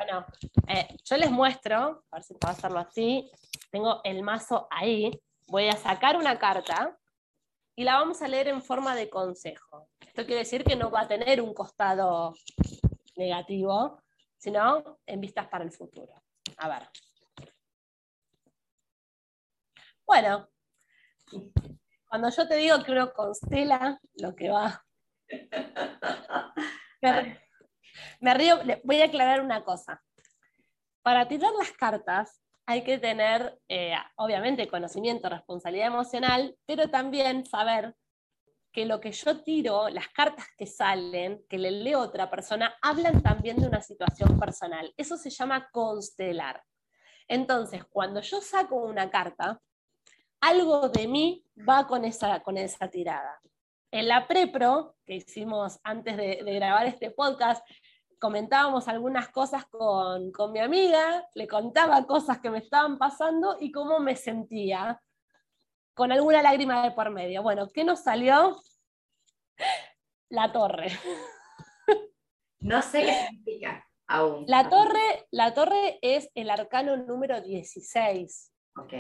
Bueno, 0.03 0.25
eh, 0.67 0.97
yo 1.05 1.15
les 1.15 1.29
muestro, 1.29 2.05
a 2.09 2.15
ver 2.15 2.23
si 2.23 2.33
puedo 2.33 2.51
hacerlo 2.51 2.79
así, 2.79 3.29
tengo 3.69 4.01
el 4.03 4.23
mazo 4.23 4.67
ahí, 4.71 5.11
voy 5.45 5.67
a 5.67 5.73
sacar 5.73 6.17
una 6.17 6.39
carta 6.39 6.97
y 7.75 7.83
la 7.83 7.97
vamos 7.97 8.19
a 8.23 8.27
leer 8.27 8.47
en 8.47 8.63
forma 8.63 8.95
de 8.95 9.11
consejo. 9.11 9.89
Esto 9.99 10.25
quiere 10.25 10.39
decir 10.39 10.63
que 10.63 10.75
no 10.75 10.89
va 10.89 11.01
a 11.01 11.07
tener 11.07 11.39
un 11.39 11.53
costado 11.53 12.33
negativo, 13.15 14.01
sino 14.37 14.97
en 15.05 15.21
vistas 15.21 15.47
para 15.49 15.65
el 15.65 15.71
futuro. 15.71 16.23
A 16.57 16.67
ver. 16.67 16.89
Bueno, 20.03 20.49
Cuando 22.07 22.31
yo 22.31 22.47
te 22.47 22.55
digo 22.55 22.83
que 22.83 22.91
uno 22.91 23.13
constela 23.13 23.99
lo 24.15 24.35
que 24.35 24.49
va. 24.49 24.83
Me, 28.19 28.33
río, 28.33 28.59
voy 28.83 29.01
a 29.01 29.05
aclarar 29.05 29.41
una 29.41 29.63
cosa. 29.63 30.01
Para 31.01 31.27
tirar 31.27 31.51
las 31.57 31.71
cartas 31.71 32.41
hay 32.65 32.83
que 32.83 32.97
tener, 32.97 33.59
eh, 33.67 33.95
obviamente, 34.15 34.67
conocimiento, 34.67 35.29
responsabilidad 35.29 35.87
emocional, 35.87 36.55
pero 36.65 36.89
también 36.89 37.45
saber 37.45 37.95
que 38.71 38.85
lo 38.85 39.01
que 39.01 39.11
yo 39.11 39.43
tiro, 39.43 39.89
las 39.89 40.07
cartas 40.09 40.45
que 40.57 40.65
salen, 40.65 41.43
que 41.49 41.57
le 41.57 41.71
leo 41.71 41.99
a 41.99 42.05
otra 42.05 42.29
persona, 42.29 42.75
hablan 42.81 43.21
también 43.21 43.57
de 43.57 43.67
una 43.67 43.81
situación 43.81 44.39
personal. 44.39 44.93
Eso 44.95 45.17
se 45.17 45.29
llama 45.29 45.69
constelar. 45.71 46.63
Entonces, 47.27 47.83
cuando 47.85 48.21
yo 48.21 48.41
saco 48.41 48.75
una 48.77 49.09
carta, 49.09 49.59
algo 50.39 50.89
de 50.89 51.07
mí 51.07 51.45
va 51.67 51.87
con 51.87 52.05
esa, 52.05 52.41
con 52.41 52.57
esa 52.57 52.87
tirada. 52.89 53.41
En 53.91 54.07
la 54.07 54.25
prepro, 54.25 54.95
que 55.05 55.15
hicimos 55.15 55.79
antes 55.83 56.15
de, 56.15 56.35
grabar 56.43 56.87
este 56.87 57.11
podcast, 57.11 57.65
comentábamos 58.19 58.87
algunas 58.87 59.27
cosas 59.29 59.65
con, 59.65 60.31
con 60.31 60.53
mi 60.53 60.59
amiga, 60.59 61.27
le 61.35 61.45
contaba 61.45 62.07
cosas 62.07 62.39
que 62.39 62.49
me 62.49 62.59
estaban 62.59 62.97
pasando 62.97 63.57
y 63.59 63.69
cómo 63.71 63.99
me 63.99 64.15
sentía 64.15 65.01
con 65.93 66.13
alguna 66.13 66.41
lágrima 66.41 66.83
de 66.83 66.91
por 66.91 67.09
medio. 67.09 67.43
Bueno, 67.43 67.67
¿qué 67.67 67.83
nos 67.83 67.99
salió? 67.99 68.55
La 70.29 70.51
torre. 70.53 70.87
No 72.61 72.81
sé 72.81 73.01
qué 73.01 73.13
significa 73.27 73.85
aún. 74.07 74.45
La 74.47 74.69
torre, 74.69 75.27
la 75.31 75.53
torre 75.53 75.99
es 76.01 76.29
el 76.35 76.49
arcano 76.49 76.95
número 76.95 77.41
16. 77.41 78.53
Ok. 78.77 78.93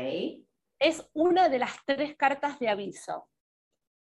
Es 0.79 1.07
una 1.13 1.47
de 1.47 1.59
las 1.59 1.77
tres 1.85 2.17
cartas 2.17 2.59
de 2.59 2.69
aviso. 2.69 3.30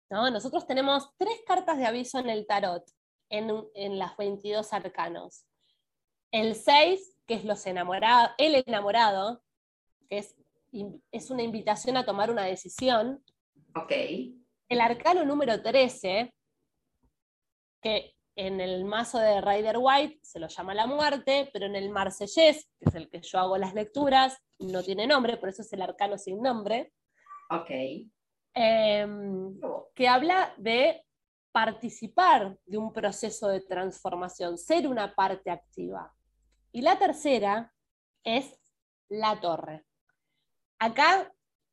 ¿No? 0.09 0.29
Nosotros 0.29 0.67
tenemos 0.67 1.09
tres 1.17 1.41
cartas 1.45 1.77
de 1.77 1.85
aviso 1.85 2.19
en 2.19 2.29
el 2.29 2.45
tarot, 2.45 2.83
en, 3.29 3.51
en 3.73 3.99
las 3.99 4.15
22 4.17 4.73
arcanos. 4.73 5.45
El 6.31 6.55
6, 6.55 7.17
que 7.25 7.35
es 7.35 7.45
los 7.45 7.65
enamorados, 7.65 8.31
el 8.37 8.63
enamorado, 8.65 9.43
que 10.09 10.19
es 10.19 10.35
es 11.11 11.29
una 11.29 11.43
invitación 11.43 11.97
a 11.97 12.05
tomar 12.05 12.31
una 12.31 12.43
decisión. 12.43 13.23
Ok. 13.75 13.91
El 14.69 14.81
arcano 14.81 15.23
número 15.25 15.61
13, 15.61 16.33
que 17.81 18.15
en 18.35 18.59
el 18.59 18.85
mazo 18.85 19.19
de 19.19 19.41
Rider 19.41 19.75
White 19.79 20.19
se 20.23 20.39
lo 20.39 20.47
llama 20.47 20.73
la 20.73 20.87
muerte, 20.87 21.49
pero 21.53 21.67
en 21.67 21.75
el 21.75 21.89
Marsellés, 21.89 22.67
que 22.79 22.89
es 22.89 22.95
el 22.95 23.09
que 23.09 23.21
yo 23.21 23.39
hago 23.39 23.57
las 23.57 23.75
lecturas, 23.75 24.37
no 24.57 24.81
tiene 24.81 25.05
nombre, 25.05 25.37
por 25.37 25.49
eso 25.49 25.61
es 25.61 25.71
el 25.73 25.81
arcano 25.83 26.17
sin 26.17 26.41
nombre. 26.41 26.91
Ok. 27.51 27.69
Em, 28.55 29.59
que 29.95 30.07
habla 30.07 30.53
de 30.57 31.03
participar 31.51 32.57
de 32.65 32.77
un 32.77 32.93
proceso 32.93 33.47
de 33.47 33.61
transformación, 33.61 34.57
ser 34.57 34.87
una 34.87 35.15
parte 35.15 35.49
activa. 35.49 36.13
Y 36.71 36.81
la 36.81 36.97
tercera 36.97 37.73
es 38.23 38.59
la 39.09 39.39
torre. 39.39 39.85
Acá 40.79 41.31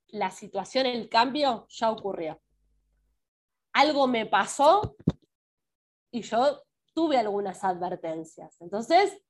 la 0.09 0.31
situación, 0.31 0.87
el 0.87 1.09
cambio 1.09 1.67
ya 1.69 1.91
ocurrió. 1.91 2.41
Algo 3.73 4.07
me 4.07 4.27
pasó 4.27 4.97
y 6.11 6.23
yo 6.23 6.63
tuve 6.95 7.19
algunas 7.19 7.63
advertencias. 7.63 8.61
Entonces, 8.61 9.23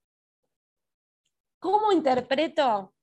¿cómo 1.58 1.92
interpreto 1.92 2.94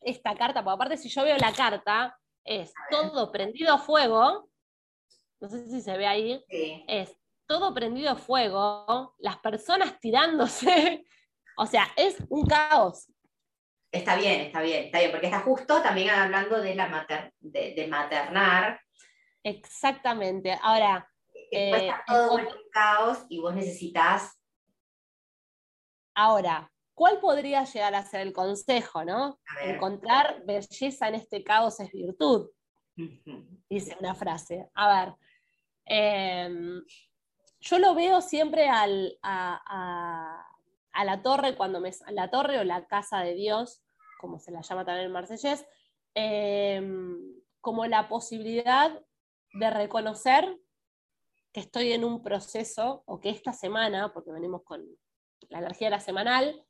esta 0.00 0.34
carta? 0.36 0.62
Porque 0.62 0.74
aparte 0.74 0.96
si 0.96 1.08
yo 1.08 1.24
veo 1.24 1.36
la 1.38 1.52
carta, 1.52 2.18
es 2.44 2.72
todo 2.90 3.32
prendido 3.32 3.72
a 3.72 3.78
fuego, 3.78 4.48
no 5.40 5.48
sé 5.48 5.66
si 5.68 5.80
se 5.80 5.96
ve 5.96 6.06
ahí, 6.06 6.44
es 6.86 7.16
todo 7.46 7.74
prendido 7.74 8.10
a 8.10 8.16
fuego, 8.16 9.14
las 9.18 9.38
personas 9.38 9.98
tirándose, 10.00 11.04
o 11.56 11.66
sea, 11.66 11.88
es 11.96 12.16
un 12.28 12.46
caos. 12.46 13.10
Está 13.90 14.16
bien, 14.16 14.40
está 14.40 14.60
bien, 14.60 14.86
está 14.86 14.98
bien, 14.98 15.10
porque 15.12 15.26
está 15.26 15.40
justo 15.40 15.80
también 15.80 16.10
hablando 16.10 16.60
de, 16.60 16.74
la 16.74 16.88
mater, 16.88 17.32
de, 17.38 17.86
maternar. 17.88 18.80
Exactamente. 19.42 20.58
Ahora. 20.60 21.08
Eh, 21.52 21.92
todo 22.04 22.40
en 22.40 22.46
un 22.46 22.70
caos 22.72 23.24
y 23.28 23.38
vos 23.38 23.54
necesitas. 23.54 24.36
Ahora, 26.16 26.72
¿cuál 26.94 27.20
podría 27.20 27.64
llegar 27.64 27.94
a 27.94 28.04
ser 28.04 28.20
el 28.20 28.32
consejo, 28.32 29.04
no? 29.04 29.38
Encontrar 29.62 30.42
belleza 30.44 31.08
en 31.08 31.16
este 31.16 31.42
caos 31.44 31.80
es 31.80 31.92
virtud. 31.92 32.50
Dice 33.68 33.96
una 34.00 34.14
frase. 34.14 34.70
A 34.74 35.04
ver. 35.04 35.14
Em, 35.86 36.82
yo 37.60 37.78
lo 37.78 37.94
veo 37.94 38.20
siempre 38.20 38.68
al, 38.68 39.18
a, 39.22 40.46
a, 40.92 41.04
la 41.04 41.22
torre 41.22 41.56
cuando 41.56 41.80
me 41.80 41.90
la 42.10 42.30
torre 42.30 42.58
o 42.58 42.64
la 42.64 42.86
casa 42.86 43.20
de 43.20 43.34
Dios 43.34 43.84
como 44.24 44.38
se 44.38 44.50
la 44.50 44.62
llama 44.62 44.86
también 44.86 45.06
en 45.06 45.12
marsellés, 45.12 45.66
em, 46.14 47.42
como 47.60 47.84
la 47.84 48.08
posibilidad 48.08 48.98
de 49.52 49.70
reconocer 49.70 50.58
que 51.52 51.60
estoy 51.60 51.92
en 51.92 52.04
un 52.04 52.22
proceso, 52.22 53.02
o 53.04 53.20
que 53.20 53.28
esta 53.28 53.52
semana, 53.52 54.14
porque 54.14 54.32
venimos 54.32 54.62
con 54.64 54.82
la 55.50 55.58
energía 55.58 55.88
de 55.88 55.90
la 55.90 56.00
semanal, 56.00 56.64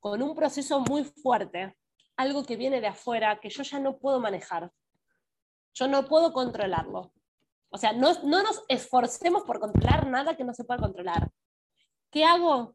con 0.00 0.22
un 0.22 0.34
proceso 0.34 0.80
muy 0.80 1.04
fuerte, 1.04 1.76
algo 2.16 2.44
que 2.44 2.56
viene 2.56 2.80
de 2.80 2.88
afuera, 2.88 3.38
que 3.40 3.50
yo 3.50 3.62
ya 3.62 3.78
no 3.78 3.98
puedo 3.98 4.20
manejar. 4.20 4.72
Yo 5.74 5.86
no 5.86 6.06
puedo 6.06 6.32
controlarlo. 6.32 7.12
O 7.70 7.78
sea, 7.78 7.92
no, 7.92 8.12
no 8.24 8.42
nos 8.42 8.64
esforcemos 8.68 9.44
por 9.44 9.60
controlar 9.60 10.06
nada 10.06 10.36
que 10.36 10.44
no 10.44 10.52
se 10.52 10.64
pueda 10.64 10.80
controlar. 10.80 11.30
¿Qué 12.10 12.24
hago? 12.24 12.74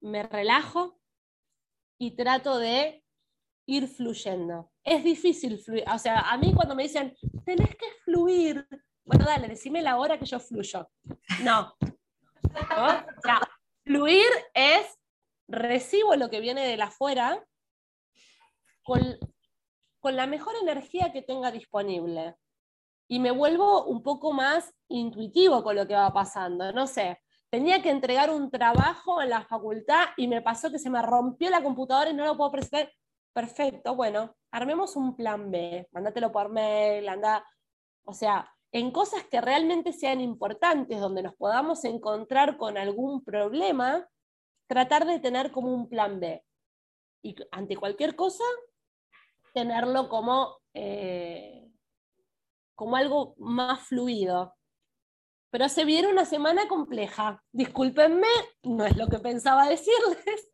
Me 0.00 0.22
relajo, 0.22 1.00
y 1.98 2.16
trato 2.16 2.58
de 2.58 3.02
ir 3.66 3.88
fluyendo. 3.88 4.70
Es 4.84 5.02
difícil 5.02 5.58
fluir, 5.58 5.84
o 5.92 5.98
sea, 5.98 6.20
a 6.20 6.36
mí 6.38 6.52
cuando 6.54 6.74
me 6.74 6.84
dicen, 6.84 7.16
tenés 7.44 7.74
que 7.76 7.86
fluir, 8.04 8.66
bueno, 9.04 9.24
dale, 9.24 9.48
decime 9.48 9.82
la 9.82 9.98
hora 9.98 10.18
que 10.18 10.26
yo 10.26 10.38
fluyo. 10.38 10.88
No. 11.42 11.74
O 11.80 13.20
sea, 13.22 13.40
fluir 13.84 14.28
es, 14.54 14.98
recibo 15.48 16.16
lo 16.16 16.30
que 16.30 16.40
viene 16.40 16.66
de 16.66 16.76
la 16.76 16.86
afuera 16.86 17.44
con, 18.82 19.00
con 20.00 20.16
la 20.16 20.26
mejor 20.26 20.54
energía 20.60 21.12
que 21.12 21.22
tenga 21.22 21.50
disponible. 21.50 22.36
Y 23.08 23.20
me 23.20 23.30
vuelvo 23.30 23.84
un 23.84 24.02
poco 24.02 24.32
más 24.32 24.72
intuitivo 24.88 25.62
con 25.62 25.76
lo 25.76 25.86
que 25.86 25.94
va 25.94 26.12
pasando. 26.12 26.72
No 26.72 26.86
sé, 26.86 27.20
tenía 27.50 27.82
que 27.82 27.90
entregar 27.90 28.30
un 28.30 28.50
trabajo 28.50 29.22
en 29.22 29.30
la 29.30 29.42
facultad 29.42 30.06
y 30.16 30.28
me 30.28 30.42
pasó 30.42 30.70
que 30.70 30.78
se 30.78 30.90
me 30.90 31.02
rompió 31.02 31.50
la 31.50 31.62
computadora 31.62 32.10
y 32.10 32.14
no 32.14 32.24
lo 32.24 32.36
puedo 32.36 32.52
presentar. 32.52 32.92
Perfecto, 33.32 33.94
bueno, 33.94 34.34
armemos 34.50 34.96
un 34.96 35.14
plan 35.14 35.50
B, 35.50 35.86
mándatelo 35.92 36.32
por 36.32 36.48
mail, 36.48 37.06
anda, 37.06 37.44
o 38.04 38.14
sea, 38.14 38.50
en 38.72 38.90
cosas 38.90 39.24
que 39.24 39.42
realmente 39.42 39.92
sean 39.92 40.20
importantes, 40.20 40.98
donde 40.98 41.22
nos 41.22 41.34
podamos 41.34 41.84
encontrar 41.84 42.56
con 42.56 42.78
algún 42.78 43.22
problema, 43.22 44.08
tratar 44.66 45.06
de 45.06 45.20
tener 45.20 45.50
como 45.50 45.72
un 45.72 45.88
plan 45.88 46.20
B. 46.20 46.42
Y 47.22 47.36
ante 47.50 47.76
cualquier 47.76 48.14
cosa, 48.16 48.44
tenerlo 49.52 50.08
como, 50.08 50.58
eh, 50.74 51.68
como 52.74 52.96
algo 52.96 53.34
más 53.38 53.80
fluido, 53.88 54.54
pero 55.50 55.68
se 55.68 55.84
viene 55.84 56.08
una 56.08 56.24
semana 56.24 56.68
compleja. 56.68 57.42
Discúlpenme, 57.52 58.28
no 58.62 58.84
es 58.84 58.96
lo 58.96 59.08
que 59.08 59.18
pensaba 59.18 59.68
decirles. 59.68 60.52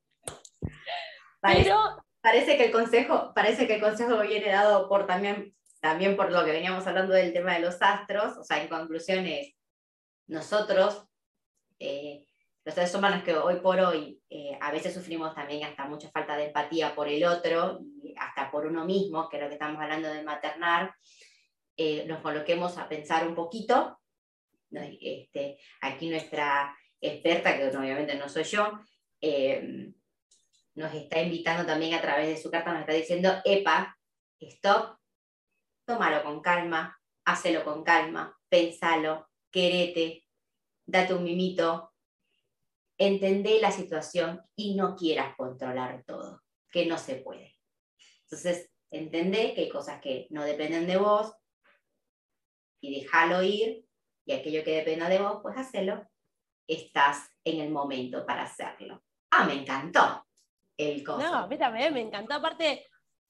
Parece, 1.41 1.65
pero... 1.65 2.05
parece, 2.21 2.57
que 2.57 2.67
el 2.67 2.73
consejo, 2.73 3.33
parece 3.35 3.67
que 3.67 3.75
el 3.75 3.81
consejo 3.81 4.21
viene 4.21 4.53
dado 4.53 4.89
por 4.89 5.09
también, 5.09 5.57
también 5.81 6.17
por 6.17 6.31
lo 6.31 6.45
que 6.45 6.53
veníamos 6.53 6.87
hablando 6.87 7.15
del 7.15 7.33
tema 7.33 7.55
de 7.55 7.61
los 7.61 7.83
astros. 7.83 8.37
O 8.37 8.45
sea, 8.45 8.63
en 8.63 8.69
conclusión 8.69 9.27
es, 9.27 9.53
nosotros, 10.29 11.05
eh, 11.81 12.29
los 12.65 12.75
seres 12.75 12.95
humanos 12.95 13.25
que 13.25 13.35
hoy 13.35 13.57
por 13.57 13.81
hoy 13.81 14.21
eh, 14.31 14.57
a 14.61 14.71
veces 14.71 14.95
sufrimos 14.95 15.35
también 15.35 15.65
hasta 15.65 15.85
mucha 15.87 16.11
falta 16.11 16.37
de 16.37 16.47
empatía 16.47 16.95
por 16.95 17.09
el 17.09 17.25
otro 17.25 17.81
y 17.83 18.15
hasta 18.17 18.51
por 18.51 18.67
uno 18.67 18.85
mismo, 18.85 19.29
que 19.29 19.37
es 19.37 19.43
lo 19.43 19.49
que 19.49 19.55
estamos 19.55 19.81
hablando 19.83 20.09
de 20.09 20.23
maternar, 20.23 20.95
eh, 21.77 22.05
nos 22.07 22.21
coloquemos 22.21 22.79
a 22.79 22.89
pensar 22.89 23.27
un 23.27 23.35
poquito. 23.35 23.99
Este, 24.71 25.59
aquí 25.81 26.09
nuestra 26.09 26.77
experta, 27.01 27.57
que 27.57 27.77
obviamente 27.77 28.15
no 28.15 28.29
soy 28.29 28.45
yo, 28.45 28.79
eh, 29.21 29.93
nos 30.75 30.95
está 30.95 31.21
invitando 31.21 31.67
también 31.67 31.95
a 31.95 32.01
través 32.01 32.29
de 32.29 32.37
su 32.37 32.51
carta, 32.51 32.73
nos 32.73 32.81
está 32.81 32.93
diciendo, 32.93 33.31
epa, 33.45 33.99
stop, 34.41 34.97
tómalo 35.85 36.23
con 36.23 36.41
calma, 36.41 36.99
hacelo 37.25 37.65
con 37.65 37.83
calma, 37.83 38.39
pensalo, 38.49 39.29
querete, 39.51 40.25
date 40.87 41.13
un 41.13 41.25
mimito, 41.25 41.91
entendé 42.99 43.61
la 43.61 43.70
situación 43.70 44.40
y 44.57 44.74
no 44.74 44.97
quieras 44.97 45.34
controlar 45.36 46.05
todo, 46.07 46.43
que 46.70 46.86
no 46.86 46.99
se 46.99 47.16
puede. 47.16 47.57
Entonces, 48.24 48.72
Entendé 48.93 49.55
que 49.55 49.62
hay 49.62 49.68
cosas 49.70 50.03
que 50.03 50.26
no 50.28 50.45
dependen 50.45 50.86
de 50.86 50.99
vos 50.99 51.34
y 52.78 53.01
déjalo 53.01 53.43
ir, 53.43 53.86
y 54.26 54.32
aquello 54.32 54.62
que 54.62 54.76
dependa 54.76 55.09
de 55.09 55.18
vos, 55.18 55.38
pues 55.43 55.57
hacelo. 55.57 56.07
Estás 56.68 57.26
en 57.43 57.61
el 57.61 57.70
momento 57.70 58.26
para 58.26 58.43
hacerlo. 58.43 59.03
Ah, 59.30 59.45
me 59.45 59.55
encantó 59.55 60.26
el 60.76 61.03
coso. 61.03 61.20
No, 61.20 61.34
a 61.34 61.47
mí 61.47 61.57
también 61.57 61.95
me 61.95 62.03
encantó. 62.03 62.34
Aparte, 62.34 62.86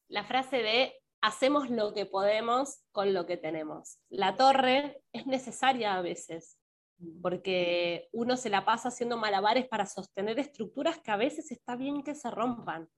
la 0.08 0.24
frase 0.24 0.56
de 0.56 1.00
hacemos 1.20 1.70
lo 1.70 1.94
que 1.94 2.06
podemos 2.06 2.82
con 2.90 3.14
lo 3.14 3.24
que 3.24 3.36
tenemos. 3.36 4.00
La 4.08 4.36
torre 4.36 5.00
es 5.12 5.26
necesaria 5.26 5.94
a 5.94 6.02
veces, 6.02 6.58
porque 7.20 8.08
uno 8.12 8.36
se 8.36 8.50
la 8.50 8.64
pasa 8.64 8.88
haciendo 8.88 9.16
malabares 9.16 9.66
para 9.66 9.86
sostener 9.86 10.38
estructuras 10.38 10.98
que 10.98 11.10
a 11.10 11.16
veces 11.16 11.50
está 11.50 11.76
bien 11.76 12.02
que 12.02 12.14
se 12.14 12.30
rompan. 12.30 12.88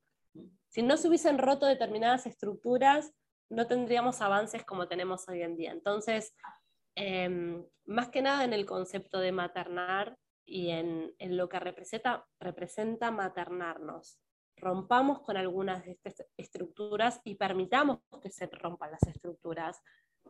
Si 0.68 0.82
no 0.82 0.96
se 0.96 1.08
hubiesen 1.08 1.38
roto 1.38 1.66
determinadas 1.66 2.26
estructuras, 2.26 3.12
no 3.50 3.66
tendríamos 3.66 4.20
avances 4.20 4.64
como 4.64 4.88
tenemos 4.88 5.28
hoy 5.28 5.42
en 5.42 5.56
día. 5.56 5.72
Entonces, 5.72 6.34
em, 6.96 7.64
más 7.86 8.08
que 8.08 8.22
nada 8.22 8.44
en 8.44 8.52
el 8.52 8.66
concepto 8.66 9.20
de 9.20 9.32
maternar 9.32 10.16
y 10.46 10.70
en, 10.70 11.14
lo 11.18 11.48
que 11.48 11.60
representa, 11.60 12.26
representa 12.40 13.10
maternarnos. 13.10 14.18
Rompamos 14.56 15.20
con 15.20 15.36
algunas 15.36 15.84
de 15.84 15.92
estas 15.92 16.26
estructuras 16.36 17.20
y 17.24 17.36
permitamos 17.36 18.00
que 18.22 18.30
se 18.30 18.46
rompan 18.46 18.92
las 18.92 19.02
estructuras 19.06 19.80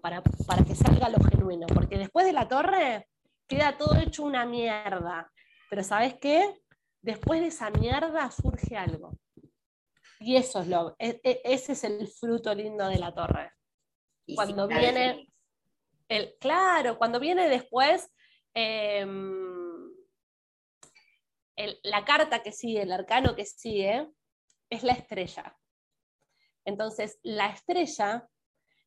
para, 0.01 0.23
para 0.47 0.65
que 0.65 0.75
salga 0.75 1.09
lo 1.09 1.23
genuino, 1.25 1.67
porque 1.75 1.99
después 1.99 2.27
de 2.27 2.33
la 2.33 2.49
torre 2.49 3.09
queda 3.49 3.77
todo 3.77 3.97
hecho 3.97 4.25
una 4.25 4.47
mierda. 4.47 5.31
Pero 5.71 5.83
¿sabes 5.83 6.15
qué? 6.15 6.61
Después 7.03 7.41
de 7.41 7.49
esa 7.49 7.71
mierda 7.71 8.31
surge 8.31 8.77
algo. 8.77 9.19
Y 10.21 10.37
eso 10.37 10.63
es 10.63 10.69
lo, 10.69 10.97
e, 10.99 11.21
e, 11.23 11.41
ese 11.45 11.73
es 11.73 11.85
el 11.85 12.09
fruto 12.09 12.55
lindo 12.55 12.89
de 12.89 12.99
la 12.99 13.13
torre. 13.13 13.53
cuando 14.35 14.67
viene, 14.67 15.29
el, 16.09 16.37
claro, 16.41 16.97
cuando 16.97 17.21
viene 17.21 17.49
después 17.49 18.09
em, 18.55 19.93
la 21.83 22.05
carta 22.05 22.43
que 22.43 22.53
sigue, 22.53 22.83
el 22.83 22.93
arcano 22.93 23.35
que 23.35 23.45
sigue, 23.45 24.09
es 24.71 24.83
la 24.83 24.93
estrella. 24.93 25.57
Entonces, 26.65 27.19
la 27.23 27.49
estrella 27.49 28.27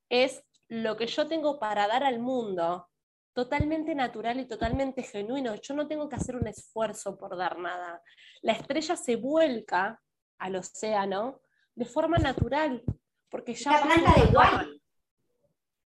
es 0.10 0.44
lo 0.68 0.98
que 0.98 1.08
yo 1.08 1.28
tengo 1.28 1.60
para 1.60 1.88
dar 1.88 2.04
al 2.04 2.20
mundo, 2.20 2.90
totalmente 3.38 3.94
natural 3.94 4.40
y 4.40 4.48
totalmente 4.48 5.04
genuino. 5.04 5.54
Yo 5.62 5.76
no 5.76 5.88
tengo 5.88 6.10
que 6.10 6.16
hacer 6.16 6.36
un 6.36 6.48
esfuerzo 6.48 7.16
por 7.20 7.38
dar 7.38 7.60
nada. 7.60 8.02
La 8.42 8.54
estrella 8.54 8.96
se 8.96 9.16
vuelca 9.16 10.02
al 10.40 10.56
océano 10.56 11.42
de 11.76 11.86
forma 11.86 12.18
natural, 12.18 12.82
porque 13.30 13.54
ya... 13.54 13.74
La 13.74 13.82
planta 13.84 14.14
de 14.16 14.36
Wally. 14.36 14.84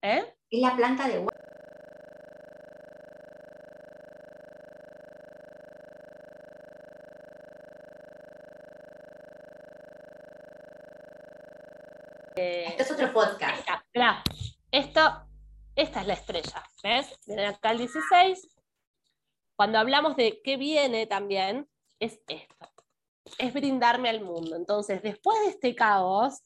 ¿Eh? 0.02 0.34
Es 0.50 0.60
la 0.60 0.74
planta 0.74 1.06
de 1.06 1.18
Wally. 1.20 1.28
Esto 12.34 12.82
es 12.82 12.90
otro 12.90 13.12
podcast. 13.12 13.68
Esta, 14.72 15.24
esta 15.76 16.00
es 16.00 16.06
la 16.08 16.14
estrella, 16.14 16.67
¿ves? 16.82 17.18
Miren 17.26 17.46
acá 17.46 17.70
el 17.70 17.78
16. 17.78 18.48
Cuando 19.56 19.78
hablamos 19.78 20.16
de 20.16 20.40
qué 20.42 20.56
viene 20.56 21.06
también, 21.06 21.68
es 21.98 22.20
esto 22.28 22.68
es 23.36 23.52
brindarme 23.52 24.08
al 24.08 24.22
mundo. 24.22 24.56
Entonces, 24.56 25.02
después 25.02 25.38
de 25.40 25.48
este 25.50 25.74
caos, 25.74 26.42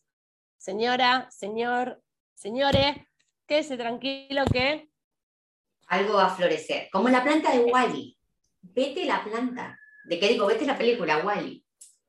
señora, 0.57 1.29
señor, 1.31 2.03
señores, 2.35 2.97
quédese 3.47 3.77
tranquilo 3.77 4.45
que... 4.51 4.89
Algo 5.87 6.15
va 6.15 6.27
a 6.27 6.35
florecer, 6.35 6.89
como 6.91 7.09
la 7.09 7.23
planta 7.23 7.53
de 7.53 7.65
Wally. 7.65 8.19
Vete 8.63 9.05
la 9.05 9.23
planta. 9.23 9.79
¿De 10.05 10.19
qué 10.19 10.29
digo? 10.29 10.47
Vete 10.47 10.65
la 10.65 10.79
película, 10.79 11.19
Wally. 11.19 11.65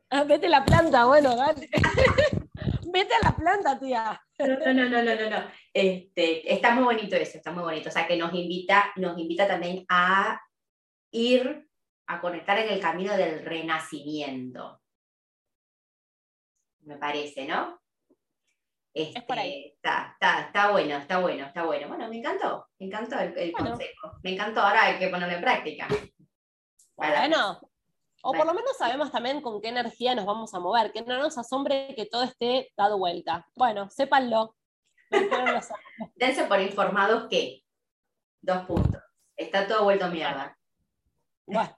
Ah, 0.10 0.24
vete 0.24 0.48
la 0.48 0.64
planta, 0.64 1.06
bueno, 1.06 1.36
dale. 1.36 1.70
vete 2.94 3.14
a 3.16 3.26
la 3.26 3.36
planta, 3.36 3.80
tía. 3.80 4.22
No, 4.48 4.74
no, 4.74 4.90
no, 4.90 5.04
no, 5.04 5.16
no, 5.16 5.30
no. 5.30 5.52
Este, 5.74 6.54
está 6.54 6.74
muy 6.76 6.84
bonito 6.84 7.16
eso, 7.16 7.38
está 7.38 7.52
muy 7.52 7.64
bonito. 7.64 7.90
O 7.90 7.92
sea, 7.92 8.08
que 8.08 8.18
nos 8.18 8.34
invita, 8.34 8.92
nos 8.98 9.18
invita 9.18 9.48
también 9.48 9.86
a 9.90 10.42
ir 11.12 11.68
a 12.08 12.22
conectar 12.22 12.58
en 12.60 12.70
el 12.74 12.80
camino 12.80 13.16
del 13.16 13.44
renacimiento. 13.46 14.82
Me 16.82 16.98
parece, 16.98 17.46
¿no? 17.46 17.82
es 18.94 19.24
por 19.24 19.40
ahí. 19.40 19.74
Este, 19.76 19.90
está, 19.90 20.72
bueno, 20.72 20.98
está 20.98 21.20
bueno, 21.20 21.46
está 21.46 21.64
bueno. 21.64 21.88
Bueno, 21.88 22.08
me 22.10 22.18
encantó, 22.18 22.68
me 22.80 22.86
encantó 22.88 23.20
el, 23.20 23.52
consejo. 23.52 24.20
Me 24.24 24.34
encantó, 24.34 24.62
ahora 24.62 24.84
hay 24.84 25.00
que 25.00 25.10
ponerlo 25.10 25.36
en 25.36 25.42
práctica. 25.42 25.88
Bueno, 26.96 27.60
o 28.26 28.32
por 28.32 28.46
lo 28.46 28.54
menos 28.54 28.78
sabemos 28.78 29.12
también 29.12 29.42
con 29.42 29.62
qué 29.62 29.68
energía 29.68 30.16
nos 30.16 30.26
vamos 30.26 30.54
a 30.54 30.60
mover, 30.60 30.94
que 30.94 31.02
no 31.02 31.18
nos 31.20 31.38
asombre 31.38 31.94
que 31.94 32.06
todo 32.06 32.24
esté 32.24 32.72
dado 32.78 32.98
vuelta. 32.98 33.46
Bueno, 33.54 33.90
sépanlo. 33.90 34.56
Dense 36.16 36.46
por 36.46 36.62
informados 36.62 37.28
que, 37.30 37.64
dos 38.42 38.66
puntos, 38.66 39.04
está 39.36 39.68
todo 39.68 39.84
vuelto 39.84 40.06
a 40.06 40.10
mierda. 40.10 40.58
Bueno. 41.46 41.78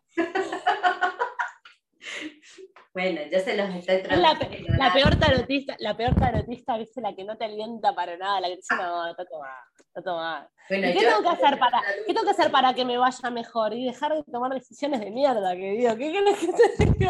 Bueno, 2.95 3.19
yo 3.29 3.39
se 3.41 3.57
los 3.57 3.75
estoy 3.75 4.01
traduciendo. 4.03 4.77
La, 4.77 4.87
la, 4.87 4.93
peor 4.93 5.15
tarotista, 5.17 5.75
la 5.79 5.97
peor 5.97 6.15
tarotista, 6.15 6.77
viste, 6.77 7.01
la 7.01 7.13
que 7.13 7.25
no 7.25 7.37
te 7.37 7.43
alienta 7.43 7.93
para 7.93 8.15
nada, 8.15 8.39
la 8.39 8.47
que 8.47 8.55
dice, 8.55 8.73
no, 8.73 9.09
está 9.09 9.25
tomada, 9.25 9.59
está 9.77 10.01
tomada. 10.01 10.49
Bueno, 10.69 10.87
¿Qué, 10.87 10.99
tengo 11.05 11.21
que 11.21 11.27
hacer 11.27 11.59
para, 11.59 11.81
¿Qué 12.07 12.13
tengo 12.13 12.23
que 12.23 12.31
hacer 12.31 12.51
para 12.51 12.73
que 12.73 12.85
me 12.85 12.97
vaya 12.97 13.29
mejor? 13.31 13.73
Y 13.73 13.83
dejar 13.83 14.13
de 14.13 14.23
tomar 14.23 14.53
decisiones 14.53 15.01
de 15.01 15.11
mierda, 15.11 15.53
que 15.57 15.71
digo, 15.71 15.89
¿qué 15.97 16.09
quieres 16.09 16.39
que 16.39 16.47
te? 16.47 17.09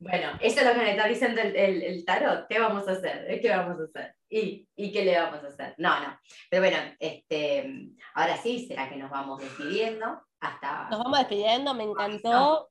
Bueno, 0.00 0.30
eso 0.40 0.60
es 0.60 0.66
lo 0.66 0.72
que 0.72 0.78
me 0.78 0.90
está 0.90 1.06
diciendo 1.06 1.40
el, 1.40 1.82
el, 1.82 2.04
tarot. 2.04 2.46
¿Qué 2.48 2.58
vamos 2.58 2.88
a 2.88 2.92
hacer? 2.92 3.40
¿Qué 3.40 3.48
vamos 3.48 3.80
a 3.80 3.84
hacer? 3.84 4.14
¿Y, 4.28 4.68
¿Y, 4.74 4.92
qué 4.92 5.04
le 5.04 5.18
vamos 5.18 5.44
a 5.44 5.46
hacer? 5.46 5.74
No, 5.78 6.00
no. 6.00 6.18
Pero 6.50 6.62
bueno, 6.62 6.76
este, 6.98 7.88
ahora 8.14 8.36
sí, 8.36 8.66
será 8.66 8.88
que 8.88 8.96
nos 8.96 9.10
vamos 9.10 9.40
despidiendo. 9.40 10.22
Hasta... 10.40 10.88
Nos 10.90 10.98
vamos 11.02 11.18
despidiendo, 11.18 11.72
me 11.74 11.84
encantó. 11.84 12.68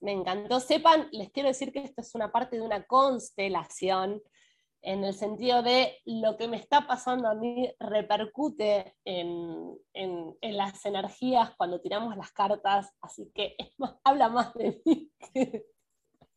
Me 0.00 0.12
encantó. 0.12 0.60
Sepan, 0.60 1.08
les 1.12 1.30
quiero 1.30 1.48
decir 1.48 1.72
que 1.72 1.80
esto 1.80 2.00
es 2.00 2.14
una 2.14 2.30
parte 2.30 2.56
de 2.56 2.62
una 2.62 2.84
constelación, 2.84 4.22
en 4.84 5.02
el 5.02 5.14
sentido 5.14 5.62
de 5.62 5.98
lo 6.04 6.36
que 6.36 6.46
me 6.46 6.58
está 6.58 6.86
pasando 6.86 7.28
a 7.28 7.34
mí 7.34 7.74
repercute 7.80 8.94
en, 9.04 9.78
en, 9.94 10.36
en 10.40 10.56
las 10.56 10.84
energías 10.84 11.54
cuando 11.56 11.80
tiramos 11.80 12.14
las 12.16 12.32
cartas, 12.32 12.92
así 13.00 13.30
que 13.34 13.56
habla 14.04 14.28
más 14.28 14.52
de 14.54 14.80
mí 14.84 15.10
que, 15.32 15.66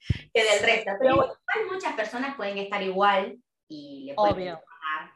del 0.34 0.60
resto. 0.62 0.92
Pero 1.00 1.38
muchas 1.72 1.94
personas 1.96 2.36
pueden 2.38 2.58
estar 2.58 2.82
igual 2.82 3.38
y 3.68 4.06
le 4.06 4.16
pueden, 4.16 4.36
resonar, 4.36 5.12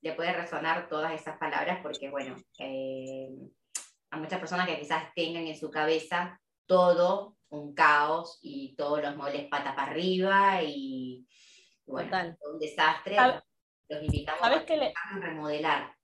le 0.00 0.12
puede 0.14 0.32
resonar 0.32 0.88
todas 0.88 1.12
esas 1.12 1.36
palabras 1.36 1.80
porque, 1.82 2.08
bueno, 2.08 2.34
eh, 2.58 3.28
a 4.10 4.16
muchas 4.16 4.40
personas 4.40 4.66
que 4.66 4.80
quizás 4.80 5.12
tengan 5.14 5.46
en 5.46 5.58
su 5.58 5.70
cabeza 5.70 6.40
todo 6.64 7.36
un 7.50 7.74
caos 7.74 8.38
y 8.42 8.74
todos 8.76 9.02
los 9.02 9.16
muebles 9.16 9.48
patas 9.48 9.74
para 9.74 9.90
arriba 9.90 10.62
y 10.62 11.26
bueno, 11.84 12.36
un 12.52 12.58
desastre. 12.58 13.16
los 13.88 14.02
invitamos 14.02 14.42
a, 14.42 14.50
le... 14.50 14.94
remodelar. 15.20 15.94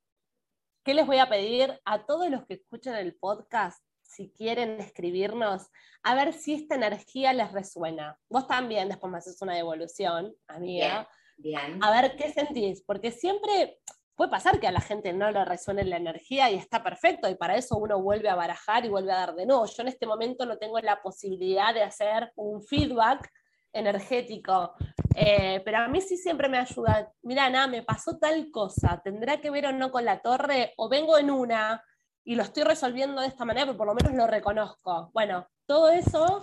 ¿Qué 0.84 0.94
les 0.94 1.06
voy 1.06 1.18
a 1.18 1.28
pedir 1.28 1.80
a 1.84 2.04
todos 2.04 2.28
los 2.30 2.44
que 2.46 2.54
escuchan 2.54 2.96
el 2.96 3.14
podcast? 3.16 3.82
Si 4.02 4.30
quieren 4.30 4.80
escribirnos, 4.80 5.68
a 6.02 6.14
ver 6.14 6.32
si 6.32 6.54
esta 6.54 6.76
energía 6.76 7.32
les 7.32 7.52
resuena. 7.52 8.18
Vos 8.28 8.46
también 8.46 8.88
después 8.88 9.10
me 9.10 9.18
haces 9.18 9.40
una 9.42 9.54
devolución, 9.54 10.34
amiga. 10.46 11.08
bien. 11.36 11.82
A 11.82 11.90
ver 11.90 12.16
qué 12.16 12.32
sentís, 12.32 12.82
porque 12.82 13.10
siempre 13.10 13.80
puede 14.16 14.30
pasar 14.30 14.58
que 14.58 14.66
a 14.66 14.72
la 14.72 14.80
gente 14.80 15.12
no 15.12 15.30
le 15.30 15.44
resuene 15.44 15.84
la 15.84 15.98
energía 15.98 16.50
y 16.50 16.56
está 16.56 16.82
perfecto, 16.82 17.28
y 17.28 17.34
para 17.34 17.56
eso 17.56 17.76
uno 17.76 18.00
vuelve 18.00 18.30
a 18.30 18.34
barajar 18.34 18.84
y 18.84 18.88
vuelve 18.88 19.12
a 19.12 19.16
dar 19.16 19.34
de 19.34 19.46
nuevo. 19.46 19.66
Yo 19.66 19.82
en 19.82 19.88
este 19.88 20.06
momento 20.06 20.46
no 20.46 20.56
tengo 20.56 20.80
la 20.80 21.02
posibilidad 21.02 21.74
de 21.74 21.82
hacer 21.82 22.32
un 22.34 22.62
feedback 22.62 23.30
energético, 23.72 24.74
eh, 25.14 25.60
pero 25.64 25.78
a 25.78 25.88
mí 25.88 26.00
sí 26.00 26.16
siempre 26.16 26.48
me 26.48 26.58
ayuda. 26.58 27.12
Mira, 27.22 27.50
nada, 27.50 27.66
me 27.66 27.82
pasó 27.82 28.16
tal 28.18 28.50
cosa, 28.50 29.00
tendrá 29.04 29.40
que 29.40 29.50
ver 29.50 29.66
o 29.66 29.72
no 29.72 29.92
con 29.92 30.06
la 30.06 30.20
torre, 30.20 30.72
o 30.78 30.88
vengo 30.88 31.18
en 31.18 31.30
una 31.30 31.84
y 32.24 32.34
lo 32.34 32.42
estoy 32.42 32.64
resolviendo 32.64 33.20
de 33.20 33.28
esta 33.28 33.44
manera, 33.44 33.66
pero 33.66 33.78
por 33.78 33.86
lo 33.86 33.94
menos 33.94 34.14
lo 34.14 34.26
reconozco. 34.26 35.10
Bueno, 35.12 35.46
todo 35.66 35.90
eso 35.90 36.40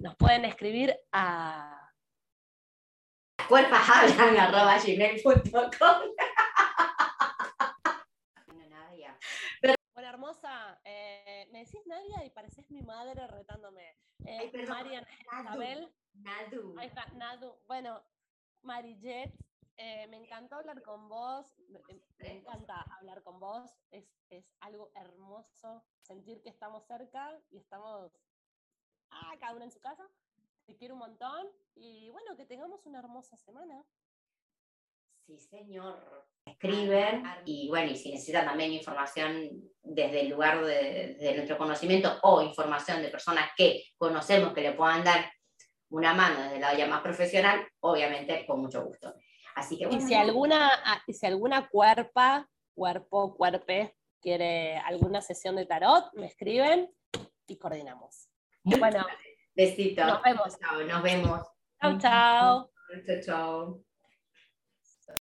nos 0.00 0.16
pueden 0.16 0.46
escribir 0.46 0.96
a 1.12 1.78
cuerpashablan.com 3.48 5.98
hermosa, 10.12 10.78
eh, 10.84 11.48
me 11.52 11.60
decís 11.60 11.80
Nadia 11.86 12.24
y 12.24 12.30
pareces 12.30 12.70
mi 12.70 12.82
madre 12.82 13.26
retándome. 13.26 13.96
Eh, 14.24 14.50
Ay, 14.52 14.66
Marian 14.66 15.06
Isabel. 15.40 15.92
Nadu. 16.14 16.78
Ahí 16.78 16.88
está, 16.88 17.06
Nadu. 17.14 17.56
Bueno, 17.66 18.02
Marijet, 18.60 19.34
eh, 19.78 20.06
me 20.08 20.18
encantó 20.18 20.56
hablar 20.56 20.82
con 20.82 21.08
vos, 21.08 21.58
me, 21.68 21.80
me 22.18 22.32
encanta 22.32 22.82
hablar 22.98 23.22
con 23.22 23.40
vos, 23.40 23.70
es, 23.90 24.04
es 24.28 24.44
algo 24.60 24.92
hermoso 24.94 25.82
sentir 26.02 26.42
que 26.42 26.50
estamos 26.50 26.84
cerca 26.86 27.40
y 27.50 27.56
estamos 27.56 28.12
ah, 29.10 29.34
cada 29.40 29.54
uno 29.54 29.64
en 29.64 29.70
su 29.70 29.80
casa. 29.80 30.06
Te 30.66 30.76
quiero 30.76 30.94
un 30.94 31.00
montón 31.00 31.48
y 31.74 32.10
bueno, 32.10 32.36
que 32.36 32.44
tengamos 32.44 32.84
una 32.86 32.98
hermosa 32.98 33.36
semana. 33.38 33.82
Sí, 35.26 35.38
señor. 35.38 36.26
Escriben 36.44 37.22
y 37.44 37.68
bueno, 37.68 37.92
y 37.92 37.96
si 37.96 38.10
necesitan 38.10 38.46
también 38.46 38.72
información 38.72 39.50
desde 39.82 40.22
el 40.22 40.30
lugar 40.30 40.64
de, 40.64 41.14
de 41.14 41.34
nuestro 41.36 41.56
conocimiento 41.56 42.18
o 42.22 42.42
información 42.42 43.00
de 43.00 43.08
personas 43.08 43.50
que 43.56 43.84
conocemos 43.96 44.52
que 44.52 44.62
le 44.62 44.72
puedan 44.72 45.04
dar 45.04 45.30
una 45.92 46.14
mano 46.14 46.40
desde 46.42 46.56
el 46.56 46.60
lado 46.60 46.86
más 46.88 47.02
profesional, 47.02 47.66
obviamente 47.80 48.44
con 48.46 48.60
mucho 48.60 48.84
gusto. 48.84 49.14
Así 49.54 49.76
que 49.76 49.84
Y 49.84 49.88
bueno, 49.88 50.08
si 50.08 50.14
alguna, 50.14 50.70
ah, 50.84 51.02
y 51.06 51.12
si 51.12 51.26
alguna 51.26 51.68
cuerpa, 51.68 52.48
cuerpo, 52.74 53.36
cuerpe, 53.36 53.94
quiere 54.20 54.78
alguna 54.78 55.20
sesión 55.20 55.56
de 55.56 55.66
tarot, 55.66 56.12
me 56.14 56.26
escriben 56.26 56.90
y 57.46 57.56
coordinamos. 57.58 58.28
Bueno, 58.64 59.04
besito. 59.54 60.04
nos 60.06 60.22
vemos. 60.22 60.58
Chao, 60.58 60.82
nos 60.82 61.02
vemos. 61.02 61.40
Chau, 61.80 61.98
chao. 61.98 62.70
Chao, 63.06 63.20
chao. 63.20 63.91